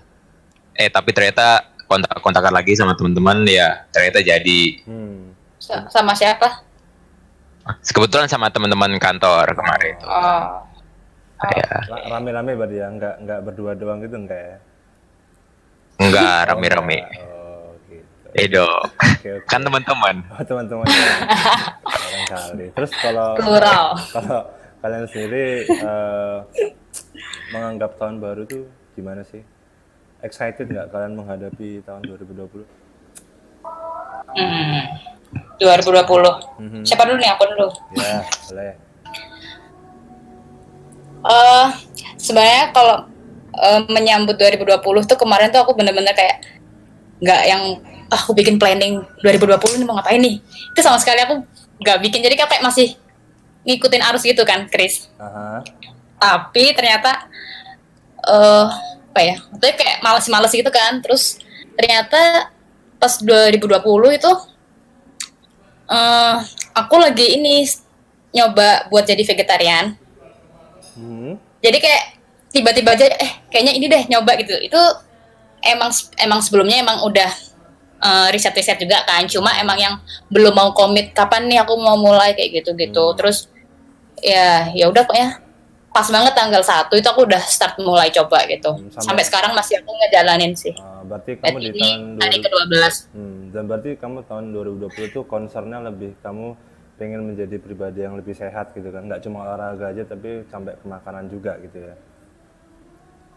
eh 0.74 0.88
tapi 0.88 1.12
ternyata 1.12 1.62
kontak-kontakan 1.84 2.54
lagi 2.54 2.72
sama 2.72 2.94
teman-teman 2.94 3.44
ya 3.44 3.84
ternyata 3.90 4.20
jadi 4.20 4.62
Hmm. 4.84 5.36
Sa- 5.58 5.90
Sama 5.90 6.14
siapa? 6.14 6.64
kebetulan 7.86 8.26
sama 8.26 8.48
teman-teman 8.48 8.96
kantor 8.96 9.52
kemarin 9.52 9.92
itu 9.94 10.08
Oh. 10.08 10.64
ya 11.52 11.68
Ra- 11.84 12.06
Rame-rame 12.10 12.56
berarti 12.56 12.78
ya, 12.78 12.88
nggak 12.88 13.16
nggak 13.22 13.40
berdua 13.44 13.72
doang 13.74 14.00
gitu 14.00 14.16
enggak 14.16 14.40
ya? 14.40 14.56
enggak 16.00 16.40
rame-rame 16.48 16.98
Oh. 17.04 17.37
Eh 18.38 18.48
dong 18.48 18.86
Oke, 19.18 19.30
oke. 19.34 19.48
kan 19.50 19.60
teman-teman 19.60 20.22
Oh, 20.30 20.44
teman-teman. 20.46 20.86
Terus 22.78 22.92
kalau 23.02 23.34
kalau 24.12 24.40
kalian 24.78 25.06
sendiri 25.10 25.46
eh, 25.66 26.38
menganggap 27.50 27.98
tahun 27.98 28.22
baru 28.22 28.46
tuh 28.46 28.70
gimana 28.94 29.26
sih? 29.26 29.42
Excited 30.22 30.68
nggak 30.68 30.90
kalian 30.90 31.18
menghadapi 31.18 31.82
tahun 31.82 32.06
2020? 32.06 32.62
Hmm. 34.38 34.84
2020. 35.58 36.86
Siapa 36.86 37.04
dulu 37.06 37.18
nih? 37.18 37.30
Aku 37.34 37.44
dulu. 37.48 37.68
Ya, 37.96 38.22
boleh. 38.48 38.76
eh 41.28 41.68
sebenarnya 42.16 42.70
kalau 42.72 42.98
eh, 43.56 43.82
menyambut 43.90 44.38
2020 44.38 44.78
tuh 45.10 45.18
kemarin 45.18 45.50
tuh 45.50 45.66
aku 45.66 45.74
bener-bener 45.74 46.14
kayak 46.14 46.38
nggak 47.18 47.42
yang 47.50 47.64
ah, 48.12 48.20
aku 48.20 48.32
bikin 48.36 48.56
planning 48.60 49.04
2020 49.24 49.78
ini 49.80 49.84
mau 49.88 49.96
ngapain 50.00 50.20
nih? 50.20 50.40
Itu 50.74 50.80
sama 50.84 51.00
sekali 51.00 51.20
aku 51.24 51.44
nggak 51.84 51.98
bikin. 52.04 52.20
Jadi 52.24 52.36
kayak 52.40 52.64
masih 52.64 52.96
ngikutin 53.68 54.04
arus 54.12 54.24
gitu 54.24 54.44
kan 54.48 54.68
Chris. 54.72 55.12
Aha. 55.20 55.64
tapi 56.18 56.74
ternyata 56.74 57.30
eh 58.26 58.68
apa 59.14 59.20
ya 59.22 59.38
maksudnya 59.54 59.76
kayak 59.78 59.98
males-males 60.02 60.54
gitu 60.56 60.72
kan. 60.74 61.04
Terus 61.04 61.38
ternyata 61.78 62.50
pas 62.98 63.14
2020 63.22 64.18
itu 64.18 64.32
eh 65.88 66.38
aku 66.74 66.96
lagi 66.98 67.38
ini 67.38 67.68
nyoba 68.34 68.90
buat 68.90 69.06
jadi 69.06 69.22
vegetarian. 69.24 69.98
Hmm. 70.98 71.38
jadi 71.62 71.78
kayak 71.78 72.04
tiba-tiba 72.50 72.98
aja 72.98 73.06
eh 73.06 73.32
kayaknya 73.54 73.74
ini 73.78 73.86
deh 73.86 74.04
nyoba 74.10 74.34
gitu. 74.42 74.58
Itu 74.58 74.82
emang 75.62 75.94
emang 76.18 76.40
sebelumnya 76.42 76.82
emang 76.82 77.06
udah 77.06 77.30
eh, 77.98 78.28
riset-riset 78.32 78.78
juga 78.78 79.02
kan 79.04 79.26
cuma 79.26 79.54
emang 79.58 79.78
yang 79.78 79.96
belum 80.30 80.54
mau 80.54 80.70
komit 80.74 81.12
kapan 81.12 81.50
nih 81.50 81.62
aku 81.62 81.74
mau 81.78 81.98
mulai 81.98 82.34
kayak 82.34 82.62
gitu 82.64 82.72
gitu 82.74 83.04
terus 83.18 83.50
ya 84.22 84.70
ya 84.74 84.90
udah 84.90 85.06
pokoknya 85.06 85.30
pas 85.88 86.06
banget 86.14 86.34
tanggal 86.38 86.62
satu 86.62 86.94
itu 86.94 87.08
aku 87.10 87.26
udah 87.26 87.42
start 87.42 87.82
mulai 87.82 88.14
coba 88.14 88.46
gitu. 88.46 88.70
Hmm, 88.70 88.86
sampai- 88.94 89.02
sampai 89.02 89.24
sekarang 89.26 89.52
masih 89.58 89.82
aku 89.82 89.90
ngejalanin 89.98 90.54
sih. 90.54 90.74
Ah, 90.78 91.02
berarti 91.02 91.42
kamu 91.42 91.58
di 91.58 91.70
ini 91.74 91.82
tahun 91.82 92.02
hari 92.22 92.38
2000 92.38 92.46
ke-12 92.46 92.94
Hmm, 93.18 93.40
dan 93.50 93.64
berarti 93.66 93.90
kamu 93.98 94.18
tahun 94.30 94.44
2020 94.54 95.10
tuh 95.10 95.24
concernnya 95.26 95.82
lebih 95.82 96.14
kamu 96.22 96.54
pengen 97.02 97.34
menjadi 97.34 97.58
pribadi 97.58 98.06
yang 98.06 98.14
lebih 98.14 98.38
sehat 98.38 98.78
gitu 98.78 98.94
kan? 98.94 99.10
Nggak 99.10 99.26
cuma 99.26 99.42
olahraga 99.42 99.90
aja 99.90 100.06
tapi 100.06 100.46
sampai 100.54 100.78
ke 100.78 100.86
makanan 100.86 101.34
juga 101.34 101.58
gitu 101.66 101.82
ya? 101.82 101.96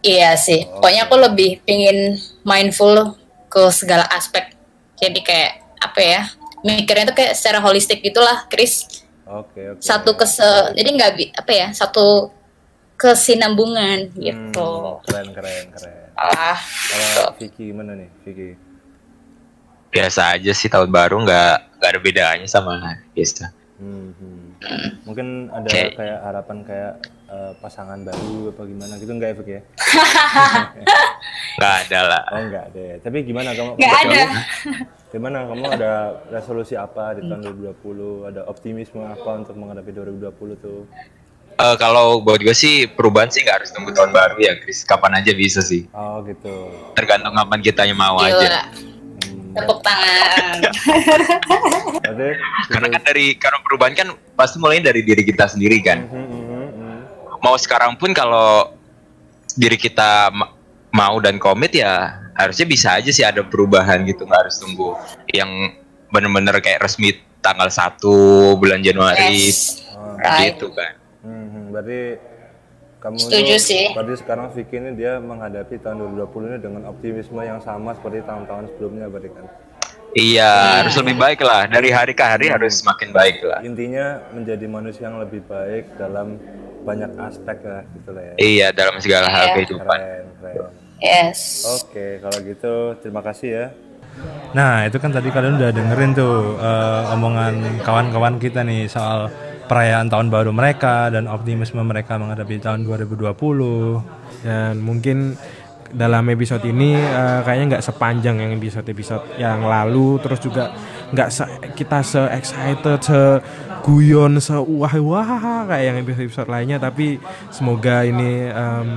Iya 0.00 0.32
sih, 0.36 0.64
pokoknya 0.64 1.08
aku 1.08 1.16
lebih 1.16 1.50
pingin 1.64 2.16
mindful 2.40 3.19
ke 3.50 3.62
segala 3.74 4.06
aspek. 4.14 4.54
Jadi 4.94 5.20
kayak 5.20 5.52
apa 5.82 6.00
ya, 6.00 6.22
mikirnya 6.62 7.10
tuh 7.10 7.16
kayak 7.18 7.34
secara 7.34 7.58
holistik 7.58 7.98
gitulah, 8.00 8.46
Chris. 8.46 9.04
oke 9.26 9.76
oke 9.76 9.82
Satu 9.82 10.14
kese, 10.14 10.70
jadi 10.78 10.88
nggak 10.94 11.12
bi- 11.18 11.32
apa 11.34 11.52
ya, 11.52 11.68
satu 11.74 12.30
kesinambungan 12.94 14.12
gitu. 14.14 14.70
Hmm, 14.70 15.02
keren 15.02 15.28
keren 15.32 15.64
keren 15.72 15.98
Ah, 16.20 16.60
kalau 16.92 17.32
Vicky 17.40 17.72
gimana 17.72 17.96
nih 17.96 18.12
Vicky 18.22 18.52
biasa 19.90 20.36
aja 20.36 20.52
sih 20.52 20.68
tahun 20.68 20.92
baru 20.92 21.16
nggak 21.24 21.80
nggak 21.80 21.90
ada 21.96 22.00
bedanya 22.00 22.46
sama 22.46 22.76
biasa 23.16 23.48
Hmm, 23.80 24.12
hmm. 24.12 24.44
Mungkin 25.08 25.48
ada 25.48 25.64
Oke. 25.64 25.96
kayak 25.96 26.18
harapan 26.20 26.58
kayak 26.68 26.92
eh, 27.32 27.52
pasangan 27.64 28.04
baru 28.04 28.52
apa 28.52 28.62
gimana 28.68 28.92
gitu 29.00 29.12
enggak 29.16 29.32
ya 29.32 29.36
Vicky 29.40 29.52
ya? 29.56 29.62
nggak 31.56 31.74
ada 31.88 32.00
lah 32.04 32.22
Oh 32.28 32.40
enggak 32.44 32.66
deh. 32.76 33.00
Tapi 33.00 33.24
gimana 33.24 33.56
kamu? 33.56 33.80
nggak 33.80 33.94
ada. 34.04 34.20
Gimana 35.10 35.48
kamu 35.48 35.64
ada 35.80 35.92
resolusi 36.28 36.76
apa 36.76 37.16
di 37.16 37.24
tahun 37.24 37.40
2020? 37.56 38.28
Ada 38.28 38.40
optimisme 38.46 39.00
apa 39.00 39.30
untuk 39.40 39.56
menghadapi 39.56 39.90
2020 39.96 40.28
tuh? 40.60 40.84
Eh, 41.56 41.76
kalau 41.76 42.20
buat 42.20 42.40
gue 42.40 42.56
sih 42.56 42.84
perubahan 42.84 43.28
sih 43.28 43.44
nggak 43.44 43.64
harus 43.64 43.72
tunggu 43.72 43.92
tahun 43.92 44.12
baru 44.12 44.36
ya, 44.40 44.56
Chris. 44.60 44.84
Kapan 44.84 45.24
aja 45.24 45.32
bisa 45.32 45.64
sih. 45.64 45.88
Oh 45.96 46.20
gitu. 46.24 46.68
Tergantung 46.96 47.32
kapan 47.32 47.60
kitanya 47.60 47.96
mau 47.96 48.20
Gila. 48.20 48.28
aja. 48.44 48.60
Tepuk 49.50 49.78
tangan. 49.80 50.58
Karena 52.66 52.88
kan 52.88 53.02
dari 53.02 53.34
karena 53.34 53.58
perubahan 53.60 53.94
kan 53.94 54.08
pasti 54.34 54.56
mulai 54.56 54.78
dari 54.78 55.00
diri 55.00 55.22
kita 55.22 55.46
sendiri 55.46 55.80
kan. 55.80 56.04
Hmm, 56.04 56.22
hmm, 56.22 56.42
hmm, 56.42 56.68
hmm. 56.70 56.98
Mau 57.40 57.56
sekarang 57.56 57.94
pun 57.94 58.10
kalau 58.10 58.74
diri 59.52 59.74
kita 59.74 60.30
ma- 60.30 60.54
mau 60.90 61.18
dan 61.18 61.36
komit 61.36 61.72
ya 61.72 62.10
harusnya 62.34 62.64
bisa 62.64 62.88
aja 62.94 63.10
sih 63.10 63.22
ada 63.22 63.42
perubahan 63.42 64.02
gitu 64.02 64.22
nggak 64.22 64.40
harus 64.40 64.56
tunggu 64.56 64.94
yang 65.28 65.50
bener-bener 66.08 66.56
kayak 66.58 66.80
resmi 66.80 67.12
tanggal 67.38 67.66
1 67.66 68.00
bulan 68.56 68.80
Januari 68.80 69.50
Yes. 69.50 69.82
Right. 70.16 70.54
gitu 70.54 70.70
kan. 70.70 70.92
Hmm. 71.20 71.70
berarti 71.70 72.16
kamu 73.00 73.16
Setuju 73.16 73.54
tuh- 73.54 73.64
sih. 73.64 73.84
Berarti 73.90 74.14
sekarang 74.14 74.46
Vicky 74.52 74.76
ini 74.76 74.90
dia 74.92 75.16
menghadapi 75.16 75.74
tahun 75.76 75.96
2020 76.06 76.46
ini 76.46 76.58
dengan 76.58 76.82
optimisme 76.86 77.40
yang 77.40 77.58
sama 77.58 77.96
seperti 77.96 78.20
tahun-tahun 78.22 78.68
sebelumnya 78.70 79.08
berarti 79.08 79.30
kan. 79.30 79.44
Iya, 80.10 80.52
harus 80.82 80.94
lebih 80.96 81.16
baik 81.16 81.40
lah. 81.40 81.64
Dari 81.64 81.88
hari 81.88 82.12
ke 82.12 82.20
hari 82.20 82.50
harus 82.50 82.82
semakin 82.82 83.08
baik 83.10 83.40
lah. 83.40 83.62
Intinya 83.62 84.18
menjadi 84.30 84.66
manusia 84.66 85.06
yang 85.06 85.16
lebih 85.16 85.40
baik 85.44 85.96
dalam 85.96 86.34
banyak 86.82 87.14
aspek 87.16 87.62
lah 87.62 87.82
gitu 87.88 88.10
lah 88.10 88.22
ya. 88.22 88.34
Iya, 88.36 88.66
dalam 88.70 88.98
segala 88.98 89.30
hal 89.30 89.44
Iya. 89.46 89.54
kehidupan. 89.54 89.86
Keren, 89.86 90.24
keren. 90.36 90.72
Yes. 91.00 91.64
Oke, 91.72 92.18
kalau 92.18 92.38
gitu 92.42 92.74
terima 92.98 93.22
kasih 93.22 93.48
ya. 93.48 93.66
Nah 94.50 94.82
itu 94.82 94.98
kan 94.98 95.08
tadi 95.08 95.30
kalian 95.30 95.56
udah 95.56 95.70
dengerin 95.70 96.12
tuh 96.12 96.58
eh, 96.58 97.14
omongan 97.14 97.54
kawan-kawan 97.80 98.36
kita 98.36 98.60
nih 98.60 98.84
soal 98.84 99.30
perayaan 99.70 100.10
tahun 100.10 100.34
baru 100.34 100.50
mereka 100.50 101.14
dan 101.14 101.30
optimisme 101.30 101.78
mereka 101.86 102.18
menghadapi 102.18 102.58
tahun 102.58 102.82
2020. 102.82 104.42
Dan 104.42 104.82
mungkin 104.82 105.38
dalam 105.94 106.26
episode 106.26 106.66
ini 106.66 106.98
eh, 106.98 107.40
kayaknya 107.46 107.78
nggak 107.78 107.86
sepanjang 107.86 108.42
yang 108.42 108.50
episode-episode 108.58 109.38
yang 109.38 109.62
lalu. 109.62 110.18
Terus 110.26 110.42
juga 110.42 110.74
nggak 111.14 111.28
se- 111.30 111.54
kita 111.78 112.02
se 112.02 112.18
excited 112.34 112.98
se 112.98 113.20
guyon 113.86 114.42
se 114.42 114.58
wah 114.58 114.94
wah 114.98 115.62
kayak 115.70 115.84
yang 115.86 115.96
episode-episode 116.02 116.50
lainnya. 116.50 116.82
Tapi 116.82 117.22
semoga 117.54 118.02
ini 118.02 118.50
em, 118.50 118.88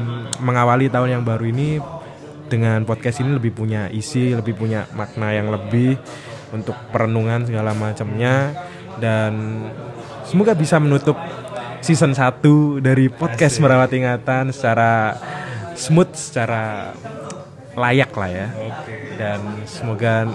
mengawali 0.41 0.89
tahun 0.89 1.21
yang 1.21 1.23
baru 1.23 1.53
ini 1.53 1.77
dengan 2.49 2.81
podcast 2.81 3.21
ini 3.21 3.37
lebih 3.37 3.53
punya 3.53 3.93
isi 3.93 4.33
lebih 4.33 4.57
punya 4.57 4.89
makna 4.97 5.33
yang 5.37 5.53
lebih 5.53 6.01
untuk 6.49 6.73
perenungan 6.89 7.45
segala 7.45 7.77
macamnya. 7.77 8.57
Dan 8.93 9.33
semoga 10.33 10.57
bisa 10.57 10.81
menutup 10.81 11.13
season 11.85 12.17
1 12.17 12.41
dari 12.81 13.05
podcast 13.05 13.61
merawat 13.61 13.93
ingatan 13.93 14.49
secara 14.49 15.13
smooth 15.77 16.09
secara 16.17 16.89
layak 17.77 18.09
lah 18.17 18.29
ya 18.33 18.47
dan 19.13 19.61
semoga 19.69 20.25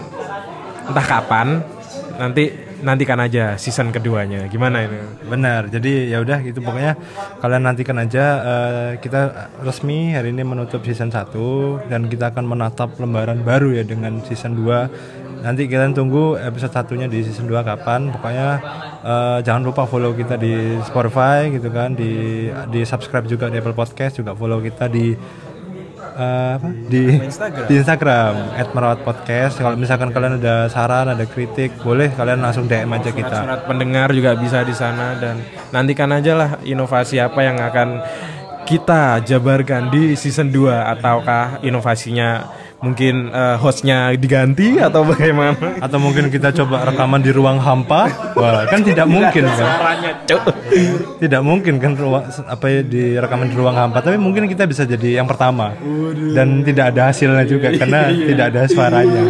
entah 0.86 1.02
kapan 1.02 1.66
nanti 2.14 2.68
nantikan 2.78 3.18
aja 3.18 3.58
season 3.58 3.90
keduanya 3.90 4.46
gimana 4.46 4.86
ini 4.86 4.98
Benar. 5.28 5.68
Jadi 5.68 6.08
ya 6.08 6.22
udah 6.24 6.40
gitu 6.40 6.64
pokoknya 6.64 6.96
kalian 7.42 7.62
nantikan 7.68 7.98
aja 8.00 8.24
eh, 8.40 8.90
kita 9.02 9.50
resmi 9.60 10.16
hari 10.16 10.32
ini 10.32 10.42
menutup 10.46 10.80
season 10.86 11.12
1 11.12 11.90
dan 11.90 12.08
kita 12.08 12.32
akan 12.32 12.44
menatap 12.48 12.96
lembaran 12.96 13.44
baru 13.44 13.76
ya 13.76 13.84
dengan 13.84 14.24
season 14.24 14.56
2. 14.56 15.44
Nanti 15.44 15.70
kalian 15.70 15.94
tunggu 15.94 16.34
episode 16.40 16.72
satunya 16.74 17.06
di 17.06 17.22
season 17.22 17.46
2 17.46 17.60
kapan. 17.62 18.08
Pokoknya 18.08 18.48
eh, 19.08 19.38
jangan 19.40 19.62
lupa 19.64 19.88
follow 19.88 20.12
kita 20.12 20.36
di 20.36 20.76
Spotify 20.84 21.48
gitu 21.48 21.72
kan, 21.72 21.96
di 21.96 22.46
di 22.68 22.80
subscribe 22.84 23.24
juga 23.24 23.48
di 23.48 23.56
Apple 23.56 23.72
Podcast, 23.72 24.20
juga 24.20 24.36
follow 24.36 24.60
kita 24.60 24.86
di 24.92 25.16
eh, 26.18 26.52
apa? 26.60 26.68
di 26.68 27.02
di 27.64 27.74
Instagram 27.80 28.52
@merawatpodcast. 28.76 29.64
Kalau 29.64 29.76
misalkan 29.80 30.12
kalian 30.12 30.36
ada 30.36 30.68
saran, 30.68 31.08
ada 31.08 31.24
kritik, 31.24 31.72
boleh 31.80 32.12
kalian 32.12 32.44
langsung 32.44 32.68
DM 32.68 32.92
aja 32.92 33.10
kita. 33.10 33.36
surat 33.48 33.62
pendengar 33.64 34.12
juga 34.12 34.36
bisa 34.36 34.60
di 34.60 34.74
sana 34.76 35.16
dan 35.16 35.40
nantikan 35.72 36.12
aja 36.12 36.32
lah 36.36 36.50
inovasi 36.66 37.16
apa 37.22 37.40
yang 37.40 37.56
akan 37.56 37.88
kita 38.68 39.24
jabarkan 39.24 39.88
di 39.88 40.12
season 40.12 40.52
2 40.52 40.68
ataukah 40.68 41.64
inovasinya 41.64 42.44
mungkin 42.78 43.34
eh, 43.34 43.56
hostnya 43.58 44.14
diganti 44.14 44.78
atau 44.78 45.02
bagaimana? 45.02 45.82
Atau 45.82 45.98
mungkin 45.98 46.30
kita 46.30 46.54
coba 46.54 46.86
rekaman 46.86 47.20
di 47.22 47.30
ruang 47.34 47.58
hampa? 47.58 48.06
Wah 48.38 48.64
kan 48.70 48.80
tidak 48.86 49.06
mungkin 49.10 49.44
kan? 49.46 49.98
tidak 51.18 51.42
mungkin 51.42 51.82
kan 51.82 51.92
ruang 51.98 52.24
apa 52.46 52.66
ya 52.70 52.80
di 52.86 53.18
rekaman 53.18 53.50
di 53.50 53.56
ruang 53.58 53.74
hampa. 53.74 53.98
Tapi 53.98 54.16
mungkin 54.16 54.46
kita 54.46 54.64
bisa 54.70 54.86
jadi 54.86 55.22
yang 55.22 55.26
pertama. 55.26 55.74
Dan 56.34 56.62
tidak 56.62 56.94
ada 56.94 57.10
hasilnya 57.10 57.44
juga 57.46 57.74
karena 57.74 58.14
tidak 58.14 58.46
ada 58.54 58.62
suaranya. 58.70 59.24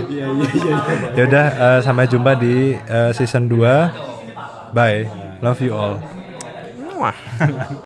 Ya 1.17 1.23
udah 1.25 1.47
eh, 1.49 1.81
sampai 1.81 2.05
jumpa 2.09 2.37
di 2.37 2.77
eh, 2.77 3.11
season 3.17 3.49
2 3.49 4.77
bye. 4.77 5.09
Love 5.41 5.61
you 5.65 5.73
all. 5.73 5.97
Wah 6.99 7.15